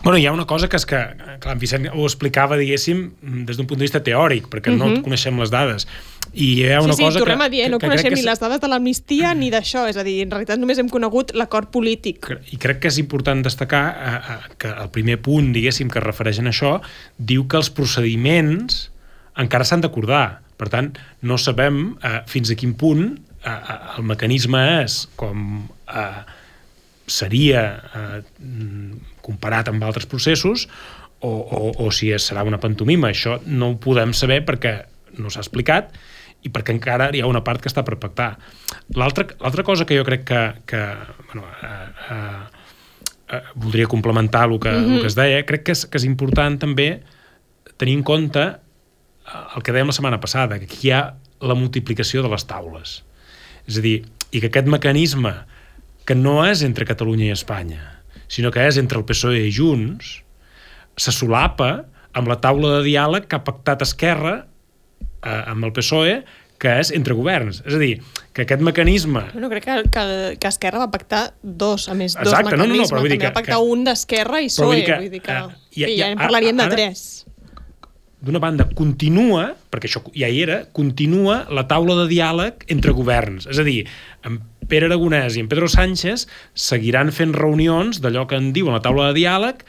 Bueno, 0.03 0.19
hi 0.19 0.27
ha 0.27 0.33
una 0.33 0.47
cosa 0.47 0.69
que 0.69 0.77
és 0.79 0.87
que, 0.87 0.99
clar, 1.43 1.55
en 1.55 1.61
Vicent 1.61 1.89
ho 1.91 2.05
explicava, 2.07 2.59
diguéssim, 2.61 3.03
des 3.49 3.59
d'un 3.59 3.67
punt 3.69 3.81
de 3.81 3.87
vista 3.87 4.03
teòric, 4.05 4.49
perquè 4.53 4.71
uh 4.71 4.75
-huh. 4.75 4.79
no 4.79 4.87
mhm. 4.89 5.03
coneixem 5.03 5.39
les 5.39 5.51
dades. 5.51 5.87
I 6.33 6.47
hi 6.61 6.73
ha 6.73 6.81
una 6.83 6.93
sí, 6.93 6.99
sí, 6.99 7.05
cosa 7.05 7.19
tornem 7.19 7.39
que, 7.39 7.45
a 7.45 7.49
dir, 7.49 7.61
eh? 7.61 7.69
no 7.69 7.79
que, 7.79 7.87
que 7.87 7.91
coneixem 7.91 8.15
ni 8.15 8.23
les 8.23 8.39
dades 8.39 8.61
de 8.61 8.69
l'amnistia 8.69 9.35
ni 9.35 9.51
d'això, 9.51 9.89
és 9.89 9.97
a 9.97 10.05
dir, 10.05 10.23
en 10.23 10.31
realitat 10.31 10.59
només 10.59 10.79
hem 10.79 10.89
conegut 10.89 11.33
l'acord 11.35 11.71
polític. 11.71 12.29
I 12.53 12.57
crec 12.57 12.81
que 12.81 12.89
és 12.89 12.99
important 12.99 13.43
destacar 13.43 13.85
eh, 13.89 14.33
eh, 14.33 14.55
que 14.59 14.69
el 14.69 14.91
primer 14.91 15.19
punt, 15.21 15.53
diguéssim, 15.53 15.89
que 15.89 15.99
es 15.99 16.05
refereix 16.05 16.39
a 16.39 16.43
això, 16.43 16.81
diu 17.17 17.47
que 17.47 17.57
els 17.57 17.71
procediments 17.71 18.91
encara 19.37 19.65
s'han 19.65 19.81
d'acordar. 19.81 20.43
Per 20.59 20.69
tant, 20.69 20.99
no 21.23 21.39
sabem 21.39 21.97
eh, 22.03 22.21
fins 22.27 22.51
a 22.51 22.55
quin 22.55 22.75
punt 22.75 23.19
eh, 23.45 23.51
eh 23.51 23.79
el 23.99 24.05
mecanisme 24.05 24.83
és 24.83 25.09
com 25.17 25.69
eh, 25.89 26.23
seria 27.09 27.63
eh, 27.97 28.21
comparat 29.25 29.71
amb 29.73 29.83
altres 29.85 30.07
processos 30.07 30.69
o, 31.21 31.31
o, 31.31 31.73
o 31.87 31.91
si 31.91 32.13
serà 32.23 32.45
una 32.47 32.61
pantomima. 32.63 33.11
Això 33.11 33.39
no 33.47 33.73
ho 33.73 33.81
podem 33.83 34.15
saber 34.15 34.45
perquè 34.47 34.77
no 35.19 35.33
s'ha 35.33 35.43
explicat 35.43 35.97
i 36.47 36.53
perquè 36.55 36.75
encara 36.75 37.09
hi 37.15 37.23
ha 37.23 37.31
una 37.31 37.43
part 37.45 37.63
que 37.63 37.71
està 37.71 37.83
per 37.85 37.99
pactar. 37.99 38.37
L'altra 38.95 39.65
cosa 39.67 39.87
que 39.89 39.99
jo 39.99 40.07
crec 40.07 40.25
que, 40.29 40.43
que 40.71 40.83
bueno, 41.33 41.49
eh, 41.49 41.89
eh, 42.15 42.59
eh, 43.35 43.43
voldria 43.57 43.89
complementar 43.91 44.49
el 44.49 44.59
que, 44.61 44.71
mm 44.71 44.85
-hmm. 44.85 44.95
el 44.95 45.01
que 45.01 45.07
es 45.07 45.17
deia, 45.17 45.47
crec 45.47 45.65
que 45.65 45.73
és, 45.73 45.87
que 45.87 45.99
és 45.99 46.05
important 46.05 46.59
també 46.59 47.03
tenir 47.77 47.95
en 47.95 48.03
compte 48.03 48.41
eh, 48.41 49.57
el 49.57 49.63
que 49.63 49.73
dèiem 49.73 49.87
la 49.87 49.93
setmana 49.93 50.21
passada, 50.21 50.59
que 50.59 50.65
aquí 50.65 50.89
hi 50.89 50.93
ha 50.93 51.15
la 51.41 51.55
multiplicació 51.55 52.23
de 52.23 52.29
les 52.29 52.47
taules. 52.47 53.05
És 53.67 53.79
a 53.79 53.81
dir, 53.81 54.05
i 54.31 54.41
que 54.41 54.47
aquest 54.47 54.67
mecanisme 54.67 55.35
que 56.09 56.17
no 56.17 56.41
és 56.49 56.65
entre 56.65 56.89
Catalunya 56.89 57.29
i 57.29 57.35
Espanya, 57.35 57.83
sinó 58.33 58.49
que 58.55 58.65
és 58.65 58.81
entre 58.81 58.97
el 58.97 59.05
PSOE 59.05 59.45
i 59.45 59.53
Junts, 59.53 60.15
se 60.99 61.13
solapa 61.13 61.85
amb 62.17 62.31
la 62.31 62.39
taula 62.41 62.79
de 62.79 62.87
diàleg 62.89 63.29
que 63.29 63.37
ha 63.37 63.45
pactat 63.45 63.85
Esquerra 63.85 64.39
eh, 64.41 65.43
amb 65.53 65.69
el 65.69 65.75
PSOE, 65.77 66.23
que 66.59 66.73
és 66.81 66.91
entre 66.97 67.15
governs. 67.15 67.61
És 67.69 67.77
a 67.77 67.81
dir, 67.81 67.93
que 68.35 68.43
aquest 68.43 68.65
mecanisme... 68.67 69.23
No, 69.39 69.51
crec 69.53 69.69
que, 69.69 69.77
que, 69.95 70.05
que 70.43 70.51
Esquerra 70.51 70.83
va 70.83 70.89
pactar 70.91 71.23
dos, 71.43 71.87
a 71.93 71.95
més, 71.95 72.17
dos 72.17 72.33
Exacte, 72.33 72.57
mecanismes. 72.57 72.73
No, 72.73 72.75
no, 72.75 72.83
no, 72.83 72.91
però 72.91 73.05
vull 73.05 73.15
dir 73.15 73.21
que, 73.21 73.31
va 73.31 73.39
pactar 73.39 73.61
que, 73.61 73.77
un 73.77 73.87
d'Esquerra 73.87 74.43
i 74.43 74.51
PSOE. 74.51 74.67
Vull 74.67 74.81
dir 74.81 74.89
que, 74.89 74.99
vull 75.05 75.15
dir 75.15 75.23
que, 75.29 75.39
uh, 75.39 75.57
ja, 75.77 75.87
ja, 75.87 75.95
ja 75.95 76.13
en 76.17 76.21
parlaríem 76.25 76.59
ara, 76.59 76.73
de 76.73 76.81
tres. 76.81 77.07
D'una 78.25 78.43
banda, 78.43 78.67
continua, 78.75 79.53
perquè 79.71 79.87
això 79.93 80.03
ja 80.11 80.27
hi 80.27 80.43
era, 80.43 80.63
continua 80.75 81.45
la 81.55 81.69
taula 81.71 82.01
de 82.01 82.09
diàleg 82.11 82.67
entre 82.75 82.97
governs. 82.97 83.47
És 83.53 83.61
a 83.63 83.67
dir, 83.69 83.85
Pere 84.69 84.89
Aragonès 84.89 85.37
i 85.37 85.45
en 85.45 85.49
Pedro 85.51 85.69
Sánchez 85.71 86.27
seguiran 86.55 87.13
fent 87.15 87.35
reunions 87.37 88.03
d'allò 88.05 88.27
que 88.29 88.39
en 88.39 88.53
diuen 88.57 88.77
la 88.77 88.83
taula 88.85 89.11
de 89.11 89.19
diàleg, 89.21 89.65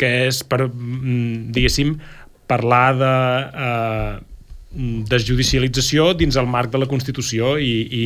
que 0.00 0.10
és 0.28 0.42
per, 0.44 0.66
mm, 0.68 1.52
diguéssim, 1.54 1.96
parlar 2.50 2.88
de 3.00 3.14
eh, 3.66 4.14
desjudicialització 5.10 6.12
dins 6.18 6.36
el 6.36 6.50
marc 6.50 6.72
de 6.72 6.82
la 6.82 6.90
Constitució 6.90 7.54
i, 7.62 7.72
i, 7.86 8.04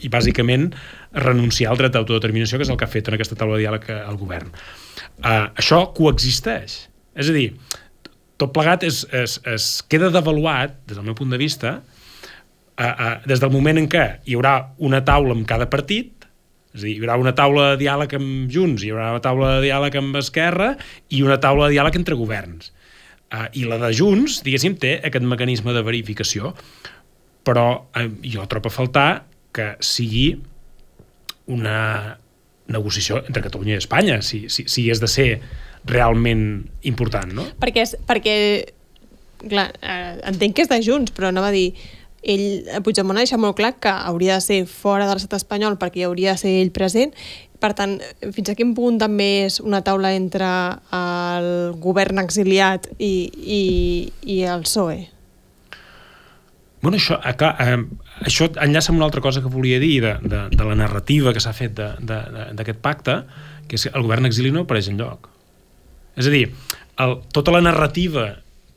i 0.00 0.12
bàsicament 0.12 0.70
renunciar 1.12 1.72
al 1.72 1.80
dret 1.80 1.96
d'autodeterminació, 1.96 2.58
que 2.58 2.68
és 2.68 2.72
el 2.72 2.78
que 2.78 2.86
ha 2.86 2.92
fet 2.92 3.10
en 3.10 3.18
aquesta 3.18 3.36
taula 3.36 3.58
de 3.58 3.64
diàleg 3.64 3.90
el 3.98 4.18
govern. 4.20 4.52
Eh, 5.18 5.46
això 5.60 5.84
coexisteix. 5.96 6.78
És 7.18 7.28
a 7.28 7.36
dir, 7.36 7.50
tot 8.40 8.54
plegat 8.56 8.86
es, 8.86 9.02
es, 9.12 9.36
es 9.44 9.70
queda 9.90 10.12
devaluat, 10.14 10.78
des 10.88 10.96
del 10.96 11.04
meu 11.04 11.18
punt 11.18 11.34
de 11.34 11.40
vista, 11.40 11.80
a, 12.80 12.88
a, 12.88 13.08
des 13.28 13.42
del 13.42 13.52
moment 13.52 13.78
en 13.80 13.88
què 13.92 14.06
hi 14.24 14.36
haurà 14.38 14.54
una 14.80 15.02
taula 15.04 15.36
amb 15.36 15.46
cada 15.48 15.68
partit, 15.72 16.26
és 16.72 16.82
a 16.82 16.86
dir, 16.86 16.94
hi 16.96 17.02
haurà 17.02 17.18
una 17.20 17.34
taula 17.36 17.72
de 17.72 17.80
diàleg 17.82 18.14
amb 18.16 18.52
Junts, 18.52 18.84
hi 18.84 18.92
haurà 18.94 19.10
una 19.16 19.24
taula 19.24 19.56
de 19.56 19.64
diàleg 19.66 19.98
amb 20.00 20.20
Esquerra 20.20 20.70
i 21.10 21.24
una 21.26 21.40
taula 21.42 21.68
de 21.68 21.76
diàleg 21.76 21.98
entre 22.00 22.18
governs. 22.18 22.72
Uh, 23.30 23.46
I 23.54 23.66
la 23.68 23.78
de 23.82 23.92
Junts, 23.94 24.40
diguéssim, 24.46 24.78
té 24.80 24.96
aquest 25.06 25.26
mecanisme 25.26 25.74
de 25.76 25.84
verificació, 25.86 26.54
però 27.46 27.66
uh, 27.82 28.08
jo 28.26 28.46
trobo 28.50 28.70
a 28.70 28.74
faltar 28.74 29.10
que 29.54 29.74
sigui 29.84 30.32
una 31.50 32.16
negociació 32.70 33.20
entre 33.26 33.42
Catalunya 33.42 33.76
i 33.76 33.82
Espanya, 33.82 34.20
si, 34.22 34.44
si, 34.48 34.66
si 34.70 34.86
és 34.90 35.02
de 35.02 35.10
ser 35.10 35.30
realment 35.90 36.44
important, 36.86 37.32
no? 37.34 37.46
Perquè, 37.62 37.82
és, 37.82 37.96
perquè 38.06 38.36
clar, 39.48 39.70
eh, 39.80 40.20
entenc 40.30 40.56
que 40.56 40.66
és 40.66 40.70
de 40.70 40.78
Junts, 40.84 41.14
però 41.16 41.32
no 41.34 41.42
va 41.44 41.50
dir 41.54 41.72
ell, 42.22 42.66
Puigdemont 42.84 43.18
ha 43.18 43.24
deixat 43.24 43.40
molt 43.40 43.56
clar 43.58 43.74
que 43.80 43.92
hauria 43.92 44.38
de 44.38 44.44
ser 44.44 44.64
fora 44.68 45.06
de 45.08 45.14
l'estat 45.14 45.38
espanyol 45.40 45.78
perquè 45.80 46.02
hi 46.02 46.08
hauria 46.08 46.34
de 46.34 46.42
ser 46.42 46.56
ell 46.60 46.72
present. 46.74 47.14
Per 47.60 47.72
tant, 47.76 47.98
fins 48.32 48.48
a 48.48 48.56
quin 48.56 48.72
punt 48.76 48.96
també 49.00 49.46
és 49.46 49.60
una 49.60 49.82
taula 49.84 50.14
entre 50.16 50.48
el 50.96 51.48
govern 51.80 52.22
exiliat 52.22 52.88
i, 52.96 53.28
i, 53.28 53.62
i 54.24 54.42
el 54.48 54.64
PSOE? 54.64 55.00
Bueno, 56.80 56.96
això, 56.96 57.18
clar, 57.36 57.52
eh, 57.60 57.76
això 58.24 58.48
enllaça 58.64 58.88
amb 58.92 59.02
una 59.02 59.08
altra 59.10 59.20
cosa 59.20 59.42
que 59.44 59.52
volia 59.52 59.80
dir 59.82 59.98
de, 60.00 60.14
de, 60.24 60.44
de 60.54 60.64
la 60.64 60.78
narrativa 60.78 61.34
que 61.36 61.42
s'ha 61.44 61.52
fet 61.52 61.76
d'aquest 61.76 62.80
pacte, 62.80 63.18
que 63.68 63.76
és 63.76 63.84
que 63.84 63.92
el 63.92 64.06
govern 64.06 64.28
exili 64.28 64.52
no 64.54 64.64
apareix 64.64 64.88
en 64.88 64.96
lloc. 65.00 65.28
És 66.16 66.30
a 66.30 66.32
dir, 66.32 66.46
el, 67.04 67.18
tota 67.36 67.52
la 67.52 67.60
narrativa 67.64 68.30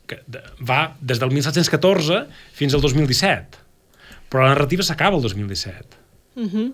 que 0.06 0.20
va 0.60 0.94
des 1.00 1.20
del 1.20 1.32
1714 1.32 2.24
fins 2.56 2.74
al 2.74 2.82
2017. 2.84 3.62
Però 4.30 4.44
la 4.44 4.54
narrativa 4.54 4.84
s'acaba 4.86 5.16
el 5.16 5.22
2017. 5.22 5.96
Uh 6.34 6.42
-huh. 6.44 6.66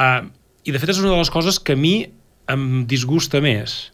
uh, 0.00 0.28
I, 0.64 0.72
de 0.72 0.78
fet, 0.78 0.90
és 0.90 0.98
una 0.98 1.10
de 1.10 1.16
les 1.16 1.30
coses 1.30 1.58
que 1.60 1.72
a 1.72 1.76
mi 1.76 2.12
em 2.46 2.86
disgusta 2.86 3.40
més, 3.40 3.92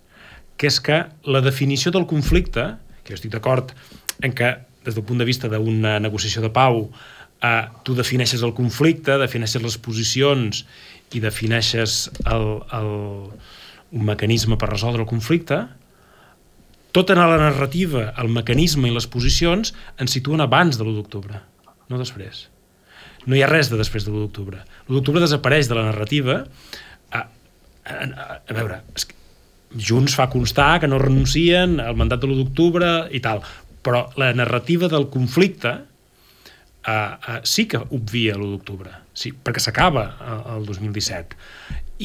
que 0.57 0.67
és 0.67 0.81
que 0.81 1.07
la 1.25 1.41
definició 1.41 1.91
del 1.91 2.07
conflicte, 2.07 2.77
que 3.03 3.13
jo 3.13 3.15
estic 3.15 3.31
d'acord 3.31 3.73
en 4.23 4.33
que, 4.33 4.59
des 4.85 4.95
del 4.95 5.05
punt 5.05 5.19
de 5.19 5.25
vista 5.25 5.49
d'una 5.49 5.99
negociació 6.01 6.43
de 6.43 6.51
pau, 6.51 6.91
uh, 7.43 7.83
tu 7.85 7.95
defineixes 7.95 8.43
el 8.43 8.55
conflicte, 8.55 9.19
defineixes 9.19 9.63
les 9.63 9.79
posicions 9.79 10.65
i 11.13 11.21
defineixes 11.21 12.11
el, 12.25 12.63
el, 12.73 12.91
un 13.93 14.05
mecanisme 14.05 14.57
per 14.57 14.69
resoldre 14.71 15.03
el 15.03 15.09
conflicte, 15.09 15.69
tot 16.95 17.11
en 17.11 17.19
la 17.19 17.39
narrativa, 17.41 18.13
el 18.23 18.31
mecanisme 18.31 18.89
i 18.89 18.95
les 18.95 19.09
posicions 19.11 19.75
ens 19.99 20.15
situen 20.15 20.45
abans 20.45 20.79
de 20.79 20.85
l'1 20.85 20.95
d'octubre, 21.01 21.41
no 21.91 21.99
després. 21.99 22.47
No 23.27 23.35
hi 23.35 23.43
ha 23.43 23.51
res 23.51 23.71
de 23.73 23.81
després 23.81 24.07
de 24.07 24.13
l'1 24.13 24.29
d'octubre. 24.29 24.63
L'1 24.87 24.99
d'octubre 24.99 25.23
desapareix 25.25 25.71
de 25.71 25.79
la 25.79 25.89
narrativa. 25.89 26.43
A, 27.11 27.25
a, 27.25 27.95
a, 27.95 28.39
a 28.39 28.57
veure, 28.57 28.83
que 28.95 29.23
Junts 29.75 30.15
fa 30.15 30.29
constar 30.31 30.79
que 30.81 30.87
no 30.91 31.01
renuncien 31.03 31.81
al 31.83 31.97
mandat 31.99 32.23
de 32.23 32.29
l'1 32.29 32.45
d'octubre 32.45 32.91
i 33.11 33.21
tal, 33.25 33.43
però 33.85 34.07
la 34.21 34.31
narrativa 34.37 34.89
del 34.89 35.09
conflicte 35.11 35.73
uh, 35.75 36.93
uh, 36.95 37.41
sí 37.43 37.67
que 37.67 37.81
obvia 37.83 38.37
l'1 38.39 38.53
d'octubre, 38.55 38.93
sí, 39.13 39.35
perquè 39.35 39.63
s'acaba 39.65 40.07
el 40.55 40.69
2017 40.69 41.35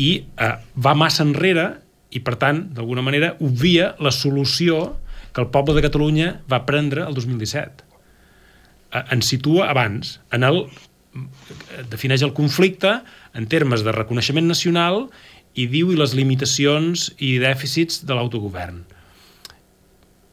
i 0.02 0.10
uh, 0.42 0.56
va 0.82 0.96
massa 0.98 1.26
enrere 1.26 1.68
i, 2.10 2.22
per 2.26 2.36
tant, 2.42 2.64
d'alguna 2.74 3.04
manera, 3.06 3.36
obvia 3.40 3.94
la 4.02 4.12
solució 4.12 4.98
que 5.34 5.42
el 5.44 5.52
poble 5.54 5.76
de 5.78 5.86
Catalunya 5.86 6.30
va 6.50 6.64
prendre 6.66 7.06
el 7.06 7.18
2017. 7.18 7.86
Uh, 8.90 9.04
ens 9.14 9.30
situa 9.30 9.70
abans, 9.70 10.18
en 10.34 10.46
el 10.48 10.64
defineix 11.90 12.22
el 12.26 12.36
conflicte 12.38 13.00
en 13.38 13.48
termes 13.50 13.84
de 13.86 13.94
reconeixement 13.96 14.46
nacional 14.46 15.08
i 15.58 15.66
diu 15.70 15.92
i 15.92 15.98
les 15.98 16.14
limitacions 16.18 17.10
i 17.18 17.38
dèficits 17.42 18.04
de 18.06 18.16
l'autogovern. 18.16 18.84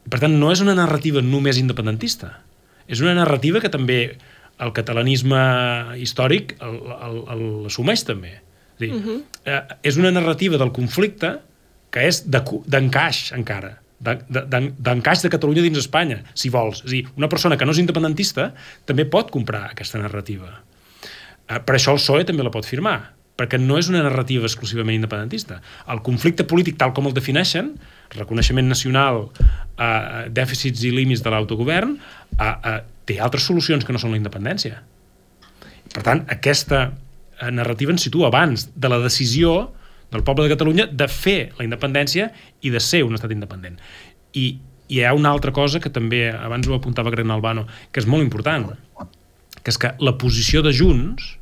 Per 0.07 0.19
tant, 0.21 0.37
no 0.39 0.51
és 0.53 0.61
una 0.63 0.75
narrativa 0.77 1.23
només 1.25 1.59
independentista. 1.59 2.37
És 2.87 3.01
una 3.03 3.15
narrativa 3.17 3.59
que 3.59 3.71
també 3.73 3.99
el 4.63 4.71
catalanisme 4.73 5.39
històric 5.99 6.55
l'assumeix 6.61 8.05
també. 8.07 8.37
És, 8.77 8.79
dir, 8.79 8.91
uh 8.93 9.01
-huh. 9.01 9.21
eh, 9.45 9.61
és 9.83 9.97
una 9.97 10.11
narrativa 10.11 10.57
del 10.57 10.71
conflicte 10.71 11.39
que 11.97 12.05
és 12.05 12.21
d'encaix 12.29 13.25
de, 13.31 13.39
encara, 13.39 13.73
d'encaix 13.97 14.29
de, 14.29 15.25
de, 15.25 15.25
de 15.25 15.33
Catalunya 15.33 15.65
dins 15.65 15.79
Espanya, 15.81 16.21
si 16.37 16.51
vols. 16.53 16.83
És 16.85 16.91
a 16.91 16.93
dir, 16.93 17.03
una 17.17 17.29
persona 17.31 17.57
que 17.57 17.65
no 17.65 17.73
és 17.73 17.81
independentista 17.81 18.51
també 18.85 19.07
pot 19.09 19.31
comprar 19.33 19.71
aquesta 19.71 19.97
narrativa. 20.01 20.51
Eh, 21.47 21.57
per 21.57 21.77
això 21.77 21.95
el 21.95 22.01
PSOE 22.01 22.27
també 22.29 22.45
la 22.45 22.53
pot 22.53 22.67
firmar, 22.69 22.99
perquè 23.37 23.57
no 23.61 23.79
és 23.81 23.89
una 23.89 24.03
narrativa 24.05 24.45
exclusivament 24.45 24.99
independentista. 24.99 25.57
El 25.89 26.03
conflicte 26.05 26.45
polític, 26.49 26.77
tal 26.77 26.93
com 26.97 27.09
el 27.09 27.15
defineixen, 27.17 27.73
reconeixement 28.13 28.69
nacional, 28.69 29.25
eh, 29.41 30.27
dèficits 30.33 30.85
i 30.85 30.93
límits 30.93 31.25
de 31.25 31.33
l'autogovern, 31.33 31.97
eh, 32.37 32.45
eh, 32.45 32.77
té 33.09 33.17
altres 33.23 33.49
solucions 33.49 33.85
que 33.85 33.95
no 33.95 34.01
són 34.01 34.13
la 34.13 34.21
independència. 34.21 34.83
Per 35.93 36.05
tant, 36.05 36.21
aquesta 36.29 36.85
eh, 36.91 37.49
narrativa 37.49 37.93
ens 37.95 38.05
situa 38.05 38.29
abans 38.29 38.69
de 38.75 38.93
la 38.93 39.01
decisió 39.01 39.71
del 40.11 40.23
poble 40.23 40.47
de 40.47 40.55
Catalunya 40.55 40.87
de 40.87 41.07
fer 41.11 41.51
la 41.57 41.65
independència 41.67 42.31
i 42.63 42.71
de 42.73 42.81
ser 42.83 43.03
un 43.03 43.17
estat 43.17 43.33
independent. 43.35 43.77
I, 44.33 44.47
i 44.87 44.99
hi 44.99 45.03
ha 45.03 45.13
una 45.17 45.31
altra 45.35 45.51
cosa 45.51 45.81
que 45.83 45.91
també, 45.91 46.27
abans 46.31 46.67
ho 46.67 46.75
apuntava 46.77 47.11
Gran 47.11 47.31
Albano, 47.33 47.65
que 47.91 47.99
és 47.99 48.07
molt 48.07 48.23
important, 48.23 48.69
que 49.61 49.73
és 49.73 49.79
que 49.81 49.93
la 49.99 50.15
posició 50.19 50.63
de 50.63 50.71
Junts, 50.75 51.33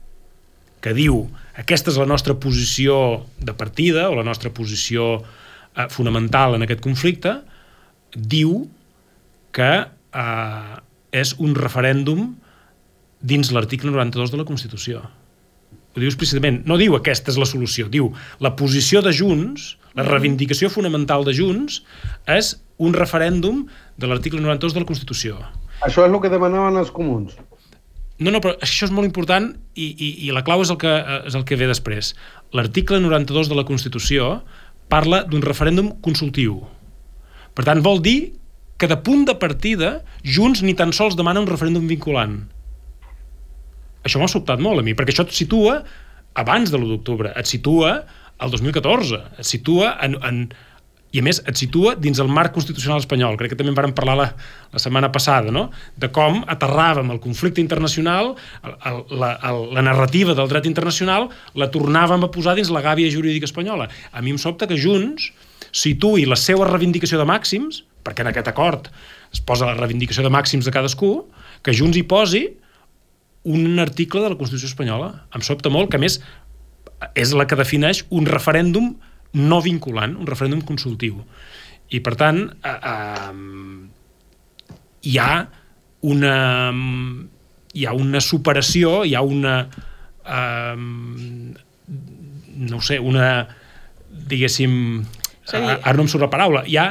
que 0.82 0.94
diu 0.98 1.28
aquesta 1.58 1.92
és 1.94 2.00
la 2.02 2.08
nostra 2.10 2.36
posició 2.42 3.26
de 3.40 3.54
partida 3.58 4.10
o 4.10 4.16
la 4.18 4.26
nostra 4.28 4.52
posició 4.54 5.20
eh, 5.22 5.88
fonamental 5.94 6.58
en 6.58 6.66
aquest 6.66 6.82
conflicte, 6.84 7.38
diu 8.16 8.66
que 9.56 9.72
eh, 9.86 10.74
és 11.16 11.36
un 11.40 11.56
referèndum 11.56 12.34
dins 13.26 13.52
l'article 13.56 13.94
92 13.94 14.34
de 14.34 14.42
la 14.42 14.48
Constitució. 14.48 15.06
Ho 15.96 16.02
diu 16.04 16.12
explícitament. 16.12 16.62
No 16.68 16.76
diu 16.80 16.98
aquesta 16.98 17.32
és 17.32 17.40
la 17.40 17.48
solució, 17.48 17.88
diu 17.92 18.12
la 18.44 18.52
posició 18.60 19.02
de 19.06 19.14
Junts, 19.16 19.76
la 19.96 20.04
reivindicació 20.04 20.70
fonamental 20.70 21.24
de 21.24 21.34
Junts, 21.38 21.82
és 22.28 22.56
un 22.84 22.94
referèndum 22.94 23.64
de 23.98 24.10
l'article 24.12 24.44
92 24.44 24.76
de 24.76 24.84
la 24.84 24.90
Constitució. 24.90 25.40
Això 25.88 26.04
és 26.04 26.12
el 26.12 26.20
que 26.20 26.32
demanaven 26.32 26.82
els 26.82 26.92
comuns. 26.92 27.38
No, 28.20 28.32
no, 28.32 28.40
però 28.44 28.56
això 28.64 28.88
és 28.88 28.94
molt 28.96 29.08
important 29.08 29.50
i, 29.76 29.88
i, 29.92 30.10
i 30.28 30.32
la 30.36 30.44
clau 30.48 30.64
és 30.64 30.72
el 30.72 30.80
que, 30.80 30.92
és 31.28 31.36
el 31.36 31.44
que 31.48 31.58
ve 31.60 31.68
després. 31.68 32.14
L'article 32.56 33.02
92 33.04 33.52
de 33.52 33.58
la 33.58 33.66
Constitució 33.68 34.42
parla 34.92 35.24
d'un 35.28 35.44
referèndum 35.44 35.94
consultiu. 36.04 36.62
Per 37.56 37.64
tant, 37.68 37.84
vol 37.84 38.02
dir 38.04 38.36
que 38.80 38.88
de 38.92 39.00
punt 39.04 39.24
de 39.28 39.36
partida 39.40 40.02
Junts 40.24 40.64
ni 40.64 40.76
tan 40.76 40.92
sols 40.96 41.16
demana 41.16 41.44
un 41.44 41.48
referèndum 41.48 41.88
vinculant. 41.88 42.42
Això 44.06 44.22
m'ha 44.22 44.30
sobtat 44.32 44.62
molt 44.62 44.82
a 44.82 44.86
mi, 44.86 44.94
perquè 44.98 45.16
això 45.16 45.26
et 45.26 45.34
situa 45.36 45.80
abans 46.38 46.72
de 46.72 46.78
l'1 46.78 46.92
d'octubre, 46.94 47.32
et 47.34 47.50
situa 47.50 47.98
al 48.38 48.52
2014, 48.52 49.22
et 49.40 49.48
situa 49.48 49.96
en, 50.04 50.18
en, 50.28 50.42
i 51.16 51.22
a 51.22 51.24
més 51.24 51.40
et 51.48 51.56
situa 51.56 51.94
dins 51.96 52.20
el 52.20 52.28
marc 52.32 52.54
constitucional 52.58 53.00
espanyol. 53.00 53.38
Crec 53.40 53.54
que 53.54 53.58
també 53.60 53.72
en 53.72 53.78
vàrem 53.78 53.94
parlar 53.96 54.18
la, 54.20 54.28
la 54.76 54.82
setmana 54.84 55.10
passada, 55.16 55.54
no? 55.56 55.70
de 56.02 56.10
com 56.16 56.42
aterràvem 56.52 57.14
el 57.14 57.22
conflicte 57.24 57.64
internacional, 57.64 58.34
el, 58.68 58.76
el, 58.92 59.00
la, 59.22 59.32
el, 59.48 59.62
la 59.78 59.86
narrativa 59.88 60.36
del 60.36 60.52
dret 60.52 60.68
internacional, 60.68 61.30
la 61.56 61.70
tornàvem 61.72 62.28
a 62.28 62.32
posar 62.36 62.58
dins 62.60 62.74
la 62.74 62.84
gàbia 62.84 63.12
jurídica 63.14 63.48
espanyola. 63.48 63.88
A 64.12 64.24
mi 64.26 64.36
em 64.36 64.42
sobta 64.42 64.68
que 64.68 64.80
Junts 64.80 65.32
situï 65.76 66.28
la 66.28 66.40
seva 66.40 66.68
reivindicació 66.68 67.22
de 67.22 67.30
màxims, 67.30 67.86
perquè 68.06 68.26
en 68.26 68.34
aquest 68.34 68.52
acord 68.52 68.92
es 69.32 69.42
posa 69.42 69.72
la 69.72 69.80
reivindicació 69.80 70.24
de 70.26 70.34
màxims 70.36 70.68
de 70.68 70.76
cadascú, 70.76 71.16
que 71.64 71.74
Junts 71.74 71.98
hi 71.98 72.04
posi 72.04 72.44
un 73.46 73.80
article 73.80 74.24
de 74.24 74.32
la 74.34 74.38
Constitució 74.40 74.70
espanyola. 74.72 75.12
Em 75.36 75.44
sobta 75.46 75.72
molt, 75.74 75.92
que 75.94 76.02
més 76.02 76.20
és 77.14 77.34
la 77.38 77.46
que 77.48 77.58
defineix 77.60 78.04
un 78.16 78.26
referèndum 78.30 78.94
no 79.36 79.60
vinculant, 79.62 80.16
un 80.18 80.28
referèndum 80.28 80.64
consultiu. 80.66 81.20
I, 81.94 82.00
per 82.02 82.16
tant, 82.18 82.42
eh, 82.66 82.78
eh, 82.92 83.34
hi 85.06 85.18
ha 85.22 85.34
una 86.06 86.38
hi 87.76 87.84
ha 87.86 87.92
una 87.94 88.22
superació, 88.24 89.04
hi 89.04 89.14
ha 89.16 89.22
una 89.22 89.60
eh, 90.26 90.76
no 92.56 92.82
sé, 92.82 92.98
una 93.04 93.30
diguéssim 94.10 95.04
Sí. 95.46 95.62
Ara 95.62 95.94
no 95.94 96.06
em 96.06 96.10
surt 96.10 96.26
la 96.26 96.32
paraula. 96.34 96.64
Hi 96.66 96.78
ha, 96.82 96.88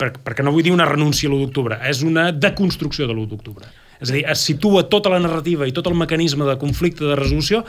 per, 0.00 0.10
perquè 0.24 0.44
no 0.44 0.52
vull 0.54 0.66
dir 0.66 0.74
una 0.74 0.86
renúncia 0.88 1.28
a 1.28 1.32
l'1 1.32 1.46
d'octubre, 1.46 1.78
és 1.86 2.02
una 2.06 2.28
deconstrucció 2.34 3.06
de 3.06 3.14
l'1 3.14 3.28
d'octubre. 3.30 3.70
És 4.00 4.10
a 4.10 4.14
dir, 4.14 4.24
es 4.30 4.44
situa 4.46 4.86
tota 4.90 5.10
la 5.10 5.20
narrativa 5.22 5.66
i 5.66 5.74
tot 5.74 5.86
el 5.90 5.98
mecanisme 5.98 6.46
de 6.46 6.58
conflicte 6.60 7.04
de 7.04 7.18
resolució 7.18 7.64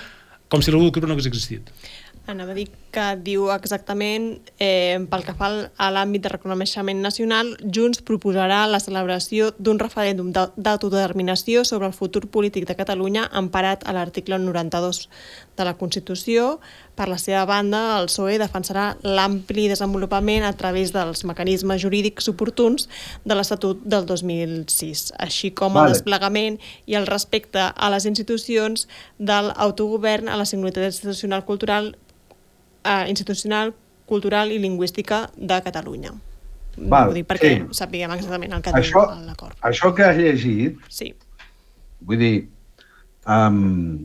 com 0.49 0.61
si 0.65 0.71
l'1 0.71 0.81
d'octubre 0.81 1.09
no 1.09 1.15
hagués 1.15 1.29
existit. 1.29 1.69
Anava 2.29 2.53
a 2.53 2.57
dir 2.57 2.67
que 2.93 3.05
diu 3.25 3.47
exactament, 3.49 4.25
eh, 4.61 5.01
pel 5.09 5.23
que 5.25 5.33
fa 5.37 5.47
a 5.65 5.87
l'àmbit 5.89 6.21
de 6.21 6.29
reconeixement 6.29 7.01
nacional, 7.01 7.55
Junts 7.73 8.03
proposarà 8.05 8.59
la 8.69 8.81
celebració 8.83 9.49
d'un 9.57 9.79
referèndum 9.81 10.29
d'autodeterminació 10.33 11.63
sobre 11.65 11.89
el 11.89 11.97
futur 11.97 12.27
polític 12.29 12.67
de 12.69 12.77
Catalunya 12.77 13.25
emparat 13.33 13.85
a 13.85 13.95
l'article 13.97 14.37
92 14.37 15.07
de 15.57 15.65
la 15.65 15.73
Constitució. 15.77 16.59
Per 16.99 17.07
la 17.07 17.15
seva 17.15 17.45
banda, 17.47 17.79
el 17.95 18.09
PSOE 18.09 18.33
defensarà 18.41 18.89
l'ampli 19.07 19.69
desenvolupament 19.71 20.43
a 20.43 20.51
través 20.59 20.91
dels 20.91 21.23
mecanismes 21.23 21.79
jurídics 21.79 22.27
oportuns 22.27 22.89
de 23.23 23.37
l'Estatut 23.37 23.85
del 23.87 24.03
2006, 24.09 25.13
així 25.15 25.53
com 25.55 25.77
vale. 25.77 25.87
el 25.87 25.95
desplegament 25.95 26.57
i 26.91 26.97
el 26.99 27.07
respecte 27.07 27.69
a 27.71 27.89
les 27.93 28.03
institucions 28.09 28.83
de 29.15 29.37
l'autogovern 29.47 30.27
a 30.27 30.35
la 30.35 30.47
singularitat 30.49 30.89
institucional 30.89 31.45
cultural 31.47 31.93
eh, 32.83 33.05
institucional, 33.07 33.71
cultural 34.05 34.51
i 34.51 34.59
lingüística 34.59 35.29
de 35.37 35.61
Catalunya. 35.63 36.11
Val, 36.75 37.13
Vull 37.13 37.21
dir, 37.21 37.25
perquè 37.27 37.53
sí. 37.53 37.77
sapiguem 37.79 38.11
exactament 38.17 38.57
el 38.57 38.65
que 38.65 38.75
això, 38.75 39.05
diu 39.13 39.23
l'acord. 39.29 39.55
Això 39.71 39.93
que 39.95 40.03
has 40.03 40.19
llegit, 40.19 40.83
sí. 40.91 41.13
vull 42.03 42.19
dir, 42.19 42.35
um, 43.23 44.03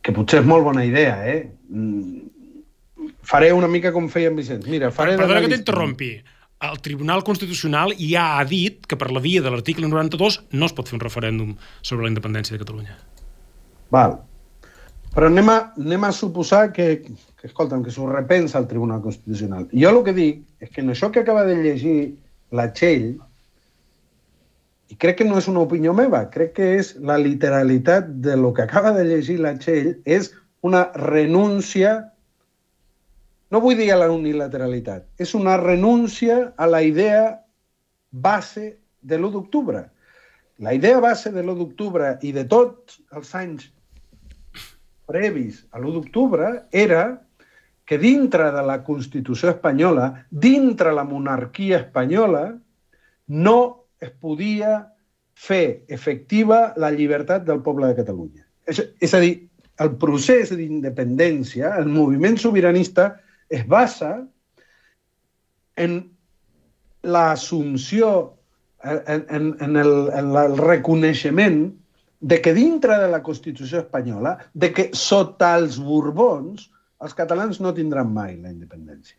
que 0.00 0.16
potser 0.16 0.40
és 0.40 0.48
molt 0.48 0.64
bona 0.64 0.84
idea, 0.88 1.20
eh? 1.28 1.38
Mm, 1.68 3.10
faré 3.26 3.52
una 3.52 3.68
mica 3.68 3.92
com 3.92 4.08
feia 4.12 4.30
en 4.32 4.38
Vicenç. 4.38 4.68
Mira, 4.70 4.92
faré... 4.94 5.16
Perdona 5.18 5.42
que 5.44 5.52
t'interrompi. 5.52 6.14
El 6.66 6.78
Tribunal 6.80 7.20
Constitucional 7.24 7.92
ja 8.00 8.38
ha 8.38 8.44
dit 8.48 8.86
que 8.88 8.96
per 8.96 9.10
la 9.12 9.20
via 9.20 9.42
de 9.44 9.52
l'article 9.52 9.90
92 9.90 10.40
no 10.56 10.68
es 10.68 10.74
pot 10.76 10.88
fer 10.88 10.96
un 10.96 11.04
referèndum 11.04 11.52
sobre 11.82 12.06
la 12.06 12.12
independència 12.14 12.56
de 12.56 12.62
Catalunya. 12.62 12.96
Val. 13.92 14.16
Però 15.16 15.28
anem 15.28 15.48
a, 15.52 15.58
anem 15.80 16.06
a 16.08 16.12
suposar 16.12 16.70
que, 16.76 16.88
que 17.02 17.48
escolta'm, 17.48 17.84
que 17.84 17.92
s'ho 17.92 18.08
repensa 18.08 18.58
el 18.60 18.68
Tribunal 18.68 19.02
Constitucional. 19.04 19.68
Jo 19.72 19.92
el 19.92 20.02
que 20.04 20.16
dic 20.16 20.42
és 20.64 20.72
que 20.72 20.82
en 20.84 20.92
això 20.92 21.12
que 21.12 21.22
acaba 21.24 21.44
de 21.48 21.56
llegir 21.60 21.98
la 22.56 22.70
Txell, 22.72 23.14
i 24.92 24.96
crec 25.02 25.20
que 25.20 25.28
no 25.28 25.38
és 25.40 25.48
una 25.50 25.64
opinió 25.64 25.92
meva, 25.96 26.22
crec 26.32 26.52
que 26.58 26.72
és 26.78 26.94
la 27.02 27.16
literalitat 27.18 28.10
de 28.22 28.36
lo 28.38 28.52
que 28.54 28.64
acaba 28.64 28.92
de 28.96 29.06
llegir 29.08 29.40
la 29.42 29.56
Txell, 29.58 29.96
és 30.04 30.32
una 30.66 30.86
renúncia, 30.98 31.96
no 33.50 33.60
vull 33.62 33.78
dir 33.78 33.92
a 33.94 34.00
la 34.00 34.10
unilateralitat, 34.12 35.06
és 35.22 35.34
una 35.38 35.56
renúncia 35.60 36.38
a 36.56 36.66
la 36.66 36.82
idea 36.82 37.22
base 38.10 38.72
de 39.02 39.18
l'1 39.18 39.32
d'octubre. 39.36 39.84
La 40.58 40.72
idea 40.74 41.00
base 41.00 41.30
de 41.32 41.42
l'1 41.44 41.58
d'octubre 41.60 42.16
i 42.26 42.32
de 42.32 42.46
tots 42.48 43.00
els 43.12 43.34
anys 43.38 43.70
previs 45.06 45.62
a 45.70 45.78
l'1 45.78 45.94
d'octubre 45.94 46.50
era 46.72 47.04
que 47.86 47.98
dintre 48.02 48.50
de 48.50 48.62
la 48.66 48.80
Constitució 48.82 49.52
espanyola, 49.52 50.26
dintre 50.30 50.92
la 50.92 51.04
monarquia 51.06 51.84
espanyola, 51.84 52.48
no 53.28 53.58
es 54.00 54.10
podia 54.10 54.80
fer 55.36 55.84
efectiva 55.86 56.72
la 56.76 56.90
llibertat 56.90 57.44
del 57.46 57.62
poble 57.62 57.92
de 57.92 57.98
Catalunya. 58.00 58.42
És, 58.66 58.82
és 58.98 59.14
a 59.14 59.20
dir, 59.22 59.46
el 59.82 59.96
procés 60.00 60.52
d'independència, 60.56 61.74
el 61.76 61.88
moviment 61.92 62.38
sobiranista, 62.40 63.10
es 63.48 63.66
basa 63.68 64.12
en 65.76 65.98
l'assumpció, 67.06 68.12
en, 68.82 69.26
en, 69.28 69.50
en, 69.60 69.76
el, 69.76 69.92
en 70.16 70.32
el 70.36 70.56
reconeixement 70.58 71.60
de 72.20 72.40
que 72.40 72.54
dintre 72.56 72.96
de 72.98 73.10
la 73.12 73.22
Constitució 73.22 73.82
espanyola, 73.84 74.36
de 74.54 74.72
que 74.72 74.88
sota 74.96 75.52
els 75.58 75.76
Borbons, 75.78 76.70
els 77.04 77.14
catalans 77.14 77.60
no 77.60 77.74
tindran 77.76 78.12
mai 78.12 78.38
la 78.40 78.50
independència. 78.50 79.18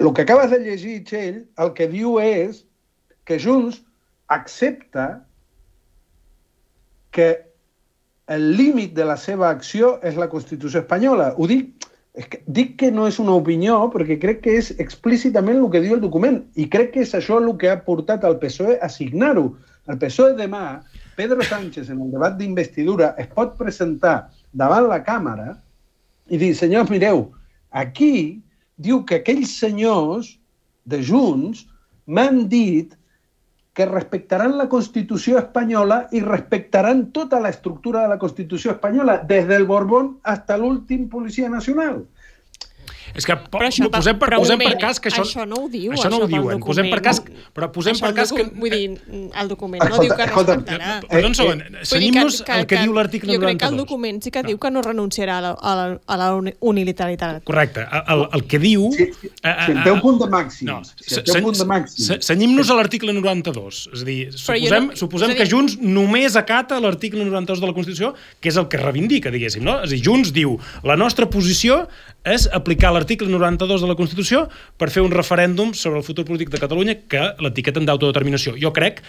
El 0.00 0.12
que 0.12 0.24
acabes 0.24 0.50
de 0.50 0.60
llegir, 0.60 1.02
Txell, 1.04 1.44
el 1.60 1.72
que 1.76 1.88
diu 1.92 2.18
és 2.20 2.64
que 3.28 3.38
Junts 3.40 3.82
accepta 4.32 5.06
que 7.10 7.45
el 8.26 8.56
límit 8.56 8.94
de 8.94 9.04
la 9.06 9.16
seva 9.16 9.50
acció 9.50 9.96
és 10.02 10.16
la 10.18 10.28
Constitució 10.28 10.82
espanyola. 10.82 11.32
Ho 11.38 11.46
dic, 11.46 11.86
és 12.16 12.26
que, 12.32 12.40
dic 12.46 12.74
que 12.80 12.90
no 12.90 13.06
és 13.06 13.20
una 13.22 13.36
opinió 13.38 13.78
perquè 13.92 14.16
crec 14.18 14.42
que 14.46 14.56
és 14.58 14.72
explícitament 14.82 15.60
el 15.60 15.68
que 15.70 15.82
diu 15.84 15.94
el 15.96 16.02
document 16.02 16.40
i 16.56 16.66
crec 16.72 16.94
que 16.94 17.04
és 17.04 17.14
això 17.14 17.38
el 17.42 17.52
que 17.60 17.70
ha 17.70 17.78
portat 17.86 18.24
al 18.24 18.38
PSOE 18.42 18.78
a 18.82 18.88
signar-ho. 18.90 19.50
El 19.86 20.00
PSOE 20.02 20.34
demà, 20.38 20.80
Pedro 21.14 21.44
Sánchez, 21.46 21.92
en 21.92 22.02
el 22.02 22.10
debat 22.10 22.34
d'investidura, 22.40 23.14
es 23.20 23.30
pot 23.36 23.54
presentar 23.60 24.16
davant 24.52 24.88
la 24.90 25.02
càmera 25.06 25.54
i 26.26 26.40
dir, 26.40 26.50
senyors, 26.58 26.90
mireu, 26.90 27.28
aquí 27.70 28.42
diu 28.82 29.04
que 29.06 29.20
aquells 29.20 29.54
senyors 29.60 30.34
de 30.84 30.98
Junts 31.04 31.62
m'han 32.06 32.46
dit 32.50 32.96
que 33.76 33.84
respectaran 33.84 34.54
la 34.56 34.70
Constitució 34.72 35.36
espanyola 35.38 35.98
i 36.16 36.22
respectaran 36.24 37.02
tota 37.12 37.40
la 37.44 37.50
estructura 37.52 38.04
de 38.06 38.08
la 38.14 38.18
Constitució 38.22 38.72
espanyola, 38.72 39.18
des 39.32 39.44
del 39.50 39.66
Borbón 39.68 40.14
hasta 40.22 40.56
l'últim 40.56 41.10
policia 41.12 41.50
nacional. 41.52 41.98
És 43.14 43.26
que 43.28 43.36
po, 43.38 43.58
però 43.58 43.68
això, 43.70 43.86
posem, 43.92 44.18
per, 44.18 44.30
posem 44.36 44.60
per 44.60 44.74
cas 44.80 45.00
que 45.02 45.10
això... 45.12 45.24
Això 45.24 45.46
no 45.48 45.62
ho 45.64 45.68
diu, 45.72 45.92
això 45.94 46.10
no 46.12 46.22
ho 46.24 46.28
diuen. 46.30 46.60
Posem 46.64 46.88
per 46.92 47.00
cas, 47.04 47.20
però 47.54 47.68
posem 47.74 47.98
per 48.02 48.12
cas 48.16 48.32
que... 48.34 48.46
Vull 48.56 48.72
dir, 48.72 48.96
el 49.40 49.50
document 49.52 49.84
no 49.86 50.00
diu 50.02 50.14
que 50.16 50.26
respectarà. 50.30 50.96
Perdó 51.06 51.30
un 51.30 51.36
segon, 51.38 51.62
cenyim-nos 51.86 52.40
el 52.42 52.66
que 52.70 52.82
diu 52.82 52.96
l'article 52.96 53.36
92. 53.36 53.38
Jo 53.38 53.44
crec 53.44 53.60
que 53.62 53.70
el 53.70 53.80
document 53.80 54.20
sí 54.24 54.32
que 54.34 54.42
diu 54.46 54.60
que 54.62 54.72
no 54.74 54.82
renunciarà 54.86 55.38
a 55.40 55.74
la, 55.76 56.28
unilateralitat. 56.60 57.42
Correcte. 57.46 57.86
El, 58.02 58.26
el 58.36 58.46
que 58.50 58.60
diu... 58.62 58.88
Si, 58.96 59.08
si, 59.20 59.30
el 59.42 59.82
teu 59.84 60.00
punt 60.02 60.20
de 60.22 60.30
màxim. 60.32 60.70
No. 60.70 60.80
Cenyim-nos 62.26 62.72
a 62.72 62.78
l'article 62.78 63.14
92. 63.16 63.82
És 63.92 64.02
a 64.02 64.08
dir, 64.08 64.18
suposem, 64.34 64.90
no, 64.90 64.98
suposem 64.98 65.34
que 65.38 65.46
Junts 65.48 65.78
només 65.82 66.36
acata 66.38 66.80
l'article 66.82 67.24
92 67.28 67.62
de 67.62 67.70
la 67.70 67.76
Constitució, 67.76 68.12
que 68.40 68.52
és 68.52 68.60
el 68.60 68.68
que 68.72 68.80
reivindica, 68.80 69.32
diguéssim. 69.34 69.64
No? 69.66 69.78
És 69.84 69.90
a 69.90 69.94
dir, 69.94 70.02
Junts 70.06 70.32
diu 70.36 70.56
la 70.86 70.98
nostra 70.98 71.28
posició 71.30 71.84
és 72.26 72.48
aplicar 72.54 72.90
l'article 72.96 73.28
92 73.30 73.84
de 73.84 73.90
la 73.90 73.96
Constitució 73.98 74.46
per 74.80 74.88
fer 74.94 75.04
un 75.04 75.12
referèndum 75.14 75.74
sobre 75.76 76.00
el 76.00 76.06
futur 76.06 76.26
polític 76.28 76.50
de 76.54 76.62
Catalunya 76.62 76.96
que 77.06 77.28
l'etiqueten 77.44 77.86
d'autodeterminació. 77.88 78.56
Jo 78.60 78.72
crec 78.76 79.04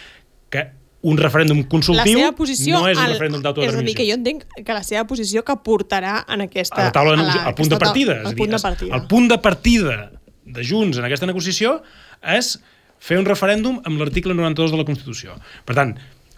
que 0.54 0.68
un 1.08 1.18
referèndum 1.18 1.62
consultiu 1.70 2.18
no 2.18 2.88
és 2.90 2.98
un 2.98 3.04
al, 3.04 3.14
referèndum 3.14 3.44
d'autodeterminació. 3.44 3.80
És 3.80 3.84
a 3.84 3.88
dir, 3.88 3.96
que 4.00 4.08
jo 4.08 4.18
entenc 4.18 4.66
que 4.66 4.76
la 4.76 4.84
seva 4.86 5.06
posició 5.10 5.44
que 5.46 5.56
portarà 5.64 6.20
en 6.34 6.48
aquesta... 6.48 6.80
A 6.82 6.90
la 6.90 6.96
taula, 6.96 7.14
a 7.14 7.28
la, 7.28 7.38
al 7.52 7.56
punt 7.58 7.70
de 7.72 7.80
partida. 7.82 8.18
El 8.24 8.36
punt 8.40 8.56
de 8.56 8.62
partida. 8.64 8.98
El 8.98 9.06
punt 9.12 9.30
de 9.32 9.38
partida 9.44 9.98
de 10.58 10.66
Junts 10.66 10.98
en 10.98 11.08
aquesta 11.08 11.30
negociació 11.30 11.78
és 12.38 12.56
fer 13.04 13.20
un 13.22 13.28
referèndum 13.30 13.78
amb 13.86 14.02
l'article 14.02 14.34
92 14.34 14.74
de 14.74 14.80
la 14.82 14.88
Constitució. 14.88 15.38
Per 15.70 15.78
tant, 15.78 15.94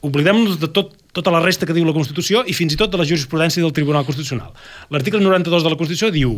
oblidem-nos 0.06 0.60
de 0.60 0.70
tot, 0.76 0.92
tota 1.16 1.32
la 1.32 1.42
resta 1.44 1.68
que 1.68 1.76
diu 1.76 1.88
la 1.88 1.96
Constitució 1.96 2.44
i 2.48 2.56
fins 2.58 2.76
i 2.76 2.80
tot 2.80 2.92
de 2.92 3.00
la 3.00 3.08
jurisprudència 3.08 3.64
del 3.64 3.74
Tribunal 3.76 4.06
Constitucional. 4.08 4.52
L'article 4.92 5.24
92 5.24 5.66
de 5.66 5.72
la 5.72 5.80
Constitució 5.80 6.12
diu 6.16 6.38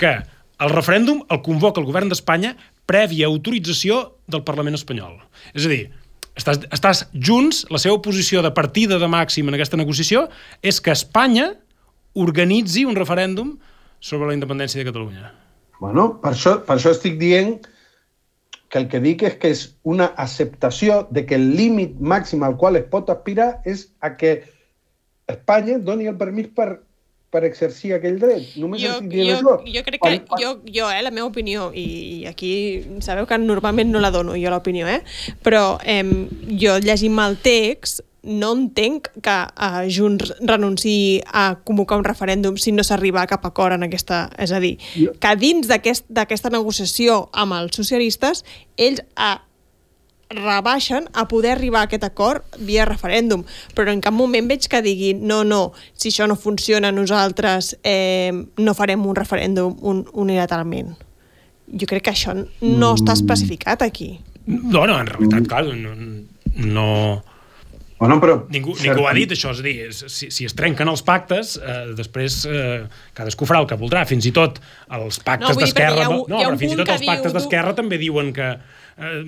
que 0.00 0.18
el 0.60 0.70
referèndum 0.74 1.22
el 1.32 1.40
convoca 1.46 1.80
el 1.80 1.88
govern 1.88 2.10
d'Espanya 2.12 2.54
prèvia 2.90 3.28
autorització 3.30 4.00
del 4.30 4.44
Parlament 4.44 4.76
espanyol. 4.76 5.16
És 5.54 5.66
a 5.66 5.72
dir, 5.72 5.82
estàs, 6.38 6.62
estàs 6.74 7.04
junts, 7.14 7.64
la 7.72 7.80
seva 7.82 8.00
posició 8.04 8.44
de 8.44 8.52
partida 8.54 9.00
de 9.00 9.08
màxim 9.10 9.48
en 9.48 9.56
aquesta 9.56 9.80
negociació 9.80 10.28
és 10.62 10.80
que 10.80 10.94
Espanya 10.94 11.52
organitzi 12.14 12.84
un 12.88 12.98
referèndum 12.98 13.56
sobre 14.00 14.30
la 14.30 14.36
independència 14.36 14.80
de 14.80 14.88
Catalunya. 14.88 15.32
Bueno, 15.80 16.20
per 16.20 16.34
això, 16.34 16.58
per 16.66 16.76
això 16.76 16.92
estic 16.92 17.16
dient 17.20 17.60
que 18.70 18.78
el 18.78 18.86
que 18.90 19.00
dic 19.02 19.24
és 19.26 19.36
que 19.42 19.50
és 19.50 19.64
una 19.82 20.10
acceptació 20.20 21.06
de 21.10 21.24
que 21.26 21.36
el 21.40 21.50
límit 21.56 21.96
màxim 21.98 22.44
al 22.46 22.56
qual 22.60 22.78
es 22.78 22.86
pot 22.92 23.10
aspirar 23.10 23.56
és 23.66 23.88
a 24.00 24.14
que 24.20 24.40
Espanya 25.30 25.78
doni 25.78 26.08
el 26.10 26.18
permís 26.18 26.50
per, 26.54 26.82
per 27.30 27.44
exercir 27.46 27.94
aquell 27.94 28.18
dret. 28.18 28.56
Només 28.58 28.82
jo, 28.82 28.96
jo, 29.06 29.56
jo 29.70 29.82
crec 29.86 30.02
que 30.02 30.42
jo, 30.42 30.54
jo 30.66 30.90
eh, 30.90 31.00
la 31.06 31.12
meva 31.14 31.28
opinió, 31.30 31.70
i, 31.70 31.86
i 31.86 32.28
aquí 32.30 32.52
sabeu 33.06 33.28
que 33.30 33.38
normalment 33.38 33.92
no 33.94 34.02
la 34.02 34.10
dono 34.14 34.34
jo 34.38 34.50
l'opinió, 34.50 34.88
eh? 34.90 35.00
però 35.46 35.78
eh, 35.86 36.04
jo 36.58 36.78
llegint 36.82 37.18
el 37.22 37.38
text 37.44 38.02
no 38.22 38.52
entenc 38.52 39.08
que 39.24 39.36
uh, 39.48 39.84
Junts 39.88 40.34
renunciï 40.44 41.20
a 41.24 41.54
convocar 41.64 41.96
un 42.00 42.04
referèndum 42.04 42.58
si 42.60 42.72
no 42.72 42.84
s'arriba 42.84 43.22
a 43.22 43.28
cap 43.30 43.46
acord 43.48 43.76
en 43.76 43.86
aquesta... 43.86 44.26
És 44.36 44.52
a 44.52 44.60
dir, 44.60 44.76
que 44.92 45.36
dins 45.40 45.70
d'aquesta 45.70 46.22
aquest, 46.26 46.50
negociació 46.52 47.22
amb 47.32 47.56
els 47.56 47.76
socialistes, 47.76 48.44
ells 48.76 49.00
uh, 49.16 49.38
rebaixen 50.30 51.08
a 51.12 51.26
poder 51.28 51.56
arribar 51.56 51.82
a 51.82 51.88
aquest 51.88 52.04
acord 52.06 52.44
via 52.62 52.86
referèndum, 52.86 53.42
però 53.74 53.90
en 53.90 54.02
cap 54.02 54.14
moment 54.14 54.46
veig 54.50 54.68
que 54.70 54.82
diguin 54.84 55.24
no, 55.26 55.42
no, 55.44 55.72
si 55.98 56.12
això 56.12 56.28
no 56.30 56.38
funciona 56.38 56.92
nosaltres 56.94 57.74
eh, 57.82 58.30
no 58.58 58.74
farem 58.78 59.06
un 59.06 59.18
referèndum 59.18 59.74
un, 59.82 60.04
unilateralment. 60.12 60.94
Jo 61.70 61.86
crec 61.90 62.06
que 62.06 62.14
això 62.14 62.34
no 62.34 62.94
està 62.94 63.12
mm. 63.12 63.18
especificat 63.18 63.82
aquí. 63.82 64.12
No, 64.46 64.86
no, 64.86 64.96
en 64.98 65.10
realitat, 65.10 65.50
clar, 65.50 65.66
no, 65.74 65.94
no, 66.54 66.88
Bueno, 68.00 68.16
però... 68.16 68.34
Ningú, 68.48 68.72
ningú 68.80 69.02
ha 69.04 69.10
dit 69.12 69.28
això, 69.34 69.50
és 69.52 69.58
a 69.60 69.64
dir, 69.66 69.74
si, 69.92 70.30
si 70.32 70.46
es 70.48 70.54
trenquen 70.56 70.88
els 70.88 71.02
pactes, 71.04 71.58
eh, 71.60 71.90
després 71.98 72.38
eh, 72.48 72.86
cadascú 73.12 73.44
farà 73.44 73.60
el 73.60 73.68
que 73.68 73.76
voldrà, 73.76 74.06
fins 74.08 74.24
i 74.24 74.32
tot 74.32 74.56
els 74.96 75.18
pactes 75.20 75.52
no, 75.52 75.60
d'Esquerra... 75.60 76.06
No, 76.08 76.22
no, 76.24 76.38
però 76.40 76.56
fins 76.56 76.72
i 76.72 76.78
tot 76.80 76.94
els 76.94 77.04
pactes 77.04 77.36
d'Esquerra 77.36 77.74
també 77.76 77.98
diuen 78.00 78.32
que, 78.32 78.54
eh, 78.96 79.22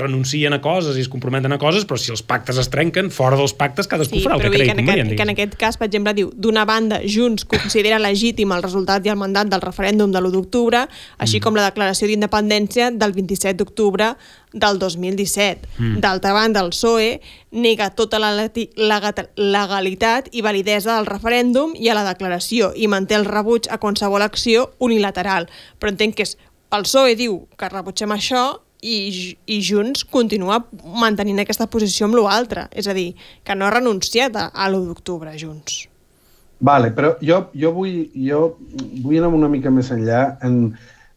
renuncien 0.00 0.56
a 0.56 0.60
coses 0.64 0.96
i 0.96 1.04
es 1.04 1.10
comprometen 1.12 1.52
a 1.52 1.58
coses, 1.62 1.86
però 1.88 1.98
si 2.00 2.12
els 2.14 2.22
pactes 2.26 2.58
es 2.62 2.70
trenquen, 2.72 3.10
fora 3.14 3.38
dels 3.38 3.54
pactes 3.56 3.90
cadascú 3.90 4.18
sí, 4.18 4.24
farà 4.24 4.38
el 4.38 4.46
que 4.46 4.52
cregui 4.54 4.74
convenient. 4.74 5.12
Que, 5.12 5.18
que 5.20 5.26
en 5.28 5.34
aquest 5.34 5.58
cas, 5.60 5.78
per 5.80 5.88
exemple, 5.90 6.14
diu, 6.16 6.32
d'una 6.34 6.66
banda, 6.68 7.00
Junts 7.04 7.46
considera 7.48 8.00
legítim 8.02 8.54
el 8.56 8.64
resultat 8.64 9.06
i 9.06 9.12
el 9.12 9.20
mandat 9.20 9.52
del 9.52 9.64
referèndum 9.64 10.14
de 10.14 10.22
l'1 10.22 10.34
d'octubre, 10.34 10.86
així 11.18 11.38
mm. 11.38 11.44
com 11.46 11.58
la 11.58 11.68
declaració 11.68 12.10
d'independència 12.10 12.90
del 12.94 13.14
27 13.16 13.56
d'octubre 13.62 14.14
del 14.56 14.78
2017. 14.78 15.68
Mm. 15.78 16.00
D'altra 16.00 16.32
banda, 16.32 16.64
el 16.64 16.72
PSOE 16.72 17.20
nega 17.56 17.90
tota 17.96 18.18
la 18.20 18.32
legalitat 18.36 20.28
i 20.32 20.42
validesa 20.44 20.96
del 20.96 21.08
referèndum 21.08 21.74
i 21.76 21.90
a 21.90 21.96
la 21.96 22.04
declaració 22.08 22.72
i 22.76 22.88
manté 22.88 23.16
el 23.16 23.28
rebuig 23.28 23.70
a 23.70 23.78
qualsevol 23.82 24.24
acció 24.24 24.70
unilateral. 24.78 25.50
Però 25.78 25.92
entenc 25.92 26.16
que 26.18 26.26
és 26.26 26.36
el 26.74 26.86
PSOE 26.86 27.14
diu 27.18 27.42
que 27.56 27.70
rebutgem 27.70 28.12
això 28.16 28.46
i, 28.82 29.36
i 29.46 29.60
Junts 29.64 30.04
continua 30.04 30.60
mantenint 31.00 31.40
aquesta 31.42 31.66
posició 31.70 32.06
amb 32.06 32.18
l'altre. 32.18 32.66
És 32.72 32.88
a 32.88 32.94
dir, 32.96 33.14
que 33.44 33.54
no 33.54 33.66
ha 33.66 33.74
renunciat 33.74 34.36
a, 34.36 34.50
a 34.52 34.68
l'1 34.70 34.86
d'octubre, 34.90 35.32
Junts. 35.38 35.86
Vale, 36.58 36.90
però 36.96 37.16
jo, 37.20 37.46
jo, 37.52 37.72
vull, 37.76 38.06
jo 38.16 38.56
vull 39.02 39.18
anar 39.18 39.32
una 39.36 39.48
mica 39.52 39.70
més 39.70 39.90
enllà 39.92 40.38
en, 40.46 40.70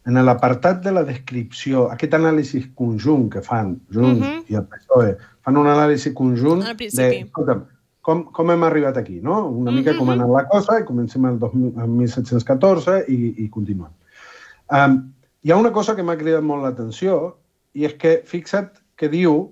en 0.04 0.20
l'apartat 0.26 0.82
de 0.84 0.92
la 0.92 1.04
descripció, 1.08 1.86
aquest 1.94 2.16
anàlisi 2.18 2.66
conjunt 2.76 3.30
que 3.32 3.42
fan 3.44 3.78
Junts 3.88 4.20
uh 4.20 4.24
mhm. 4.26 4.40
-huh. 4.40 4.52
i 4.52 4.58
el 4.60 4.66
PSOE, 4.68 5.14
fan 5.44 5.56
un 5.56 5.66
anàlisi 5.66 6.12
conjunt 6.12 6.64
de, 6.76 7.08
escolta'm, 7.24 7.64
com, 8.02 8.24
com 8.32 8.50
hem 8.50 8.62
arribat 8.64 8.96
aquí, 8.96 9.20
no? 9.22 9.46
Una 9.48 9.70
mica 9.70 9.90
uh 9.90 9.94
-huh. 9.94 9.98
com 9.98 10.10
ha 10.10 10.12
anat 10.12 10.28
la 10.28 10.44
cosa, 10.48 10.80
i 10.80 10.84
comencem 10.84 11.24
el, 11.24 11.38
2000, 11.38 11.72
el 11.82 11.88
1714 11.88 13.04
i, 13.08 13.34
i 13.44 13.48
continuem. 13.48 13.92
Um, 14.68 15.12
hi 15.42 15.50
ha 15.50 15.56
una 15.56 15.72
cosa 15.72 15.96
que 15.96 16.02
m'ha 16.02 16.16
cridat 16.16 16.42
molt 16.42 16.62
l'atenció, 16.62 17.36
i 17.74 17.86
és 17.88 17.94
que 18.00 18.20
fixa't 18.26 18.80
que 18.98 19.08
diu, 19.12 19.50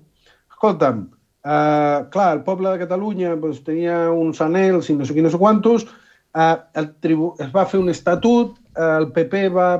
escolta'm, 0.53 1.07
eh, 1.45 1.99
clar, 2.13 2.31
el 2.37 2.43
poble 2.47 2.73
de 2.73 2.83
Catalunya 2.83 3.35
doncs, 3.37 3.63
tenia 3.67 4.09
uns 4.13 4.43
anells 4.45 4.91
i 4.91 4.97
no 4.99 5.07
sé 5.07 5.17
quins 5.17 5.29
no 5.29 5.35
sé 5.35 5.41
quantos, 5.41 5.87
eh, 6.35 6.57
el 6.81 6.91
tribu 7.05 7.35
es 7.41 7.53
va 7.55 7.67
fer 7.67 7.81
un 7.81 7.93
estatut, 7.93 8.57
eh, 8.75 8.97
el 9.01 9.11
PP 9.15 9.49
va 9.55 9.71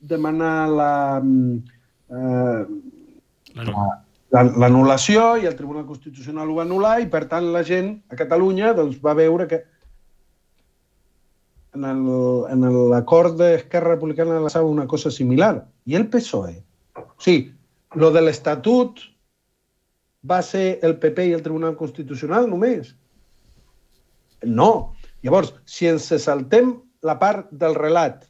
demanar 0.00 0.56
la, 0.70 0.92
eh, 2.10 2.64
l'anul·lació 4.36 5.36
i 5.40 5.46
el 5.48 5.56
Tribunal 5.56 5.86
Constitucional 5.86 6.50
ho 6.50 6.58
va 6.58 6.66
anul·lar 6.66 6.98
i, 7.02 7.08
per 7.08 7.24
tant, 7.30 7.48
la 7.54 7.64
gent 7.64 7.96
a 8.12 8.18
Catalunya 8.18 8.74
doncs, 8.76 9.00
va 9.02 9.16
veure 9.16 9.48
que 9.48 9.62
en 11.76 12.64
l'acord 12.90 13.36
d'Esquerra 13.36 13.94
Republicana 13.94 14.40
la 14.40 14.62
una 14.62 14.86
cosa 14.86 15.10
similar. 15.10 15.66
I 15.84 15.96
el 15.96 16.08
PSOE. 16.08 16.62
O 16.96 17.20
sigui, 17.20 17.52
lo 17.94 18.10
de 18.10 18.22
l'Estatut 18.22 19.00
va 20.26 20.40
ser 20.42 20.78
el 20.82 20.96
PP 20.98 21.28
i 21.28 21.34
el 21.36 21.44
Tribunal 21.44 21.76
Constitucional 21.78 22.48
només. 22.50 22.94
No. 24.42 24.96
Llavors, 25.22 25.54
si 25.64 25.86
ens 25.90 26.08
saltem 26.22 26.74
la 27.06 27.16
part 27.18 27.48
del 27.50 27.76
relat 27.78 28.26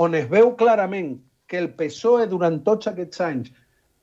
on 0.00 0.16
es 0.18 0.26
veu 0.30 0.54
clarament 0.58 1.14
que 1.46 1.60
el 1.60 1.70
PSOE 1.78 2.26
durant 2.30 2.58
tots 2.66 2.88
aquests 2.90 3.20
anys 3.22 3.52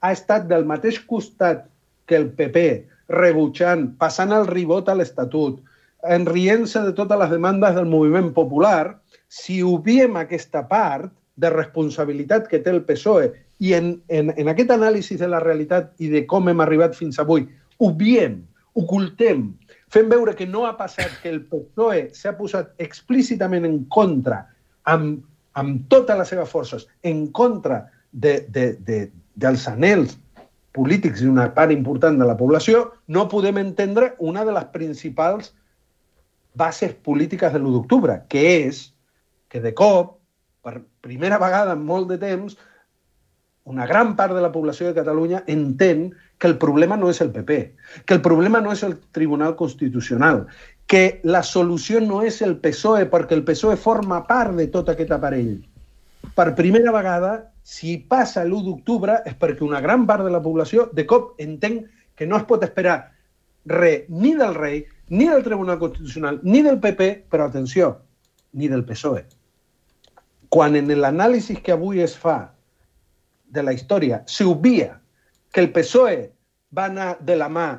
ha 0.01 0.11
estat 0.15 0.47
del 0.49 0.65
mateix 0.69 0.99
costat 1.09 1.65
que 2.07 2.17
el 2.17 2.29
PP, 2.37 2.63
rebutjant, 3.11 3.89
passant 3.99 4.31
el 4.35 4.47
ribot 4.47 4.89
a 4.89 4.95
l'Estatut, 4.95 5.59
enrient-se 6.01 6.81
de 6.85 6.93
totes 6.97 7.19
les 7.19 7.33
demandes 7.33 7.75
del 7.75 7.89
moviment 7.89 8.31
popular, 8.33 8.97
si 9.27 9.61
obviem 9.63 10.17
aquesta 10.17 10.63
part 10.67 11.11
de 11.35 11.49
responsabilitat 11.49 12.47
que 12.51 12.59
té 12.59 12.71
el 12.73 12.83
PSOE 12.87 13.31
i 13.61 13.73
en, 13.77 13.93
en, 14.09 14.31
en 14.37 14.51
aquest 14.51 14.73
anàlisi 14.73 15.17
de 15.19 15.29
la 15.31 15.39
realitat 15.43 15.91
i 16.01 16.09
de 16.11 16.25
com 16.29 16.49
hem 16.49 16.63
arribat 16.63 16.97
fins 16.97 17.19
avui, 17.21 17.45
obviem, 17.81 18.39
ocultem, 18.77 19.49
fem 19.91 20.09
veure 20.11 20.35
que 20.37 20.47
no 20.47 20.65
ha 20.67 20.75
passat 20.79 21.13
que 21.21 21.31
el 21.31 21.43
PSOE 21.49 22.07
s'ha 22.17 22.35
posat 22.37 22.73
explícitament 22.83 23.67
en 23.67 23.83
contra, 23.93 24.43
amb, 24.89 25.21
amb 25.59 25.87
totes 25.91 26.19
les 26.19 26.33
seves 26.33 26.49
forces, 26.49 26.87
en 27.03 27.27
contra 27.35 27.85
de, 28.11 28.41
de, 28.49 28.73
de, 28.87 29.01
dels 29.35 29.67
anells 29.71 30.17
polítics 30.75 31.23
d'una 31.23 31.49
part 31.55 31.73
important 31.73 32.17
de 32.19 32.27
la 32.27 32.37
població, 32.39 32.85
no 33.07 33.27
podem 33.31 33.59
entendre 33.59 34.13
una 34.19 34.45
de 34.47 34.55
les 34.55 34.69
principals 34.71 35.51
bases 36.55 36.93
polítiques 37.03 37.51
de 37.51 37.59
l'1 37.59 37.75
d'octubre, 37.75 38.17
que 38.31 38.43
és 38.67 38.89
que 39.51 39.59
de 39.59 39.73
cop, 39.75 40.17
per 40.61 40.81
primera 41.01 41.39
vegada 41.41 41.73
en 41.77 41.85
molt 41.85 42.09
de 42.11 42.17
temps, 42.21 42.57
una 43.63 43.85
gran 43.85 44.15
part 44.15 44.33
de 44.33 44.41
la 44.41 44.51
població 44.51 44.87
de 44.87 44.97
Catalunya 44.97 45.43
entén 45.47 46.11
que 46.37 46.47
el 46.47 46.57
problema 46.57 46.97
no 46.97 47.09
és 47.09 47.21
el 47.21 47.31
PP, 47.31 47.57
que 48.05 48.15
el 48.17 48.21
problema 48.21 48.61
no 48.61 48.71
és 48.73 48.81
el 48.83 48.97
Tribunal 49.13 49.55
Constitucional, 49.55 50.47
que 50.87 51.21
la 51.23 51.43
solució 51.43 52.01
no 52.01 52.21
és 52.25 52.41
el 52.41 52.57
PSOE, 52.59 53.05
perquè 53.09 53.37
el 53.37 53.45
PSOE 53.45 53.77
forma 53.77 54.23
part 54.27 54.57
de 54.57 54.67
tot 54.73 54.89
aquest 54.89 55.13
aparell. 55.13 55.59
Per 56.35 56.47
primera 56.57 56.93
vegada, 56.93 57.33
si 57.63 57.97
passa 58.09 58.43
l'1 58.43 58.65
d'octubre, 58.65 59.19
és 59.25 59.37
perquè 59.37 59.63
una 59.65 59.81
gran 59.81 60.07
part 60.09 60.25
de 60.25 60.33
la 60.33 60.41
població 60.41 60.89
de 60.93 61.05
cop 61.05 61.35
entén 61.41 61.83
que 62.17 62.25
no 62.25 62.37
es 62.41 62.47
pot 62.49 62.65
esperar 62.65 62.97
res 63.65 64.09
ni 64.09 64.33
del 64.35 64.55
rei, 64.55 64.85
ni 65.09 65.29
del 65.29 65.45
Tribunal 65.45 65.77
Constitucional, 65.79 66.41
ni 66.43 66.63
del 66.65 66.79
PP, 66.81 67.27
però 67.29 67.45
atenció, 67.45 67.99
ni 68.53 68.67
del 68.67 68.85
PSOE. 68.85 69.40
Quan 70.51 70.75
en 70.75 70.91
l'anàlisi 70.91 71.57
que 71.63 71.73
avui 71.75 72.01
es 72.03 72.17
fa 72.19 72.51
de 73.55 73.63
la 73.63 73.73
història 73.75 74.21
s'obvia 74.27 74.97
que 75.51 75.63
el 75.63 75.71
PSOE 75.75 76.19
va 76.75 76.87
anar 76.91 77.13
de 77.19 77.37
la 77.39 77.47
mà 77.51 77.69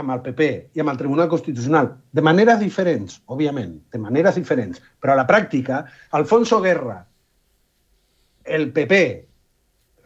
amb 0.00 0.14
el 0.14 0.22
PP 0.24 0.48
i 0.74 0.82
amb 0.82 0.92
el 0.92 0.98
Tribunal 1.00 1.28
Constitucional, 1.28 1.90
de 2.12 2.22
maneres 2.24 2.60
diferents, 2.62 3.18
òbviament, 3.30 3.74
de 3.92 3.98
maneres 4.00 4.38
diferents, 4.38 4.80
però 5.02 5.14
a 5.14 5.20
la 5.20 5.26
pràctica, 5.28 5.84
Alfonso 6.16 6.60
Guerra, 6.64 7.00
el 8.44 8.70
PP, 8.76 9.00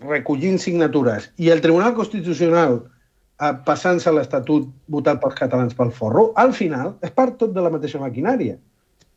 recollint 0.05 0.59
signatures, 0.61 1.31
i 1.41 1.51
el 1.55 1.63
Tribunal 1.65 1.95
Constitucional 1.97 2.81
eh, 2.83 3.53
passant-se 3.69 4.13
l'Estatut 4.13 4.67
votat 4.91 5.21
pels 5.23 5.39
catalans 5.39 5.77
pel 5.79 5.93
forro, 5.95 6.31
al 6.41 6.53
final 6.57 6.97
és 7.05 7.15
part 7.15 7.39
tot 7.41 7.55
de 7.55 7.65
la 7.65 7.73
mateixa 7.73 8.03
maquinària. 8.03 8.59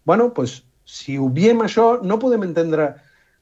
bueno, 0.08 0.34
pues, 0.34 0.64
si 0.88 1.17
obviem 1.19 1.61
això, 1.65 1.97
no 2.03 2.19
podem 2.21 2.47
entendre... 2.47 2.95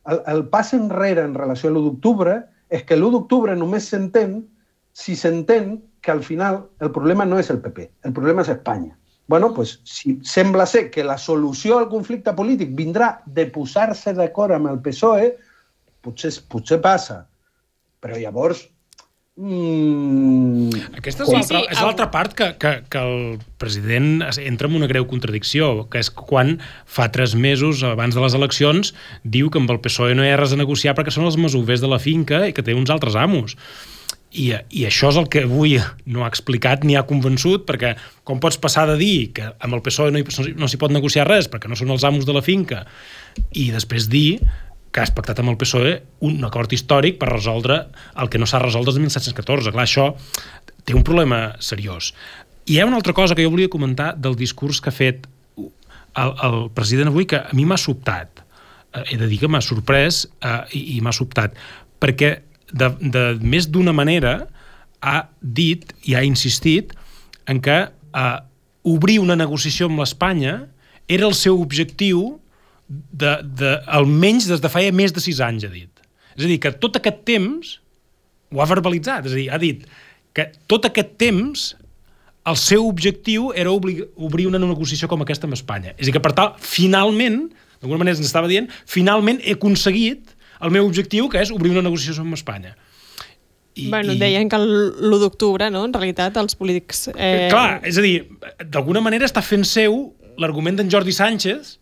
El, 0.05 0.19
el 0.29 0.43
pas 0.51 0.69
enrere 0.77 1.23
en 1.25 1.33
relació 1.33 1.69
a 1.69 1.73
l'1 1.73 1.87
d'octubre 1.87 2.35
és 2.69 2.83
que 2.85 2.97
l'1 2.97 3.13
d'octubre 3.13 3.55
només 3.57 3.87
s'entén 3.89 4.35
si 4.95 5.15
s'entén 5.17 5.79
que 6.05 6.13
al 6.13 6.21
final 6.23 6.59
el 6.79 6.91
problema 6.93 7.25
no 7.25 7.39
és 7.41 7.49
el 7.49 7.57
PP, 7.63 7.89
el 8.05 8.13
problema 8.13 8.45
és 8.45 8.51
Espanya. 8.53 8.93
bueno, 9.27 9.53
pues, 9.53 9.79
si 9.83 10.19
sembla 10.23 10.65
ser 10.65 10.91
que 10.91 11.03
la 11.03 11.17
solució 11.17 11.79
al 11.79 11.89
conflicte 11.89 12.33
polític 12.37 12.75
vindrà 12.77 13.23
de 13.25 13.47
posar-se 13.49 14.13
d'acord 14.13 14.53
amb 14.53 14.69
el 14.69 14.77
PSOE, 14.85 15.31
potser, 16.05 16.31
potser 16.47 16.77
passa. 16.81 17.23
Però 17.99 18.19
llavors 18.21 18.67
Mm, 19.35 20.69
Aquesta 20.95 21.25
és 21.25 21.27
sí, 21.27 21.35
l'altra 21.35 21.59
sí, 21.59 22.03
el... 22.05 22.11
part 22.13 22.35
que, 22.39 22.45
que, 22.55 22.69
que 22.87 23.01
el 23.01 23.41
president 23.59 24.23
entra 24.39 24.69
en 24.69 24.77
una 24.79 24.87
greu 24.87 25.03
contradicció, 25.11 25.89
que 25.91 25.99
és 25.99 26.07
quan 26.07 26.53
fa 26.87 27.09
tres 27.11 27.33
mesos 27.35 27.83
abans 27.83 28.15
de 28.15 28.23
les 28.23 28.37
eleccions 28.37 28.93
diu 29.23 29.51
que 29.51 29.59
amb 29.59 29.73
el 29.75 29.81
PSOE 29.83 30.15
no 30.15 30.23
hi 30.23 30.31
ha 30.31 30.39
res 30.39 30.55
a 30.55 30.61
negociar 30.61 30.95
perquè 30.95 31.11
són 31.11 31.27
els 31.27 31.35
masovers 31.35 31.83
de 31.83 31.91
la 31.91 31.99
finca 31.99 32.45
i 32.47 32.55
que 32.55 32.63
té 32.63 32.77
uns 32.77 32.93
altres 32.95 33.19
amos. 33.19 33.59
I, 34.31 34.53
I 34.55 34.87
això 34.87 35.11
és 35.11 35.19
el 35.19 35.27
que 35.31 35.43
avui 35.43 35.77
no 36.07 36.23
ha 36.23 36.31
explicat 36.31 36.87
ni 36.87 36.95
ha 36.95 37.03
convençut, 37.07 37.67
perquè 37.67 37.93
com 38.27 38.39
pots 38.43 38.59
passar 38.59 38.87
de 38.87 38.95
dir 38.99 39.33
que 39.35 39.51
amb 39.51 39.75
el 39.75 39.83
PSOE 39.83 40.15
no, 40.15 40.23
hi, 40.23 40.55
no 40.55 40.71
s'hi 40.71 40.79
pot 40.79 40.95
negociar 40.95 41.27
res 41.27 41.51
perquè 41.51 41.67
no 41.67 41.75
són 41.75 41.91
els 41.91 42.07
amos 42.07 42.23
de 42.27 42.35
la 42.35 42.43
finca 42.43 42.85
i 43.51 43.67
després 43.75 44.07
dir 44.07 44.39
que 44.95 45.03
ha 45.03 45.11
pactat 45.11 45.41
amb 45.41 45.51
el 45.51 45.57
PSOE 45.59 45.95
un 46.23 46.39
acord 46.47 46.71
històric 46.71 47.17
per 47.19 47.27
resoldre 47.33 47.81
el 48.21 48.31
que 48.31 48.39
no 48.39 48.47
s'ha 48.47 48.61
resolt 48.63 48.87
des 48.87 48.95
de 48.95 49.03
1714. 49.03 49.73
Clar, 49.75 49.83
això 49.83 50.05
té 50.87 50.95
un 50.95 51.03
problema 51.03 51.57
seriós. 51.59 52.13
I 52.65 52.77
hi 52.77 52.79
ha 52.79 52.87
una 52.87 52.95
altra 53.01 53.13
cosa 53.13 53.35
que 53.35 53.43
jo 53.43 53.51
volia 53.51 53.71
comentar 53.71 54.13
del 54.15 54.37
discurs 54.39 54.79
que 54.79 54.93
ha 54.93 54.95
fet 54.95 55.27
el, 55.59 56.31
el 56.47 56.57
president 56.73 57.11
avui 57.11 57.27
que 57.27 57.41
a 57.43 57.51
mi 57.57 57.65
m'ha 57.67 57.77
sobtat. 57.81 58.39
Eh, 58.95 59.03
he 59.11 59.19
de 59.19 59.27
dir 59.27 59.41
que 59.43 59.51
m'ha 59.51 59.61
sorprès 59.61 60.23
eh, 60.39 60.61
i, 60.79 60.81
i 60.95 61.01
m'ha 61.03 61.13
sobtat, 61.15 61.57
perquè 61.99 62.31
de, 62.71 62.89
de 63.01 63.25
més 63.43 63.67
d'una 63.67 63.93
manera 63.93 64.37
ha 65.03 65.17
dit 65.41 65.91
i 66.07 66.15
ha 66.15 66.23
insistit 66.25 66.95
en 67.51 67.59
que 67.61 67.77
eh, 67.83 68.37
obrir 68.87 69.19
una 69.19 69.35
negociació 69.35 69.91
amb 69.91 69.99
l'Espanya 70.01 70.61
era 71.11 71.27
el 71.27 71.35
seu 71.37 71.59
objectiu 71.61 72.39
de, 72.87 73.37
de, 73.43 73.71
almenys 73.87 74.49
des 74.49 74.61
de 74.61 74.71
feia 74.71 74.93
més 74.93 75.13
de 75.15 75.23
sis 75.23 75.41
anys, 75.43 75.65
ha 75.65 75.73
dit. 75.73 76.05
És 76.35 76.45
a 76.45 76.49
dir, 76.49 76.59
que 76.61 76.73
tot 76.81 76.99
aquest 76.99 77.23
temps 77.27 77.79
ho 78.53 78.61
ha 78.61 78.69
verbalitzat, 78.69 79.25
és 79.29 79.33
a 79.33 79.39
dir, 79.39 79.47
ha 79.51 79.59
dit 79.61 79.85
que 80.35 80.49
tot 80.69 80.85
aquest 80.87 81.15
temps 81.21 81.71
el 82.45 82.57
seu 82.61 82.85
objectiu 82.85 83.49
era 83.57 83.71
obrir, 83.73 84.45
una 84.45 84.61
negociació 84.61 85.09
com 85.09 85.23
aquesta 85.25 85.47
amb 85.49 85.57
Espanya. 85.57 85.95
És 85.95 86.05
a 86.05 86.09
dir, 86.09 86.17
que 86.17 86.23
per 86.23 86.35
tal, 86.37 86.53
finalment, 86.61 87.47
d'alguna 87.79 88.03
manera 88.03 88.19
ens 88.19 88.27
estava 88.29 88.49
dient, 88.51 88.67
finalment 88.89 89.39
he 89.41 89.55
aconseguit 89.57 90.35
el 90.61 90.73
meu 90.75 90.85
objectiu, 90.85 91.29
que 91.31 91.41
és 91.41 91.51
obrir 91.51 91.73
una 91.73 91.83
negociació 91.85 92.21
amb 92.21 92.37
Espanya. 92.37 92.75
I, 93.75 93.89
bueno, 93.89 94.13
i... 94.13 94.19
deien 94.21 94.47
que 94.51 94.59
l'1 94.61 95.17
d'octubre, 95.23 95.67
no?, 95.73 95.83
en 95.87 95.95
realitat, 95.95 96.37
els 96.39 96.55
polítics... 96.55 97.09
Eh... 97.15 97.49
Clar, 97.51 97.81
és 97.87 97.97
a 97.99 98.05
dir, 98.05 98.19
d'alguna 98.61 99.01
manera 99.03 99.27
està 99.27 99.43
fent 99.43 99.65
seu 99.67 100.13
l'argument 100.39 100.77
d'en 100.77 100.91
Jordi 100.91 101.15
Sánchez, 101.15 101.75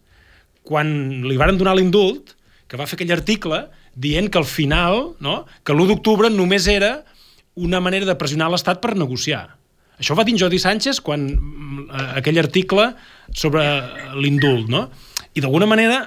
quan 0.67 0.89
li 1.27 1.39
varen 1.39 1.59
donar 1.59 1.75
l'indult, 1.77 2.35
que 2.67 2.79
va 2.79 2.87
fer 2.89 2.97
aquell 2.97 3.13
article 3.13 3.59
dient 3.93 4.29
que 4.31 4.39
al 4.39 4.47
final, 4.49 5.13
no, 5.21 5.43
que 5.63 5.75
l'1 5.75 5.91
d'octubre 5.91 6.31
només 6.33 6.67
era 6.71 7.03
una 7.53 7.81
manera 7.83 8.07
de 8.09 8.15
pressionar 8.17 8.49
l'Estat 8.49 8.81
per 8.81 8.95
negociar. 8.97 9.45
Això 10.01 10.17
va 10.17 10.25
dir 10.25 10.39
Jordi 10.41 10.57
Sánchez 10.57 11.03
quan 11.05 11.27
eh, 11.29 12.07
aquell 12.19 12.41
article 12.41 12.89
sobre 13.29 13.61
l'indult, 14.17 14.71
no? 14.73 14.87
I 15.33 15.43
d'alguna 15.43 15.69
manera 15.69 16.01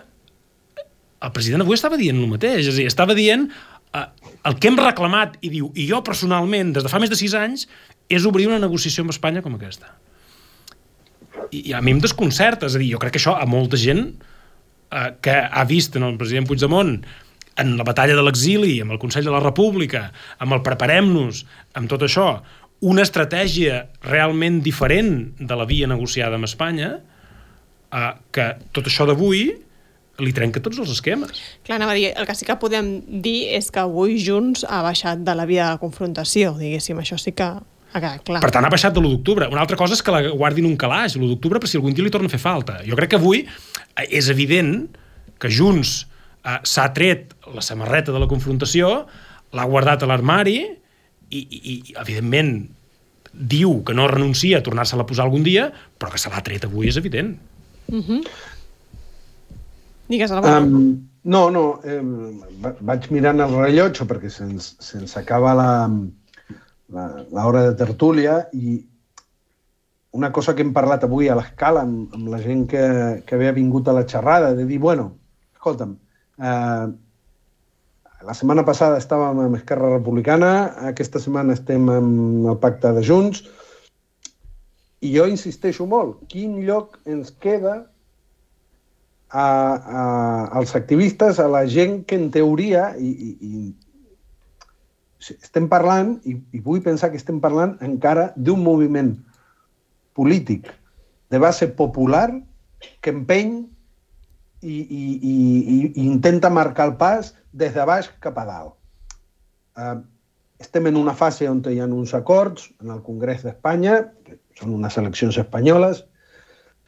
el 1.23 1.33
president 1.33 1.63
avui 1.65 1.79
estava 1.79 1.99
dient 2.01 2.19
el 2.19 2.29
mateix, 2.31 2.67
és 2.67 2.75
a 2.75 2.81
dir, 2.81 2.89
estava 2.91 3.15
dient 3.17 3.47
eh, 3.47 4.05
el 4.51 4.59
que 4.59 4.71
hem 4.71 4.81
reclamat 4.81 5.39
i 5.47 5.53
diu, 5.55 5.71
i 5.79 5.87
jo 5.89 6.03
personalment, 6.07 6.75
des 6.75 6.87
de 6.87 6.93
fa 6.93 7.01
més 7.03 7.13
de 7.13 7.19
sis 7.19 7.35
anys, 7.39 7.69
és 8.11 8.27
obrir 8.29 8.51
una 8.51 8.61
negociació 8.63 9.07
amb 9.07 9.15
Espanya 9.15 9.43
com 9.45 9.57
aquesta. 9.57 9.95
I, 11.51 11.69
i 11.71 11.75
a 11.77 11.83
mi 11.83 11.95
em 11.95 12.03
desconcerta, 12.03 12.67
és 12.67 12.75
a 12.75 12.83
dir, 12.83 12.91
jo 12.95 13.01
crec 13.03 13.17
que 13.17 13.23
això 13.23 13.37
a 13.39 13.47
molta 13.49 13.79
gent 13.81 14.09
eh, 14.91 15.13
que 15.21 15.37
ha 15.37 15.65
vist 15.65 15.97
en 15.97 16.07
el 16.07 16.19
president 16.21 16.49
Puigdemont 16.49 16.99
en 17.57 17.77
la 17.79 17.87
batalla 17.89 18.17
de 18.17 18.23
l'exili, 18.25 18.77
amb 18.85 18.93
el 18.93 19.01
Consell 19.01 19.25
de 19.25 19.33
la 19.33 19.41
República, 19.41 20.11
amb 20.39 20.57
el 20.57 20.63
preparem-nos, 20.65 21.45
amb 21.79 21.89
tot 21.89 22.05
això, 22.05 22.29
una 22.85 23.05
estratègia 23.07 23.87
realment 24.05 24.61
diferent 24.65 25.31
de 25.39 25.57
la 25.57 25.65
via 25.65 25.89
negociada 25.89 26.37
amb 26.37 26.49
Espanya, 26.49 26.99
eh, 27.93 28.11
que 28.31 28.51
tot 28.77 28.91
això 28.91 29.09
d'avui 29.09 29.47
li 30.21 30.33
trenca 30.33 30.63
tots 30.65 30.79
els 30.81 30.93
esquemes. 30.93 31.41
Clar, 31.65 31.77
anava 31.77 31.93
a 31.93 31.99
dir, 31.99 32.11
el 32.17 32.29
que 32.29 32.37
sí 32.37 32.47
que 32.49 32.57
podem 32.61 33.01
dir 33.25 33.53
és 33.57 33.71
que 33.73 33.83
avui 33.83 34.17
Junts 34.23 34.65
ha 34.69 34.83
baixat 34.85 35.25
de 35.25 35.35
la 35.37 35.45
via 35.49 35.71
de 35.73 35.81
confrontació, 35.81 36.55
diguéssim, 36.61 37.01
això 37.01 37.19
sí 37.21 37.35
que 37.37 37.51
Ah, 37.97 38.19
clar. 38.21 38.43
Per 38.45 38.51
tant, 38.53 38.67
ha 38.67 38.73
baixat 38.73 38.93
de 38.93 39.01
l'1 39.01 39.15
d'octubre. 39.15 39.49
Una 39.53 39.63
altra 39.65 39.79
cosa 39.81 39.97
és 39.97 40.03
que 40.05 40.13
la 40.13 40.21
guardin 40.29 40.69
un 40.69 40.77
calaix 40.77 41.17
l'1 41.17 41.31
d'octubre 41.33 41.61
per 41.63 41.71
si 41.71 41.79
algun 41.79 41.97
dia 41.97 42.05
li 42.05 42.13
torna 42.13 42.29
a 42.29 42.35
fer 42.35 42.43
falta. 42.43 42.81
Jo 42.85 42.99
crec 42.99 43.15
que 43.15 43.21
avui 43.21 43.45
eh, 43.47 44.07
és 44.07 44.29
evident 44.33 44.75
que 45.41 45.51
Junts 45.53 45.95
eh, 46.45 46.59
s'ha 46.61 46.91
tret 46.97 47.33
la 47.55 47.65
samarreta 47.65 48.13
de 48.13 48.21
la 48.21 48.29
confrontació, 48.29 49.07
l'ha 49.57 49.69
guardat 49.71 50.05
a 50.05 50.11
l'armari 50.11 50.59
i, 50.61 51.41
i, 51.41 51.41
i, 51.41 51.77
evidentment, 52.03 52.53
diu 53.33 53.81
que 53.87 53.97
no 53.97 54.11
renuncia 54.13 54.61
a 54.61 54.67
tornar-se-la 54.67 55.05
a 55.07 55.09
posar 55.09 55.27
algun 55.27 55.45
dia, 55.47 55.71
però 55.97 56.13
que 56.13 56.21
se 56.21 56.33
l'ha 56.33 56.45
tret 56.45 56.69
avui 56.69 56.93
és 56.93 57.01
evident. 57.01 57.37
Mm 57.89 58.03
-hmm. 58.03 58.21
Digues, 60.09 60.31
um, 60.31 61.09
No, 61.27 61.51
no, 61.51 61.81
eh, 61.83 61.99
vaig 62.87 63.09
mirant 63.11 63.41
el 63.43 63.55
rellotge 63.59 64.05
perquè 64.07 64.29
se'ns 64.31 64.77
se 64.79 65.19
acaba 65.19 65.55
la, 65.59 65.71
la, 66.89 67.07
la 67.33 67.47
hora 67.47 67.63
de 67.69 67.75
tertúlia 67.79 68.47
i 68.53 68.79
una 70.17 70.31
cosa 70.33 70.55
que 70.55 70.65
hem 70.65 70.73
parlat 70.73 71.05
avui 71.05 71.29
a 71.29 71.37
l'escala 71.37 71.83
amb, 71.85 72.15
amb 72.17 72.31
la 72.33 72.41
gent 72.41 72.65
que, 72.71 72.85
que 73.27 73.37
havia 73.37 73.53
vingut 73.57 73.89
a 73.89 73.95
la 73.97 74.07
xerrada, 74.09 74.55
de 74.57 74.65
dir, 74.65 74.79
bueno, 74.81 75.11
escolta'm, 75.59 75.97
eh, 76.41 76.87
la 78.27 78.35
setmana 78.35 78.65
passada 78.65 78.97
estàvem 79.03 79.43
amb 79.45 79.59
Esquerra 79.59 79.93
Republicana, 79.93 80.53
aquesta 80.89 81.21
setmana 81.21 81.53
estem 81.59 81.91
amb 81.93 82.49
el 82.53 82.57
pacte 82.63 82.95
de 82.97 83.05
Junts, 83.05 83.45
i 85.05 85.13
jo 85.13 85.27
insisteixo 85.29 85.85
molt, 85.87 86.25
quin 86.33 86.57
lloc 86.65 86.97
ens 87.05 87.29
queda 87.45 87.75
a, 89.29 89.45
a, 89.45 90.05
als 90.59 90.73
activistes, 90.79 91.39
a 91.39 91.49
la 91.53 91.67
gent 91.69 92.01
que 92.09 92.17
en 92.17 92.31
teoria, 92.33 92.95
i, 92.97 93.13
i, 93.13 93.31
i 93.37 93.75
estem 95.21 95.69
parlant, 95.69 96.17
i, 96.29 96.37
i 96.53 96.61
vull 96.65 96.83
pensar 96.85 97.11
que 97.13 97.21
estem 97.21 97.41
parlant 97.41 97.77
encara 97.85 98.31
d'un 98.37 98.63
moviment 98.63 99.15
polític 100.17 100.69
de 101.31 101.39
base 101.43 101.69
popular 101.69 102.29
que 103.01 103.13
empeny 103.13 103.57
i, 104.63 104.77
i, 104.77 105.05
i, 105.21 105.37
i 105.95 106.05
intenta 106.07 106.51
marcar 106.51 106.91
el 106.91 106.97
pas 107.01 107.33
des 107.53 107.75
de 107.75 107.87
baix 107.89 108.09
cap 108.21 108.39
a 108.41 108.47
dalt. 108.49 108.75
Uh, 109.77 110.01
estem 110.63 110.89
en 110.89 110.97
una 110.97 111.15
fase 111.15 111.49
on 111.51 111.61
hi 111.69 111.81
ha 111.81 111.87
uns 111.87 112.15
acords 112.17 112.71
en 112.81 112.93
el 112.95 113.03
Congrés 113.05 113.45
d'Espanya, 113.45 114.01
que 114.25 114.39
són 114.57 114.73
unes 114.79 114.97
eleccions 114.97 115.37
espanyoles, 115.43 116.03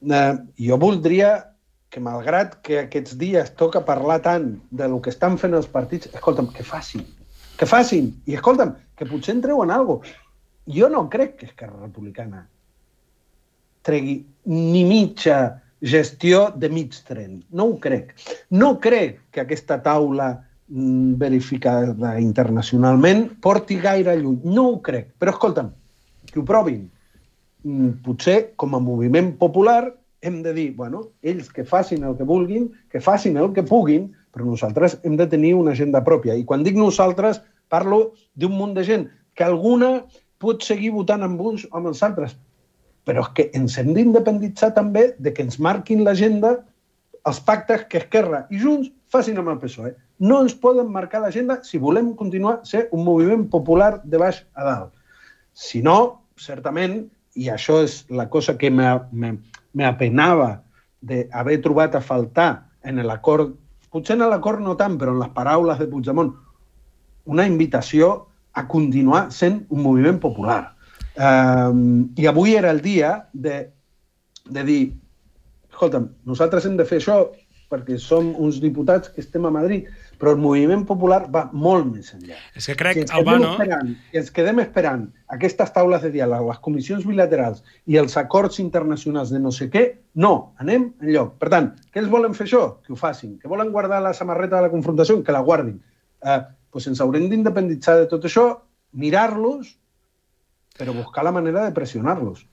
uh, 0.08 0.34
jo 0.56 0.80
voldria 0.80 1.34
que 1.92 2.00
malgrat 2.04 2.58
que 2.64 2.82
aquests 2.84 3.16
dies 3.20 3.52
toca 3.56 3.84
parlar 3.84 4.20
tant 4.24 4.50
de 4.70 4.88
lo 4.88 5.00
que 5.04 5.12
estan 5.12 5.38
fent 5.40 5.56
els 5.56 5.68
partits, 5.72 6.08
escolta'm, 6.12 6.50
que 6.52 6.64
facin, 6.64 7.04
que 7.58 7.66
facin, 7.66 8.12
i 8.26 8.36
escolta'm, 8.38 8.76
que 8.96 9.06
potser 9.06 9.34
en 9.36 9.42
treuen 9.42 9.72
alguna 9.74 9.98
cosa. 9.98 10.14
Jo 10.68 10.88
no 10.92 11.08
crec 11.10 11.38
que 11.40 11.46
Esquerra 11.46 11.80
Republicana 11.80 12.44
tregui 13.82 14.18
ni 14.44 14.84
mitja 14.84 15.62
gestió 15.80 16.50
de 16.54 16.68
mig 16.68 16.94
tren. 17.08 17.42
No 17.50 17.70
ho 17.70 17.78
crec. 17.80 18.12
No 18.50 18.76
crec 18.80 19.20
que 19.32 19.40
aquesta 19.40 19.78
taula 19.82 20.28
mm, 20.68 21.16
verificada 21.18 22.18
internacionalment 22.20 23.30
porti 23.42 23.78
gaire 23.80 24.16
lluny. 24.20 24.42
No 24.44 24.68
ho 24.72 24.76
crec. 24.82 25.14
Però 25.18 25.34
escolta'm, 25.34 25.72
que 26.30 26.40
ho 26.40 26.44
provin. 26.44 26.84
Mm, 27.64 27.98
potser, 28.04 28.52
com 28.56 28.76
a 28.76 28.82
moviment 28.82 29.32
popular, 29.38 29.94
hem 30.20 30.42
de 30.42 30.52
dir, 30.52 30.68
bueno, 30.76 31.08
ells 31.22 31.48
que 31.54 31.64
facin 31.64 32.04
el 32.04 32.16
que 32.18 32.26
vulguin, 32.26 32.68
que 32.90 33.00
facin 33.00 33.38
el 33.38 33.52
que 33.54 33.62
puguin, 33.62 34.10
però 34.32 34.46
nosaltres 34.46 34.98
hem 35.04 35.16
de 35.18 35.26
tenir 35.26 35.54
una 35.58 35.72
agenda 35.76 36.02
pròpia. 36.04 36.36
I 36.36 36.44
quan 36.44 36.64
dic 36.66 36.76
nosaltres, 36.76 37.40
parlo 37.68 38.14
d'un 38.34 38.54
munt 38.56 38.74
de 38.76 38.84
gent, 38.84 39.08
que 39.34 39.44
alguna 39.46 40.04
pot 40.38 40.62
seguir 40.66 40.92
votant 40.94 41.24
amb 41.26 41.40
uns 41.40 41.66
o 41.70 41.76
amb 41.78 41.90
els 41.90 42.02
altres, 42.06 42.36
però 43.08 43.24
és 43.24 43.30
que 43.34 43.48
ens 43.56 43.78
hem 43.80 43.94
d'independitzar 43.96 44.74
també 44.76 45.12
de 45.18 45.32
que 45.34 45.44
ens 45.46 45.58
marquin 45.58 46.04
l'agenda 46.04 46.58
els 47.28 47.40
pactes 47.44 47.86
que 47.90 48.02
Esquerra 48.02 48.44
i 48.50 48.60
Junts 48.62 48.90
facin 49.12 49.38
amb 49.40 49.50
el 49.52 49.58
PSOE. 49.62 49.94
No 50.20 50.42
ens 50.44 50.54
poden 50.58 50.90
marcar 50.92 51.22
l'agenda 51.22 51.58
si 51.64 51.80
volem 51.80 52.12
continuar 52.18 52.60
ser 52.68 52.86
un 52.92 53.04
moviment 53.06 53.46
popular 53.50 53.98
de 54.04 54.20
baix 54.20 54.42
a 54.54 54.66
dalt. 54.66 54.92
Si 55.54 55.82
no, 55.82 56.24
certament, 56.38 57.00
i 57.38 57.48
això 57.52 57.80
és 57.84 58.02
la 58.10 58.28
cosa 58.30 58.56
que 58.58 58.70
m'apenava 58.70 60.50
d'haver 61.00 61.58
trobat 61.62 61.94
a 61.94 62.02
faltar 62.04 62.50
en 62.82 63.00
l'acord, 63.06 63.54
potser 63.92 64.16
en 64.16 64.26
l'acord 64.28 64.62
no 64.64 64.76
tant, 64.76 64.96
però 65.00 65.14
en 65.14 65.22
les 65.22 65.32
paraules 65.34 65.78
de 65.80 65.88
Puigdemont, 65.90 66.32
una 67.28 67.46
invitació 67.46 68.10
a 68.58 68.66
continuar 68.68 69.28
sent 69.34 69.62
un 69.68 69.82
moviment 69.84 70.18
popular. 70.20 70.62
Um, 71.18 72.14
I 72.16 72.28
avui 72.30 72.54
era 72.56 72.70
el 72.70 72.80
dia 72.82 73.28
de, 73.32 73.68
de 74.48 74.64
dir, 74.64 74.80
escolta'm, 75.72 76.08
nosaltres 76.26 76.66
hem 76.66 76.78
de 76.78 76.86
fer 76.88 77.00
això 77.02 77.20
perquè 77.68 77.98
som 78.00 78.30
uns 78.40 78.60
diputats 78.62 79.10
que 79.12 79.20
estem 79.20 79.44
a 79.44 79.52
Madrid, 79.52 79.88
però 80.18 80.34
el 80.34 80.42
moviment 80.42 80.84
popular 80.88 81.20
va 81.32 81.44
molt 81.52 81.88
més 81.88 82.12
enllà. 82.16 82.36
És 82.58 82.68
que 82.68 82.76
crec, 82.78 82.98
si 82.98 83.04
ens 83.06 83.14
Albano... 83.14 83.52
Esperant, 83.54 83.94
si 84.10 84.20
ens 84.20 84.30
quedem 84.34 84.60
esperant 84.64 85.06
aquestes 85.38 85.72
taules 85.74 86.04
de 86.04 86.12
diàleg, 86.14 86.44
les 86.50 86.60
comissions 86.64 87.06
bilaterals 87.08 87.64
i 87.86 87.98
els 88.02 88.18
acords 88.20 88.60
internacionals 88.64 89.32
de 89.34 89.40
no 89.42 89.54
sé 89.54 89.70
què, 89.72 89.84
no, 90.18 90.34
anem 90.62 90.90
en 91.00 91.12
lloc. 91.14 91.34
Per 91.40 91.52
tant, 91.54 91.72
què 91.94 92.02
els 92.02 92.12
volen 92.12 92.36
fer 92.36 92.48
això? 92.48 92.64
Que 92.84 92.94
ho 92.94 93.00
facin. 93.00 93.36
Que 93.38 93.50
volen 93.50 93.74
guardar 93.74 94.02
la 94.04 94.14
samarreta 94.16 94.58
de 94.58 94.66
la 94.66 94.72
confrontació? 94.74 95.20
Que 95.22 95.34
la 95.34 95.44
guardin. 95.46 95.78
Eh, 96.24 96.40
doncs 96.74 96.90
ens 96.92 97.04
haurem 97.04 97.28
d'independitzar 97.30 98.00
de 98.02 98.08
tot 98.10 98.26
això, 98.26 98.48
mirar-los 98.98 99.76
però 100.78 100.94
buscar 100.94 101.24
la 101.26 101.34
manera 101.34 101.64
de 101.64 101.74
pressionar-los. 101.74 102.46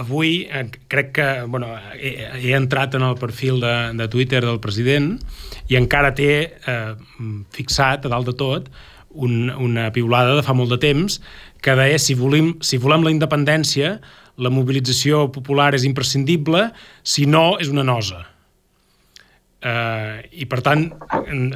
Avui 0.00 0.46
eh, 0.50 0.66
crec 0.88 1.12
que 1.16 1.28
bueno, 1.48 1.72
he, 1.94 2.28
he 2.40 2.54
entrat 2.56 2.94
en 2.94 3.02
el 3.06 3.16
perfil 3.20 3.60
de, 3.60 3.74
de 3.96 4.08
Twitter 4.08 4.44
del 4.44 4.60
president 4.60 5.14
i 5.70 5.78
encara 5.78 6.14
té 6.14 6.32
eh, 6.50 6.94
fixat 7.56 8.06
a 8.06 8.12
dalt 8.12 8.30
de 8.30 8.36
tot 8.38 8.70
un, 9.10 9.50
una 9.50 9.90
piulada 9.92 10.36
de 10.38 10.46
fa 10.46 10.54
molt 10.54 10.70
de 10.74 10.80
temps 10.82 11.20
que 11.60 11.76
deia 11.76 11.98
si 11.98 12.16
volem, 12.16 12.54
si 12.64 12.78
volem 12.80 13.04
la 13.04 13.14
independència 13.14 13.98
la 14.40 14.50
mobilització 14.52 15.26
popular 15.34 15.74
és 15.76 15.84
imprescindible, 15.84 16.70
si 17.04 17.26
no 17.28 17.58
és 17.60 17.68
una 17.68 17.84
nosa. 17.84 18.22
Uh, 19.60 20.24
I 20.32 20.46
per 20.48 20.62
tant, 20.64 20.86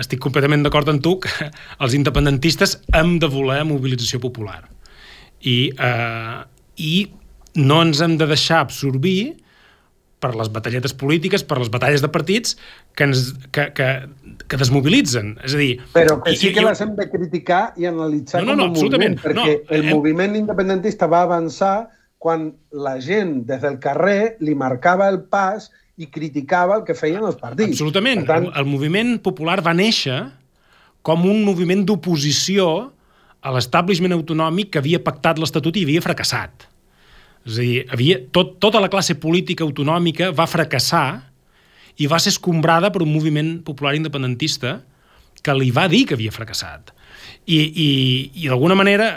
estic 0.03 0.21
completament 0.21 0.67
d'acord 0.67 0.91
amb 0.93 1.01
tu 1.01 1.17
que 1.25 1.49
els 1.81 1.95
independentistes 1.97 2.77
hem 2.93 3.17
de 3.23 3.31
voler 3.33 3.63
mobilització 3.65 4.21
popular 4.21 4.61
i, 5.41 5.73
eh, 5.73 6.41
i 6.81 6.93
no 7.57 7.81
ens 7.85 8.03
hem 8.05 8.19
de 8.21 8.29
deixar 8.31 8.63
absorbir 8.65 9.37
per 10.25 10.33
les 10.39 10.49
batalletes 10.53 10.95
polítiques, 10.97 11.45
per 11.45 11.59
les 11.61 11.71
batalles 11.73 12.01
de 12.01 12.09
partits 12.13 12.57
que, 12.97 13.05
ens, 13.05 13.27
que, 13.53 13.69
que, 13.77 13.89
que 14.49 14.61
desmobilitzen. 14.61 15.35
És 15.45 15.57
a 15.57 15.61
dir... 15.61 15.75
Però 15.97 16.17
que 16.25 16.33
sí 16.39 16.55
que 16.55 16.65
les 16.65 16.81
hem 16.81 16.95
de 16.97 17.09
criticar 17.13 17.65
i 17.81 17.89
analitzar 17.91 18.41
no, 18.45 18.55
no, 18.55 18.65
no, 18.65 18.71
com 18.73 18.81
a 18.81 18.89
moviment, 18.89 19.19
perquè 19.21 19.37
no, 19.37 19.77
el 19.77 19.85
hem... 19.85 19.91
moviment 19.93 20.39
independentista 20.41 21.11
va 21.11 21.25
avançar 21.29 21.75
quan 22.25 22.49
la 22.73 22.97
gent 23.05 23.43
des 23.49 23.61
del 23.61 23.77
carrer 23.83 24.39
li 24.41 24.57
marcava 24.57 25.11
el 25.13 25.21
pas 25.29 25.69
i 26.01 26.09
criticava 26.11 26.81
el 26.81 26.87
que 26.89 26.97
feien 26.97 27.23
els 27.23 27.37
partits. 27.39 27.77
Absolutament. 27.77 28.25
tant... 28.27 28.49
El, 28.49 28.55
el 28.63 28.71
moviment 28.71 29.19
popular 29.23 29.61
va 29.67 29.77
néixer 29.77 30.23
com 31.05 31.27
un 31.29 31.45
moviment 31.45 31.85
d'oposició 31.85 32.69
a 33.45 33.53
l'establishment 33.53 34.17
autonòmic 34.17 34.73
que 34.73 34.81
havia 34.81 35.03
pactat 35.05 35.39
l'Estatut 35.39 35.77
i 35.77 35.85
havia 35.85 36.01
fracassat. 36.01 36.65
És 37.45 37.59
a 37.59 37.61
dir, 37.61 37.85
havia, 37.93 38.19
tot, 38.33 38.57
tota 38.63 38.81
la 38.81 38.89
classe 38.93 39.19
política 39.21 39.67
autonòmica 39.67 40.31
va 40.37 40.49
fracassar 40.49 41.09
i 42.01 42.09
va 42.11 42.19
ser 42.19 42.33
escombrada 42.33 42.91
per 42.91 43.05
un 43.05 43.13
moviment 43.13 43.59
popular 43.67 43.95
independentista 43.99 44.79
que 45.45 45.55
li 45.57 45.69
va 45.75 45.87
dir 45.93 46.05
que 46.09 46.17
havia 46.17 46.33
fracassat. 46.33 46.95
I, 47.45 47.59
i, 47.61 47.89
i 48.41 48.49
d'alguna 48.49 48.77
manera, 48.79 49.11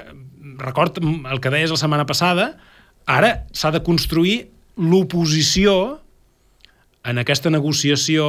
record 0.59 0.99
el 0.99 1.39
que 1.39 1.53
deies 1.53 1.71
la 1.71 1.79
setmana 1.79 2.05
passada, 2.09 2.51
ara 3.07 3.47
s'ha 3.55 3.71
de 3.71 3.81
construir 3.85 4.41
l'oposició 4.77 5.73
en 7.07 7.23
aquesta 7.23 7.49
negociació 7.49 8.27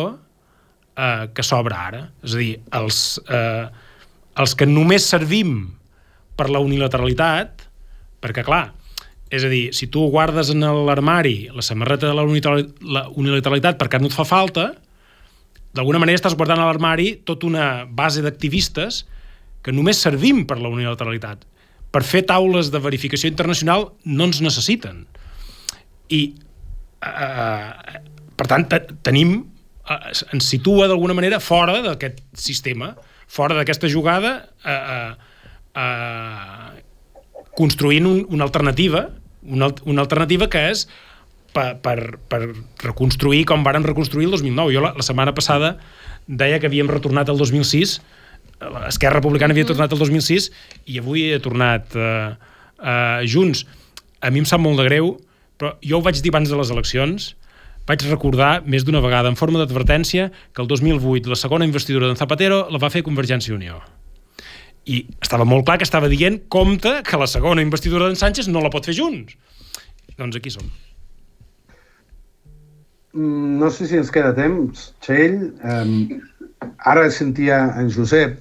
eh, 0.95 1.27
que 1.35 1.45
s'obre 1.45 1.75
ara. 1.75 2.05
És 2.23 2.37
a 2.37 2.41
dir, 2.41 2.53
els, 2.79 3.19
eh, 3.27 3.67
els 4.39 4.55
que 4.55 4.69
només 4.71 5.11
servim 5.11 5.59
per 6.39 6.47
la 6.55 6.63
unilateralitat, 6.63 7.67
perquè, 8.23 8.47
clar, 8.47 8.69
és 9.31 9.45
a 9.45 9.51
dir, 9.53 9.69
si 9.77 9.89
tu 9.93 10.07
guardes 10.09 10.51
en 10.55 10.65
l'armari 10.87 11.51
la 11.53 11.65
samarreta 11.65 12.09
de 12.09 12.17
la 12.17 12.25
unilateralitat 12.25 13.79
perquè 13.81 14.01
no 14.01 14.09
et 14.09 14.17
fa 14.17 14.25
falta, 14.29 14.71
d'alguna 15.77 16.01
manera 16.01 16.19
estàs 16.19 16.37
guardant 16.37 16.63
a 16.63 16.69
l'armari 16.69 17.19
tota 17.29 17.47
una 17.49 17.67
base 17.85 18.25
d'activistes 18.25 19.05
que 19.63 19.75
només 19.75 20.01
servim 20.01 20.45
per 20.49 20.59
la 20.63 20.71
unilateralitat. 20.73 21.45
Per 21.93 22.03
fer 22.05 22.25
taules 22.29 22.73
de 22.73 22.81
verificació 22.81 23.31
internacional 23.31 23.91
no 24.05 24.29
ens 24.29 24.41
necessiten. 24.45 25.05
I, 26.09 26.23
eh, 27.05 28.01
per 28.37 28.47
tant, 28.49 28.67
tenim, 29.05 29.39
eh, 29.89 30.01
ens 30.33 30.49
situa 30.49 30.89
d'alguna 30.89 31.17
manera 31.17 31.41
fora 31.41 31.81
d'aquest 31.85 32.23
sistema, 32.33 32.95
fora 33.27 33.55
d'aquesta 33.59 33.89
jugada 33.93 34.49
eh, 34.65 34.73
eh, 34.73 35.13
eh, 35.77 36.83
construint 37.57 38.07
un, 38.07 38.25
una 38.31 38.45
alternativa, 38.45 39.09
una, 39.43 39.71
una 39.85 40.03
alternativa 40.05 40.49
que 40.51 40.65
és 40.71 40.87
per, 41.55 41.79
per, 41.83 42.19
per 42.31 42.41
reconstruir 42.85 43.45
com 43.49 43.65
varen 43.67 43.87
reconstruir 43.87 44.29
el 44.29 44.37
2009. 44.37 44.75
Jo 44.75 44.85
la, 44.85 44.93
la 44.97 45.07
setmana 45.07 45.35
passada 45.37 45.77
deia 46.29 46.61
que 46.61 46.69
havíem 46.69 46.91
retornat 46.91 47.31
al 47.31 47.41
2006, 47.41 47.99
l'Esquerra 48.59 49.21
Republicana 49.21 49.55
havia 49.55 49.69
tornat 49.69 49.93
al 49.95 50.01
2006 50.03 50.51
i 50.91 50.99
avui 51.01 51.29
he 51.33 51.41
tornat 51.43 51.95
eh, 51.97 52.31
eh, 52.83 53.21
junts. 53.27 53.65
A 54.21 54.33
mi 54.35 54.43
em 54.43 54.49
sap 54.49 54.63
molt 54.63 54.81
de 54.81 54.89
greu, 54.89 55.15
però 55.59 55.77
jo 55.83 55.99
ho 55.99 56.05
vaig 56.05 56.21
dir 56.23 56.35
abans 56.35 56.51
de 56.51 56.59
les 56.59 56.73
eleccions, 56.75 57.31
vaig 57.89 58.03
recordar 58.11 58.59
més 58.69 58.85
d'una 58.85 59.01
vegada 59.01 59.31
en 59.31 59.39
forma 59.39 59.63
d'advertència 59.63 60.29
que 60.53 60.63
el 60.63 60.69
2008 60.69 61.31
la 61.33 61.39
segona 61.41 61.69
investidura 61.69 62.11
d'en 62.11 62.21
Zapatero 62.21 62.67
la 62.69 62.83
va 62.83 62.93
fer 62.93 63.07
Convergència 63.07 63.55
i 63.55 63.57
Unió 63.57 63.81
i 64.89 65.03
estava 65.23 65.45
molt 65.49 65.67
clar 65.69 65.79
que 65.79 65.87
estava 65.87 66.09
dient 66.09 66.41
compte 66.49 66.95
que 67.05 67.21
la 67.21 67.29
segona 67.29 67.65
investidura 67.65 68.09
d'en 68.09 68.17
Sánchez 68.17 68.49
no 68.49 68.63
la 68.65 68.73
pot 68.73 68.89
fer 68.89 68.97
junts. 68.97 69.37
Doncs 70.19 70.37
aquí 70.37 70.51
som. 70.51 70.65
mm, 73.13 73.59
no 73.61 73.71
sé 73.71 73.87
si 73.87 73.97
ens 73.97 74.11
queda 74.11 74.35
temps, 74.35 74.93
Txell. 75.05 75.39
Um, 75.63 76.21
ara 76.79 77.11
sentia 77.11 77.61
en 77.79 77.91
Josep, 77.95 78.39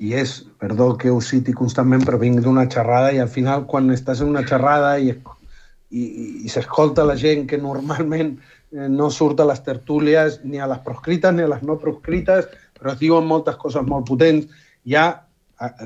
i 0.00 0.14
és, 0.16 0.38
perdó 0.60 0.94
que 0.96 1.10
ho 1.12 1.20
citi 1.20 1.52
constantment, 1.52 2.06
però 2.06 2.18
vinc 2.20 2.40
d'una 2.40 2.64
xerrada 2.72 3.10
i 3.12 3.20
al 3.20 3.28
final 3.28 3.66
quan 3.68 3.90
estàs 3.92 4.22
en 4.24 4.30
una 4.32 4.46
xerrada 4.48 4.94
i, 4.98 5.12
i, 5.12 6.04
i 6.46 6.52
s'escolta 6.52 7.04
la 7.04 7.18
gent 7.20 7.44
que 7.50 7.58
normalment 7.60 8.32
eh, 8.38 8.88
no 8.88 9.10
surt 9.12 9.42
a 9.42 9.48
les 9.50 9.60
tertúlies 9.66 10.40
ni 10.44 10.60
a 10.60 10.68
les 10.70 10.80
proscrites 10.86 11.36
ni 11.36 11.44
a 11.44 11.50
les 11.52 11.66
no 11.68 11.76
proscrites, 11.82 12.48
però 12.78 12.94
es 12.94 13.02
diuen 13.02 13.28
moltes 13.28 13.60
coses 13.60 13.84
molt 13.84 14.08
potents. 14.08 14.48
Ja, 14.88 15.04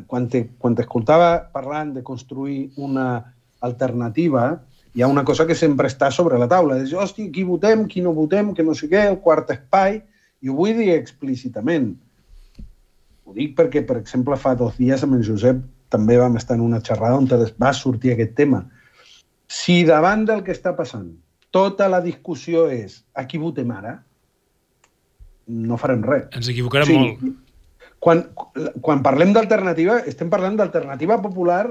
quan 0.07 0.29
t'escoltava 0.31 1.31
parlant 1.55 1.93
de 1.97 2.03
construir 2.07 2.71
una 2.77 3.09
alternativa, 3.65 4.47
hi 4.95 5.03
ha 5.03 5.11
una 5.11 5.25
cosa 5.27 5.47
que 5.47 5.57
sempre 5.59 5.89
està 5.91 6.11
sobre 6.15 6.39
la 6.39 6.49
taula. 6.51 6.79
És, 6.83 6.93
hòstia, 6.95 7.33
qui 7.35 7.43
votem, 7.47 7.87
qui 7.91 8.05
no 8.05 8.15
votem, 8.15 8.53
que 8.55 8.67
no 8.67 8.77
sé 8.79 8.89
què, 8.93 9.07
el 9.11 9.19
quart 9.25 9.51
espai, 9.55 9.99
i 10.45 10.51
ho 10.51 10.57
vull 10.59 10.77
dir 10.79 10.93
explícitament. 10.95 11.95
Ho 13.25 13.35
dic 13.35 13.57
perquè, 13.59 13.83
per 13.87 13.99
exemple, 14.03 14.39
fa 14.39 14.55
dos 14.59 14.77
dies 14.79 15.03
amb 15.03 15.19
en 15.19 15.27
Josep 15.27 15.65
també 15.95 16.17
vam 16.19 16.39
estar 16.39 16.57
en 16.59 16.65
una 16.65 16.81
xerrada 16.83 17.19
on 17.19 17.29
va 17.61 17.73
sortir 17.73 18.15
aquest 18.15 18.35
tema. 18.39 18.65
Si 19.47 19.83
davant 19.87 20.25
del 20.27 20.43
que 20.47 20.55
està 20.55 20.75
passant 20.77 21.13
tota 21.55 21.87
la 21.89 22.01
discussió 22.03 22.67
és 22.73 23.05
a 23.15 23.27
qui 23.31 23.39
votem 23.39 23.71
ara, 23.71 23.95
no 25.47 25.79
farem 25.79 26.03
res. 26.03 26.27
Ens 26.35 26.49
equivocarem 26.51 26.89
sí, 26.89 26.97
molt. 26.99 27.44
Quan, 28.05 28.21
quan 28.85 29.01
parlem 29.05 29.33
d'alternativa, 29.33 30.03
estem 30.11 30.29
parlant 30.33 30.59
d'alternativa 30.61 31.17
popular, 31.25 31.65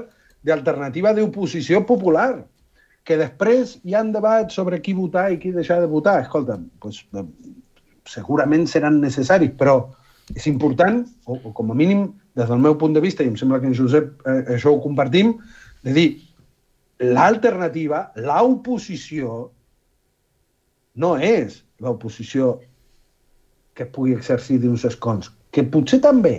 d'alternativa 0.44 1.12
d'oposició 1.14 1.84
popular 1.86 2.44
que 3.06 3.18
després 3.20 3.76
hi 3.84 3.94
han 3.94 4.10
debats 4.14 4.56
sobre 4.58 4.80
qui 4.82 4.96
votar 4.96 5.28
i 5.30 5.38
qui 5.38 5.52
deixar 5.54 5.78
de 5.82 5.90
votar. 5.92 6.16
Escolta, 6.24 6.56
doncs, 6.82 7.04
segurament 8.08 8.66
seran 8.68 8.98
necessaris, 9.02 9.52
però 9.60 9.76
és 10.34 10.48
important, 10.50 11.02
o, 11.28 11.36
o 11.36 11.52
com 11.56 11.70
a 11.70 11.76
mínim 11.76 12.06
des 12.34 12.48
del 12.50 12.62
meu 12.64 12.74
punt 12.80 12.96
de 12.96 13.02
vista, 13.04 13.22
i 13.22 13.30
em 13.30 13.36
sembla 13.38 13.60
que 13.60 13.68
en 13.70 13.76
Josep 13.76 14.26
eh, 14.26 14.40
això 14.56 14.72
ho 14.72 14.80
compartim, 14.82 15.36
de 15.84 15.94
dir, 15.96 16.08
l'alternativa, 17.04 18.08
l'oposició, 18.16 19.36
no 20.96 21.14
és 21.20 21.60
l'oposició 21.84 22.56
que 23.74 23.86
pugui 23.90 24.14
exercir 24.16 24.60
d'uns 24.62 24.86
escons, 24.88 25.30
que 25.54 25.66
potser 25.70 26.00
també, 26.02 26.34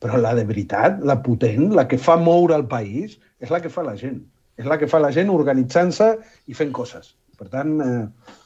però 0.00 0.18
la 0.20 0.32
de 0.36 0.46
veritat, 0.48 1.02
la 1.04 1.20
potent, 1.24 1.68
la 1.76 1.86
que 1.88 2.00
fa 2.00 2.16
moure 2.20 2.56
el 2.56 2.66
país, 2.70 3.18
és 3.40 3.52
la 3.52 3.60
que 3.60 3.72
fa 3.72 3.84
la 3.84 3.94
gent 4.00 4.24
és 4.56 4.66
la 4.66 4.78
que 4.80 4.88
fa 4.88 5.00
la 5.02 5.12
gent 5.12 5.30
organitzant-se 5.32 6.10
i 6.48 6.56
fent 6.56 6.72
coses. 6.76 7.12
Per 7.36 7.48
tant, 7.52 7.74
eh, 7.84 8.36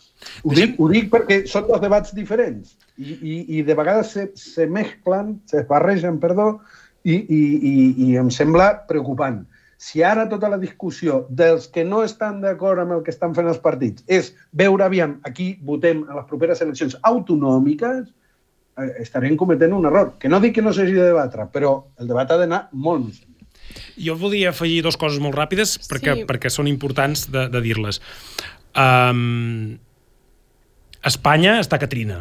ho, 0.42 0.54
dic, 0.56 0.74
ho 0.78 0.88
dic 0.90 1.08
perquè 1.12 1.44
són 1.50 1.68
dos 1.68 1.82
debats 1.82 2.14
diferents 2.16 2.74
i, 2.98 3.14
i, 3.14 3.36
i 3.58 3.62
de 3.66 3.76
vegades 3.78 4.12
se, 4.16 4.26
se 4.36 4.66
mesclen, 4.66 5.36
se 5.50 5.62
barregen, 5.70 6.18
perdó, 6.22 6.52
i, 7.04 7.14
i, 7.14 7.40
i, 7.70 7.74
i 8.08 8.10
em 8.20 8.30
sembla 8.34 8.72
preocupant. 8.90 9.44
Si 9.80 10.02
ara 10.04 10.26
tota 10.28 10.50
la 10.52 10.58
discussió 10.60 11.22
dels 11.32 11.70
que 11.72 11.86
no 11.88 12.02
estan 12.04 12.42
d'acord 12.42 12.82
amb 12.82 12.98
el 12.98 13.04
que 13.06 13.14
estan 13.14 13.32
fent 13.36 13.48
els 13.48 13.62
partits 13.62 14.04
és 14.12 14.34
veure 14.52 14.84
aviam 14.84 15.14
a 15.24 15.32
qui 15.32 15.54
votem 15.64 16.02
a 16.10 16.18
les 16.18 16.26
properes 16.28 16.60
eleccions 16.60 16.98
autonòmiques, 17.08 18.10
eh, 18.82 18.92
estarem 19.04 19.36
cometent 19.36 19.74
un 19.76 19.86
error. 19.86 20.14
Que 20.20 20.28
no 20.28 20.40
dic 20.40 20.56
que 20.58 20.64
no 20.64 20.72
s'hagi 20.76 20.96
de 20.96 21.10
debatre, 21.12 21.48
però 21.52 21.74
el 22.00 22.10
debat 22.10 22.30
ha 22.30 22.40
d'anar 22.40 22.68
molt 22.72 23.06
més 23.08 23.26
jo 24.00 24.16
volia 24.18 24.50
afegir 24.50 24.80
dues 24.82 24.96
coses 24.98 25.20
molt 25.22 25.36
ràpides 25.38 25.76
perquè, 25.86 26.14
sí. 26.18 26.26
perquè 26.26 26.50
són 26.50 26.66
importants 26.66 27.28
de, 27.30 27.46
de 27.52 27.60
dir-les. 27.62 28.00
Um, 28.74 29.78
Espanya 31.06 31.58
està 31.60 31.78
Catrina. 31.80 32.20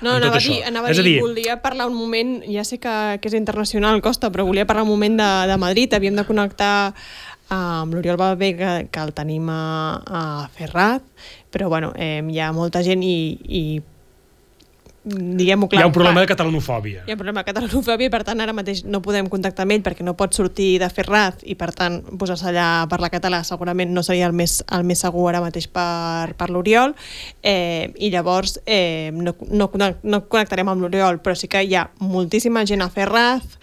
No, 0.00 0.14
anava 0.16 0.38
a, 0.38 0.40
dir, 0.40 0.62
anava 0.64 0.88
a 0.88 0.94
dir, 0.96 1.02
dir, 1.04 1.16
volia 1.20 1.58
parlar 1.60 1.86
un 1.90 1.96
moment, 1.96 2.38
ja 2.48 2.64
sé 2.64 2.78
que, 2.80 2.92
que 3.20 3.28
és 3.28 3.36
internacional, 3.36 4.00
costa, 4.00 4.30
però 4.32 4.46
volia 4.48 4.64
parlar 4.68 4.86
un 4.86 4.94
moment 4.94 5.18
de, 5.20 5.28
de 5.50 5.58
Madrid, 5.60 5.92
havíem 5.92 6.16
de 6.16 6.24
connectar 6.24 6.94
amb 7.52 7.92
l'Oriol 7.92 8.16
Balbé, 8.16 8.54
que, 8.56 8.70
que 8.88 9.02
el 9.04 9.12
tenim 9.12 9.50
a, 9.52 9.60
a 10.00 10.22
Ferrat, 10.56 11.04
però 11.52 11.68
bueno, 11.68 11.92
eh, 12.00 12.22
hi 12.24 12.40
ha 12.40 12.48
molta 12.56 12.80
gent 12.86 13.04
i, 13.04 13.18
i 13.44 13.62
diguem-ho 15.04 15.68
clar. 15.68 15.80
Hi 15.80 15.84
ha 15.84 15.88
un 15.88 15.94
problema 15.94 16.20
de 16.20 16.28
catalanofòbia. 16.28 17.04
Hi 17.06 17.10
ha 17.10 17.14
un 17.14 17.20
problema 17.20 17.40
de 17.40 17.48
catalanofòbia 17.48 18.10
i 18.10 18.12
per 18.12 18.20
tant 18.28 18.42
ara 18.44 18.52
mateix 18.56 18.82
no 18.84 19.00
podem 19.00 19.30
contactar 19.32 19.64
amb 19.64 19.72
ell 19.76 19.84
perquè 19.84 20.04
no 20.04 20.12
pot 20.18 20.36
sortir 20.36 20.74
de 20.82 20.90
Ferraz 20.92 21.40
i 21.48 21.56
per 21.56 21.70
tant 21.76 22.00
posar-se 22.20 22.50
allà 22.50 22.66
a 22.82 22.88
parlar 22.90 23.08
català 23.12 23.40
segurament 23.48 23.94
no 23.96 24.04
seria 24.04 24.28
el 24.28 24.36
més, 24.36 24.58
el 24.68 24.84
més 24.84 25.00
segur 25.00 25.30
ara 25.30 25.40
mateix 25.40 25.70
per, 25.72 26.34
per 26.36 26.50
l'Oriol 26.52 26.92
eh, 27.42 27.88
i 27.96 28.12
llavors 28.12 28.58
eh, 28.66 29.08
no, 29.14 29.34
no, 29.48 29.70
no 30.02 30.22
connectarem 30.28 30.68
amb 30.68 30.84
l'Oriol 30.84 31.22
però 31.24 31.36
sí 31.38 31.48
que 31.48 31.64
hi 31.64 31.74
ha 31.78 31.88
moltíssima 32.04 32.66
gent 32.68 32.84
a 32.84 32.90
Ferraz 32.92 33.56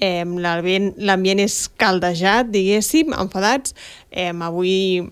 eh, 0.00 0.24
l'ambient 0.26 1.44
és 1.46 1.62
caldejat 1.78 2.50
diguéssim, 2.50 3.14
enfadats 3.14 3.76
eh, 4.10 4.32
avui 4.34 5.06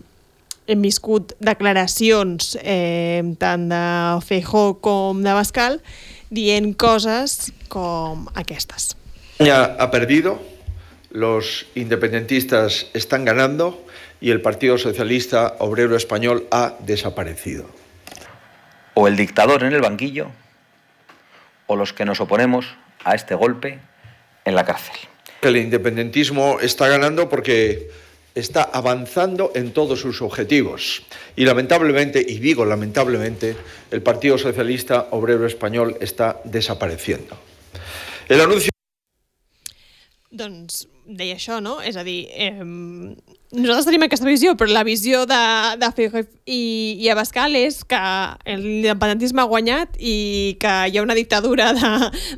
hem 0.68 0.84
viscut 0.84 1.32
declaracions 1.40 2.52
eh, 2.60 3.24
tant 3.40 3.66
de 3.70 3.82
Feijó 4.28 4.78
com 4.84 5.22
de 5.24 5.32
Bascal 5.32 5.80
dient 6.28 6.74
coses 6.76 7.50
com 7.72 8.28
aquestes. 8.36 8.92
España 9.32 9.64
ha 9.64 9.90
perdido, 9.90 10.38
los 11.10 11.66
independentistas 11.74 12.86
están 12.92 13.24
ganando 13.24 13.82
y 14.20 14.30
el 14.30 14.42
Partido 14.42 14.76
Socialista 14.76 15.56
Obrero 15.60 15.96
Español 15.96 16.46
ha 16.50 16.74
desaparecido. 16.80 17.64
O 18.94 19.08
el 19.08 19.16
dictador 19.16 19.62
en 19.62 19.72
el 19.72 19.80
banquillo 19.80 20.28
o 21.66 21.76
los 21.76 21.92
que 21.92 22.04
nos 22.04 22.20
oponemos 22.20 22.66
a 23.04 23.14
este 23.14 23.34
golpe 23.34 23.78
en 24.44 24.54
la 24.54 24.64
cárcel. 24.64 24.96
El 25.40 25.56
independentismo 25.56 26.58
está 26.60 26.88
ganando 26.88 27.28
porque 27.28 27.90
está 28.38 28.62
avanzando 28.62 29.52
en 29.54 29.72
todos 29.72 30.00
sus 30.00 30.22
objetivos. 30.22 31.02
Y 31.36 31.44
lamentablemente, 31.44 32.24
y 32.26 32.38
digo 32.38 32.64
lamentablemente, 32.64 33.56
el 33.90 34.02
Partido 34.02 34.38
Socialista 34.38 35.08
Obrero 35.10 35.46
Español 35.46 35.96
está 36.00 36.40
desapareciendo. 36.44 37.36
El 38.28 38.40
anuncio... 38.40 38.70
Doncs 40.30 40.86
deia 41.08 41.38
això, 41.38 41.56
no? 41.64 41.78
És 41.80 41.96
a 41.96 42.04
dir, 42.04 42.28
eh, 42.36 42.60
nosaltres 42.60 43.86
tenim 43.88 44.04
aquesta 44.04 44.28
visió, 44.28 44.52
però 44.60 44.68
la 44.70 44.84
visió 44.84 45.24
de, 45.26 45.40
de 45.80 45.88
Feijóo 45.96 46.26
i, 46.44 46.98
i 47.00 47.08
Abascal 47.08 47.56
és 47.56 47.80
que 47.88 48.00
l'independentisme 48.44 49.40
ha 49.40 49.48
guanyat 49.48 49.96
i 49.96 50.58
que 50.60 50.74
hi 50.90 50.98
ha 50.98 51.06
una 51.06 51.16
dictadura 51.16 51.72
de, 51.72 51.92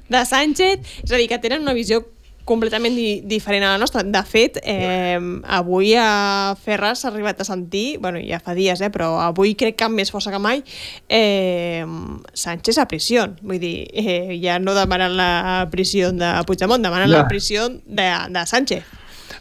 de 0.07 0.23
Sánchez, 0.23 0.87
és 1.03 1.11
a 1.11 1.19
dir, 1.19 1.27
que 1.33 1.41
tenen 1.43 1.67
una 1.67 1.75
visió 1.75 2.05
completament 2.45 2.95
di 2.97 3.21
diferent 3.29 3.65
a 3.65 3.73
la 3.75 3.79
nostra. 3.79 4.03
De 4.03 4.23
fet, 4.27 4.59
eh, 4.63 5.19
avui 5.45 5.95
a 5.97 6.55
Ferraz 6.61 7.03
s'ha 7.03 7.11
arribat 7.11 7.41
a 7.41 7.45
sentir, 7.45 7.99
bueno, 8.01 8.21
ja 8.23 8.41
fa 8.41 8.55
dies, 8.55 8.81
eh, 8.81 8.91
però 8.91 9.19
avui 9.23 9.55
crec 9.55 9.77
que 9.77 9.87
amb 9.87 9.97
més 9.97 10.11
força 10.11 10.33
que 10.33 10.41
mai, 10.43 10.65
eh, 11.09 11.85
Sánchez 12.33 12.79
a 12.79 12.87
prisió. 12.87 13.29
Vull 13.43 13.61
dir, 13.61 13.89
eh, 13.93 14.39
ja 14.43 14.59
no 14.59 14.75
demanen 14.75 15.17
la 15.17 15.69
prisió 15.71 16.13
de 16.13 16.33
Puigdemont, 16.47 16.83
demanen 16.83 17.11
ja. 17.11 17.23
la 17.23 17.29
prisió 17.29 17.69
de, 17.69 18.09
de 18.31 18.47
Sánchez. 18.47 18.85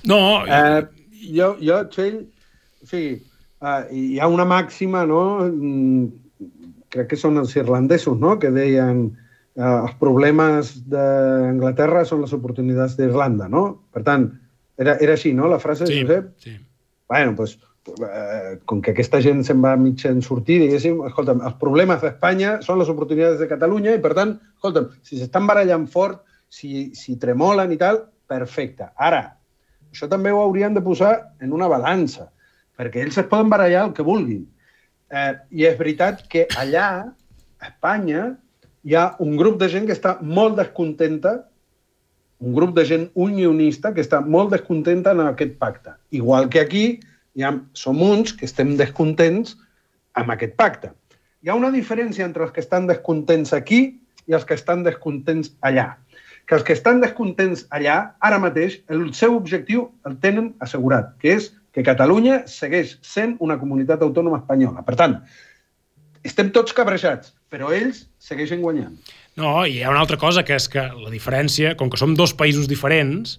No, 0.04 0.46
eh, 0.46 0.86
jo, 1.34 1.56
jo, 1.62 1.84
Txell, 1.92 2.22
o 2.84 2.88
sigui, 2.88 3.20
uh, 3.62 3.84
hi 3.92 4.20
ha 4.20 4.28
una 4.28 4.46
màxima, 4.46 5.06
no?, 5.06 5.24
mm, 5.48 6.08
crec 6.90 7.12
que 7.12 7.20
són 7.20 7.38
els 7.38 7.56
irlandesos, 7.58 8.18
no?, 8.20 8.38
que 8.40 8.52
deien 8.56 9.10
eh, 9.10 9.29
els 9.58 9.96
problemes 10.00 10.76
d'Anglaterra 10.90 12.06
són 12.06 12.22
les 12.26 12.34
oportunitats 12.36 12.96
d'Irlanda, 12.98 13.50
no? 13.52 13.64
Per 13.94 14.04
tant, 14.08 14.30
era, 14.80 14.96
era 15.04 15.16
així, 15.18 15.34
no?, 15.36 15.50
la 15.52 15.60
frase, 15.60 15.88
sí, 15.90 16.04
Josep? 16.04 16.30
Sí. 16.44 16.54
Bueno, 17.10 17.34
doncs, 17.36 17.58
eh, 18.06 18.60
com 18.70 18.82
que 18.82 18.94
aquesta 18.94 19.20
gent 19.24 19.42
se'n 19.44 19.62
va 19.64 19.74
mig 19.80 20.06
en 20.08 20.22
sortir, 20.26 20.60
diguéssim, 20.64 21.02
escolta'm, 21.10 21.42
els 21.48 21.58
problemes 21.62 22.02
d'Espanya 22.04 22.60
són 22.66 22.80
les 22.80 22.92
oportunitats 22.92 23.40
de 23.42 23.50
Catalunya 23.50 23.98
i, 23.98 24.02
per 24.04 24.14
tant, 24.18 24.38
escolta'm, 24.60 24.92
si 25.04 25.20
s'estan 25.20 25.50
barallant 25.50 25.88
fort, 25.92 26.22
si, 26.50 26.90
si 26.98 27.18
tremolen 27.22 27.74
i 27.74 27.80
tal, 27.82 28.04
perfecte. 28.30 28.92
Ara, 28.96 29.24
això 29.90 30.10
també 30.10 30.32
ho 30.32 30.42
haurien 30.44 30.76
de 30.78 30.84
posar 30.86 31.14
en 31.42 31.54
una 31.56 31.68
balança, 31.72 32.30
perquè 32.80 33.04
ells 33.04 33.18
es 33.20 33.28
poden 33.30 33.50
barallar 33.52 33.88
el 33.88 33.96
que 33.98 34.06
vulguin. 34.06 34.46
Eh, 35.10 35.34
I 35.58 35.66
és 35.72 35.80
veritat 35.80 36.24
que 36.30 36.46
allà, 36.62 36.90
a 37.60 37.72
Espanya, 37.74 38.30
hi 38.84 38.96
ha 38.96 39.16
un 39.20 39.38
grup 39.38 39.60
de 39.60 39.70
gent 39.72 39.88
que 39.88 39.96
està 39.96 40.18
molt 40.22 40.58
descontenta, 40.60 41.36
un 42.40 42.56
grup 42.56 42.76
de 42.76 42.86
gent 42.88 43.08
unionista 43.20 43.92
que 43.94 44.04
està 44.06 44.22
molt 44.24 44.54
descontenta 44.56 45.12
en 45.16 45.26
aquest 45.26 45.58
pacte. 45.60 45.96
Igual 46.16 46.48
que 46.50 46.62
aquí 46.64 46.86
hi 47.36 47.44
ha, 47.44 47.54
som 47.74 48.00
uns 48.02 48.34
que 48.34 48.48
estem 48.48 48.78
descontents 48.80 49.58
amb 50.20 50.32
aquest 50.36 50.56
pacte. 50.60 50.94
Hi 51.44 51.52
ha 51.52 51.60
una 51.60 51.72
diferència 51.72 52.26
entre 52.28 52.46
els 52.46 52.56
que 52.56 52.64
estan 52.64 52.88
descontents 52.88 53.54
aquí 53.56 53.82
i 54.28 54.36
els 54.36 54.46
que 54.48 54.56
estan 54.56 54.84
descontents 54.88 55.54
allà. 55.66 55.94
Que 56.48 56.58
els 56.58 56.66
que 56.66 56.74
estan 56.74 57.04
descontents 57.04 57.66
allà, 57.76 58.16
ara 58.26 58.40
mateix, 58.42 58.80
el 58.90 59.12
seu 59.14 59.36
objectiu 59.38 59.90
el 60.08 60.18
tenen 60.24 60.54
assegurat, 60.66 61.14
que 61.22 61.36
és 61.38 61.52
que 61.76 61.86
Catalunya 61.86 62.42
segueix 62.50 62.96
sent 63.06 63.36
una 63.46 63.60
comunitat 63.60 64.02
autònoma 64.02 64.42
espanyola. 64.42 64.82
Per 64.88 64.96
tant, 64.98 65.20
estem 66.28 66.52
tots 66.56 66.76
cabrejats, 66.76 67.34
però 67.52 67.72
ells 67.76 68.06
segueixen 68.22 68.64
guanyant. 68.64 68.96
No, 69.40 69.64
i 69.66 69.78
hi 69.78 69.84
ha 69.84 69.92
una 69.94 70.02
altra 70.04 70.20
cosa, 70.20 70.44
que 70.44 70.58
és 70.58 70.68
que 70.72 70.84
la 70.92 71.12
diferència, 71.14 71.76
com 71.80 71.92
que 71.92 72.00
som 72.00 72.16
dos 72.18 72.34
països 72.38 72.68
diferents, 72.72 73.38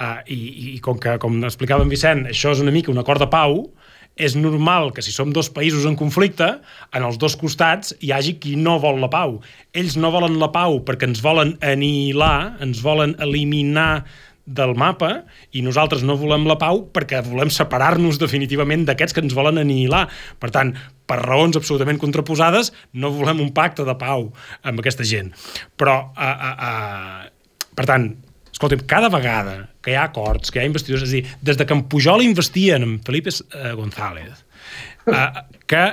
uh, 0.00 0.20
i, 0.26 0.76
i 0.76 0.78
com 0.84 1.00
que, 1.02 1.18
com 1.22 1.42
explicava 1.44 1.84
en 1.84 1.92
Vicent, 1.92 2.26
això 2.32 2.54
és 2.56 2.62
una 2.64 2.74
mica 2.74 2.92
un 2.92 3.02
acord 3.02 3.22
de 3.22 3.28
pau, 3.32 3.66
és 4.16 4.32
normal 4.32 4.94
que 4.96 5.04
si 5.04 5.12
som 5.12 5.32
dos 5.32 5.50
països 5.52 5.84
en 5.84 5.96
conflicte, 6.00 6.46
en 6.96 7.04
els 7.04 7.18
dos 7.20 7.36
costats 7.36 7.92
hi 8.00 8.14
hagi 8.16 8.38
qui 8.40 8.54
no 8.56 8.78
vol 8.80 9.02
la 9.02 9.10
pau. 9.12 9.42
Ells 9.76 9.98
no 10.00 10.10
volen 10.14 10.38
la 10.40 10.48
pau 10.54 10.80
perquè 10.88 11.10
ens 11.10 11.20
volen 11.24 11.52
anihilar, 11.60 12.56
ens 12.64 12.80
volen 12.84 13.12
eliminar 13.20 14.06
del 14.46 14.76
mapa 14.78 15.26
i 15.52 15.60
nosaltres 15.66 16.04
no 16.06 16.16
volem 16.16 16.46
la 16.46 16.56
pau 16.56 16.84
perquè 16.94 17.20
volem 17.26 17.50
separar-nos 17.52 18.20
definitivament 18.22 18.86
d'aquests 18.86 19.12
que 19.12 19.24
ens 19.26 19.36
volen 19.36 19.60
anihilar. 19.60 20.06
Per 20.40 20.52
tant, 20.54 20.72
per 21.06 21.20
raons 21.22 21.58
absolutament 21.58 22.00
contraposades, 22.02 22.72
no 22.94 23.12
volem 23.14 23.42
un 23.44 23.52
pacte 23.56 23.86
de 23.86 23.96
pau 23.98 24.30
amb 24.66 24.82
aquesta 24.82 25.06
gent. 25.06 25.32
Però, 25.78 25.98
uh, 26.12 26.32
uh, 26.50 26.70
uh, 26.70 27.68
per 27.78 27.86
tant, 27.88 28.08
escolta'm, 28.50 28.86
cada 28.90 29.10
vegada 29.12 29.58
que 29.84 29.92
hi 29.92 29.98
ha 29.98 30.08
acords, 30.08 30.50
que 30.50 30.60
hi 30.60 30.64
ha 30.64 30.70
investidors, 30.70 31.06
és 31.06 31.12
a 31.12 31.16
dir, 31.18 31.36
des 31.44 31.60
de 31.60 31.66
que 31.68 31.76
en 31.76 31.84
Pujol 31.90 32.24
investien 32.24 32.86
en 32.86 32.98
Felipe 33.06 33.30
uh, 33.30 33.70
González, 33.78 34.42
uh, 35.06 35.44
que 35.70 35.84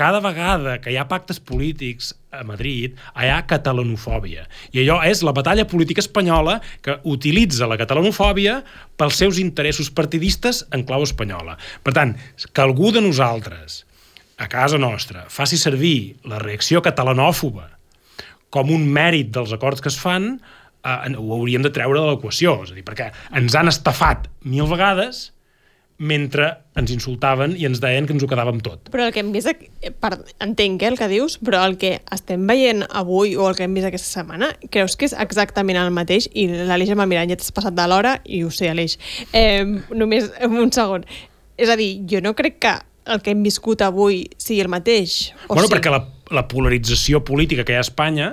cada 0.00 0.20
vegada 0.24 0.78
que 0.80 0.92
hi 0.92 0.96
ha 0.96 1.08
pactes 1.10 1.40
polítics 1.44 2.14
a 2.32 2.40
Madrid, 2.46 2.94
hi 3.20 3.28
ha 3.28 3.42
catalanofòbia. 3.50 4.46
I 4.72 4.80
allò 4.84 5.00
és 5.04 5.20
la 5.26 5.34
batalla 5.36 5.66
política 5.68 6.00
espanyola 6.00 6.54
que 6.84 6.96
utilitza 7.04 7.68
la 7.68 7.76
catalanofòbia 7.80 8.60
pels 8.96 9.20
seus 9.20 9.40
interessos 9.42 9.90
partidistes 9.92 10.62
en 10.72 10.86
clau 10.88 11.04
espanyola. 11.04 11.58
Per 11.84 11.92
tant, 11.96 12.14
que 12.40 12.64
algú 12.64 12.94
de 12.96 13.02
nosaltres, 13.04 13.82
a 14.40 14.48
casa 14.48 14.78
nostra, 14.80 15.26
faci 15.28 15.58
servir 15.60 16.16
la 16.24 16.40
reacció 16.40 16.80
catalanòfoba 16.82 17.68
com 18.50 18.72
un 18.74 18.86
mèrit 18.88 19.28
dels 19.34 19.52
acords 19.54 19.84
que 19.84 19.92
es 19.92 19.98
fan, 20.00 20.32
eh, 20.82 21.12
ho 21.16 21.34
hauríem 21.36 21.62
de 21.62 21.72
treure 21.74 22.00
de 22.00 22.08
l'equació. 22.08 22.62
És 22.64 22.72
a 22.72 22.78
dir, 22.78 22.86
perquè 22.86 23.10
ens 23.36 23.54
han 23.54 23.70
estafat 23.70 24.26
mil 24.42 24.66
vegades 24.70 25.28
mentre 26.00 26.46
ens 26.80 26.88
insultaven 26.94 27.52
i 27.60 27.66
ens 27.68 27.82
deien 27.82 28.06
que 28.08 28.14
ens 28.16 28.24
ho 28.24 28.28
quedàvem 28.28 28.62
tot. 28.64 28.88
Però 28.88 29.04
el 29.04 29.12
que 29.12 29.20
hem 29.20 29.34
vist, 29.34 29.52
per, 30.00 30.14
entenc 30.40 30.80
eh, 30.80 30.88
el 30.88 30.96
que 30.96 31.10
dius, 31.12 31.36
però 31.44 31.60
el 31.68 31.76
que 31.80 31.98
estem 32.16 32.46
veient 32.48 32.86
avui 32.88 33.36
o 33.36 33.50
el 33.50 33.58
que 33.58 33.68
hem 33.68 33.76
vist 33.76 33.90
aquesta 33.90 34.22
setmana, 34.22 34.54
creus 34.72 34.96
que 34.96 35.10
és 35.10 35.14
exactament 35.20 35.78
el 35.78 35.92
mateix? 35.92 36.30
I 36.32 36.48
l'Aleix 36.64 36.94
m'ha 36.96 37.08
mirat, 37.10 37.28
ja 37.28 37.36
t'has 37.36 37.52
passat 37.52 37.76
de 37.76 37.86
l'hora 37.92 38.16
i 38.24 38.40
ho 38.42 38.48
sé, 38.48 38.72
Aleix. 38.72 38.96
Eh, 39.36 39.66
només 39.92 40.32
un 40.48 40.72
segon. 40.72 41.04
És 41.60 41.68
a 41.68 41.76
dir, 41.76 41.98
jo 42.08 42.24
no 42.24 42.32
crec 42.32 42.56
que 42.64 42.78
el 43.10 43.20
que 43.22 43.32
hem 43.34 43.42
viscut 43.46 43.82
avui 43.82 44.24
sigui 44.38 44.60
el 44.64 44.68
mateix. 44.72 45.32
O 45.48 45.54
bueno, 45.54 45.68
sí? 45.68 45.74
perquè 45.74 45.90
la, 45.92 46.04
la 46.30 46.46
polarització 46.48 47.24
política 47.26 47.64
que 47.64 47.74
hi 47.74 47.78
ha 47.80 47.84
a 47.84 47.86
Espanya 47.88 48.28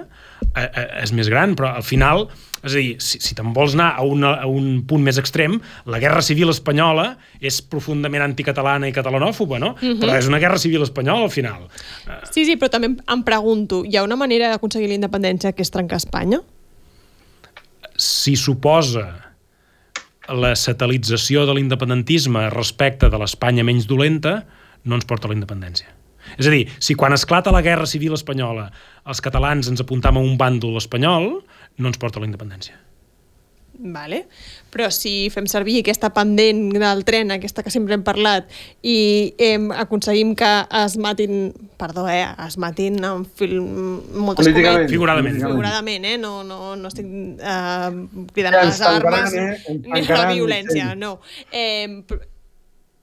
eh, 0.56 0.68
eh, 0.68 0.88
és 1.04 1.12
més 1.18 1.30
gran, 1.30 1.56
però 1.58 1.74
al 1.76 1.84
final 1.84 2.28
és 2.68 2.74
a 2.74 2.80
dir, 2.82 2.96
si, 3.00 3.20
si 3.22 3.36
te'n 3.38 3.52
vols 3.54 3.76
anar 3.78 3.92
a, 4.00 4.04
una, 4.04 4.32
a 4.42 4.48
un 4.50 4.82
punt 4.90 5.04
més 5.06 5.20
extrem, 5.22 5.60
la 5.86 6.00
guerra 6.02 6.24
civil 6.26 6.50
espanyola 6.50 7.12
és 7.40 7.60
profundament 7.62 8.26
anticatalana 8.26 8.90
i 8.90 8.96
catalanòfoba, 8.96 9.60
no? 9.62 9.76
Uh 9.78 9.86
Mhm. 9.86 9.94
-huh. 9.94 10.00
Però 10.02 10.18
és 10.18 10.28
una 10.28 10.40
guerra 10.40 10.58
civil 10.58 10.82
espanyola, 10.82 11.24
al 11.24 11.32
final. 11.32 11.68
Sí, 12.32 12.46
sí, 12.46 12.58
però 12.58 12.70
també 12.70 12.88
em, 12.88 12.98
em 13.08 13.24
pregunto, 13.24 13.84
hi 13.86 13.96
ha 13.96 14.04
una 14.04 14.16
manera 14.16 14.50
d'aconseguir 14.50 14.88
la 14.90 14.96
independència 14.96 15.54
que 15.54 15.62
és 15.62 15.70
trencar 15.72 15.98
Espanya? 15.98 16.42
Si 17.98 18.36
suposa 18.36 19.34
la 20.30 20.56
satelització 20.56 21.46
de 21.46 21.54
l'independentisme 21.56 22.50
respecte 22.50 23.10
de 23.10 23.18
l'Espanya 23.18 23.64
menys 23.64 23.88
dolenta, 23.88 24.46
no 24.88 24.96
ens 24.98 25.06
porta 25.06 25.28
a 25.28 25.34
la 25.34 25.38
independència. 25.38 25.92
És 26.38 26.48
a 26.50 26.52
dir, 26.52 26.66
si 26.84 26.96
quan 27.00 27.14
esclata 27.16 27.54
la 27.56 27.62
guerra 27.64 27.86
civil 27.88 28.16
espanyola 28.18 28.66
els 29.08 29.22
catalans 29.24 29.70
ens 29.72 29.80
apuntam 29.84 30.18
a 30.18 30.24
un 30.26 30.36
bàndol 30.40 30.76
espanyol, 30.82 31.38
no 31.78 31.88
ens 31.88 32.00
porta 32.02 32.20
a 32.20 32.26
la 32.26 32.28
independència. 32.28 32.76
Vale. 33.80 34.24
Però 34.74 34.88
si 34.90 35.28
fem 35.30 35.46
servir 35.46 35.76
aquesta 35.84 36.10
pendent 36.10 36.72
del 36.82 37.04
tren, 37.06 37.30
aquesta 37.36 37.62
que 37.62 37.70
sempre 37.70 37.94
hem 37.94 38.02
parlat, 38.04 38.48
i 38.82 39.36
em, 39.38 39.68
aconseguim 39.72 40.32
que 40.36 40.50
es 40.82 40.96
matin, 40.98 41.52
perdó, 41.78 42.08
eh, 42.10 42.24
es 42.48 42.58
matin 42.58 42.98
en 43.06 43.24
film, 43.38 43.68
moltes 44.18 44.48
Políticament. 44.48 44.80
comèdies, 44.82 44.92
Figuradament. 44.96 45.38
figuradament, 45.44 46.06
eh? 46.10 46.18
no, 46.18 46.42
no, 46.44 46.74
no 46.76 46.90
estic 46.90 47.06
eh, 47.06 47.92
cridant 48.34 48.58
Ja 48.58 48.64
a 48.64 48.66
les 48.72 48.82
armes 48.82 49.14
tancaran, 49.14 49.38
eh? 49.38 49.78
Ni 49.86 50.02
a 50.02 50.18
la 50.24 50.34
violència, 50.34 50.90
sí. 50.96 50.98
no. 51.06 51.20
Eh, 51.52 52.02
pr- 52.10 52.26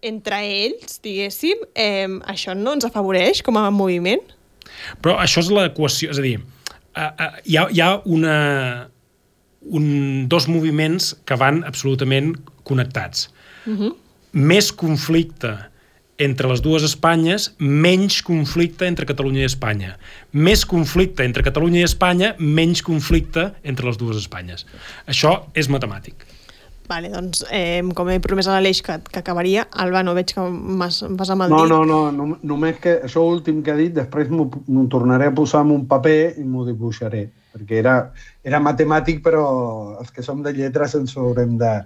entre 0.04 0.40
ells, 0.44 0.98
diguéssim, 1.04 1.66
eh, 1.74 2.08
això 2.30 2.54
no 2.56 2.76
ens 2.76 2.86
afavoreix 2.88 3.42
com 3.44 3.58
a 3.60 3.68
moviment? 3.74 4.22
Però 5.02 5.18
això 5.22 5.42
és 5.44 5.50
l'equació, 5.52 6.10
és 6.12 6.20
a 6.20 6.24
dir, 6.24 6.38
uh, 6.38 7.10
uh, 7.10 7.30
hi, 7.44 7.58
ha, 7.58 7.68
hi 7.70 7.82
ha 7.82 7.90
una, 8.04 8.38
un, 9.64 9.86
dos 10.28 10.48
moviments 10.50 11.14
que 11.24 11.38
van 11.40 11.62
absolutament 11.64 12.34
connectats. 12.64 13.28
Uh 13.66 13.78
-huh. 13.78 13.94
Més 14.32 14.72
conflicte 14.72 15.54
entre 16.18 16.48
les 16.48 16.60
dues 16.62 16.82
Espanyes, 16.82 17.54
menys 17.58 18.20
conflicte 18.22 18.86
entre 18.86 19.06
Catalunya 19.06 19.42
i 19.42 19.50
Espanya. 19.50 19.96
Més 20.32 20.64
conflicte 20.64 21.24
entre 21.24 21.42
Catalunya 21.42 21.80
i 21.80 21.88
Espanya, 21.88 22.34
menys 22.38 22.82
conflicte 22.82 23.52
entre 23.62 23.86
les 23.86 23.98
dues 23.98 24.16
Espanyes. 24.16 24.66
Això 25.06 25.50
és 25.54 25.68
matemàtic. 25.68 26.14
Vale, 26.86 27.08
doncs, 27.08 27.46
eh, 27.50 27.80
com 27.96 28.10
he 28.12 28.18
promès 28.20 28.46
a 28.46 28.52
l'Aleix 28.58 28.82
que, 28.84 28.98
que 29.10 29.20
acabaria, 29.22 29.62
Alba, 29.72 30.02
no 30.04 30.12
veig 30.14 30.34
que 30.34 30.42
vas 30.76 30.98
amb 31.02 31.46
el 31.46 31.48
No, 31.50 31.62
dit. 31.62 31.70
no, 31.72 31.78
no, 31.88 32.00
no, 32.12 32.38
només 32.42 32.76
que 32.82 32.98
això 33.06 33.22
últim 33.24 33.62
que 33.64 33.72
ha 33.72 33.78
dit, 33.78 33.94
després 33.96 34.28
m'ho 34.28 34.50
tornaré 34.92 35.30
a 35.30 35.34
posar 35.34 35.62
en 35.64 35.70
un 35.78 35.86
paper 35.88 36.34
i 36.36 36.44
m'ho 36.44 36.66
dibuixaré, 36.68 37.30
perquè 37.54 37.78
era, 37.80 37.94
era 38.44 38.60
matemàtic, 38.60 39.22
però 39.24 39.46
els 39.98 40.10
que 40.12 40.22
som 40.22 40.42
de 40.44 40.52
lletres 40.52 40.94
ens 41.00 41.16
ho 41.16 41.24
haurem 41.30 41.56
de- 41.56 41.84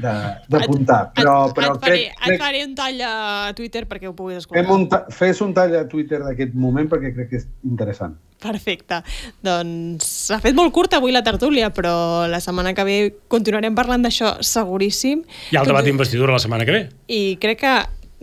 d'apuntar. 0.00 1.00
Però, 1.16 1.34
et, 1.48 1.54
però 1.56 1.72
et, 1.74 1.80
faré, 1.80 1.98
crec, 2.10 2.28
et 2.34 2.42
faré 2.42 2.62
un 2.66 2.74
tall 2.78 3.00
a 3.06 3.14
Twitter 3.56 3.84
perquè 3.90 4.10
ho 4.10 4.14
puguis 4.16 4.42
escoltar. 4.42 4.62
fem 4.64 4.74
un, 4.74 4.86
ta- 4.90 5.04
fes 5.14 5.40
un 5.44 5.54
tall 5.56 5.74
a 5.78 5.84
Twitter 5.88 6.20
d'aquest 6.24 6.54
moment 6.54 6.88
perquè 6.90 7.14
crec 7.16 7.30
que 7.32 7.42
és 7.42 7.48
interessant. 7.64 8.16
Perfecte. 8.44 9.00
Doncs 9.44 10.04
s'ha 10.28 10.40
fet 10.42 10.56
molt 10.56 10.72
curta 10.74 10.98
avui 11.00 11.14
la 11.14 11.22
tertúlia, 11.24 11.70
però 11.72 12.26
la 12.28 12.40
setmana 12.44 12.74
que 12.76 12.84
ve 12.84 12.96
continuarem 13.32 13.74
parlant 13.76 14.04
d'això 14.04 14.36
seguríssim. 14.44 15.24
Hi 15.50 15.56
ha 15.56 15.64
el 15.64 15.70
debat 15.72 15.86
d'investidura 15.86 16.34
la 16.36 16.42
setmana 16.42 16.66
que 16.68 16.74
ve. 16.76 16.82
I 17.08 17.22
crec 17.40 17.62
que 17.64 17.74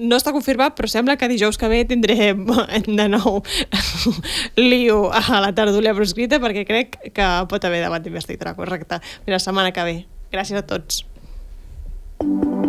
no 0.01 0.17
està 0.17 0.31
confirmat, 0.33 0.73
però 0.77 0.89
sembla 0.89 1.17
que 1.19 1.27
dijous 1.29 1.57
que 1.61 1.67
ve 1.69 1.83
tindrem 1.85 2.45
de 2.99 3.07
nou 3.11 3.41
lío 4.57 5.03
a 5.13 5.41
la 5.43 5.51
tertúlia 5.57 5.93
proscrita 5.97 6.39
perquè 6.41 6.65
crec 6.65 6.97
que 7.13 7.29
pot 7.49 7.65
haver 7.65 7.83
debat 7.83 8.01
d'investidura, 8.03 8.55
correcte. 8.57 9.01
Fins 9.25 9.37
la 9.37 9.43
setmana 9.43 9.73
que 9.75 9.85
ve. 9.87 9.97
Gràcies 10.31 10.57
a 10.61 10.65
tots. 10.65 11.03
Thank 12.21 12.45
you. 12.45 12.60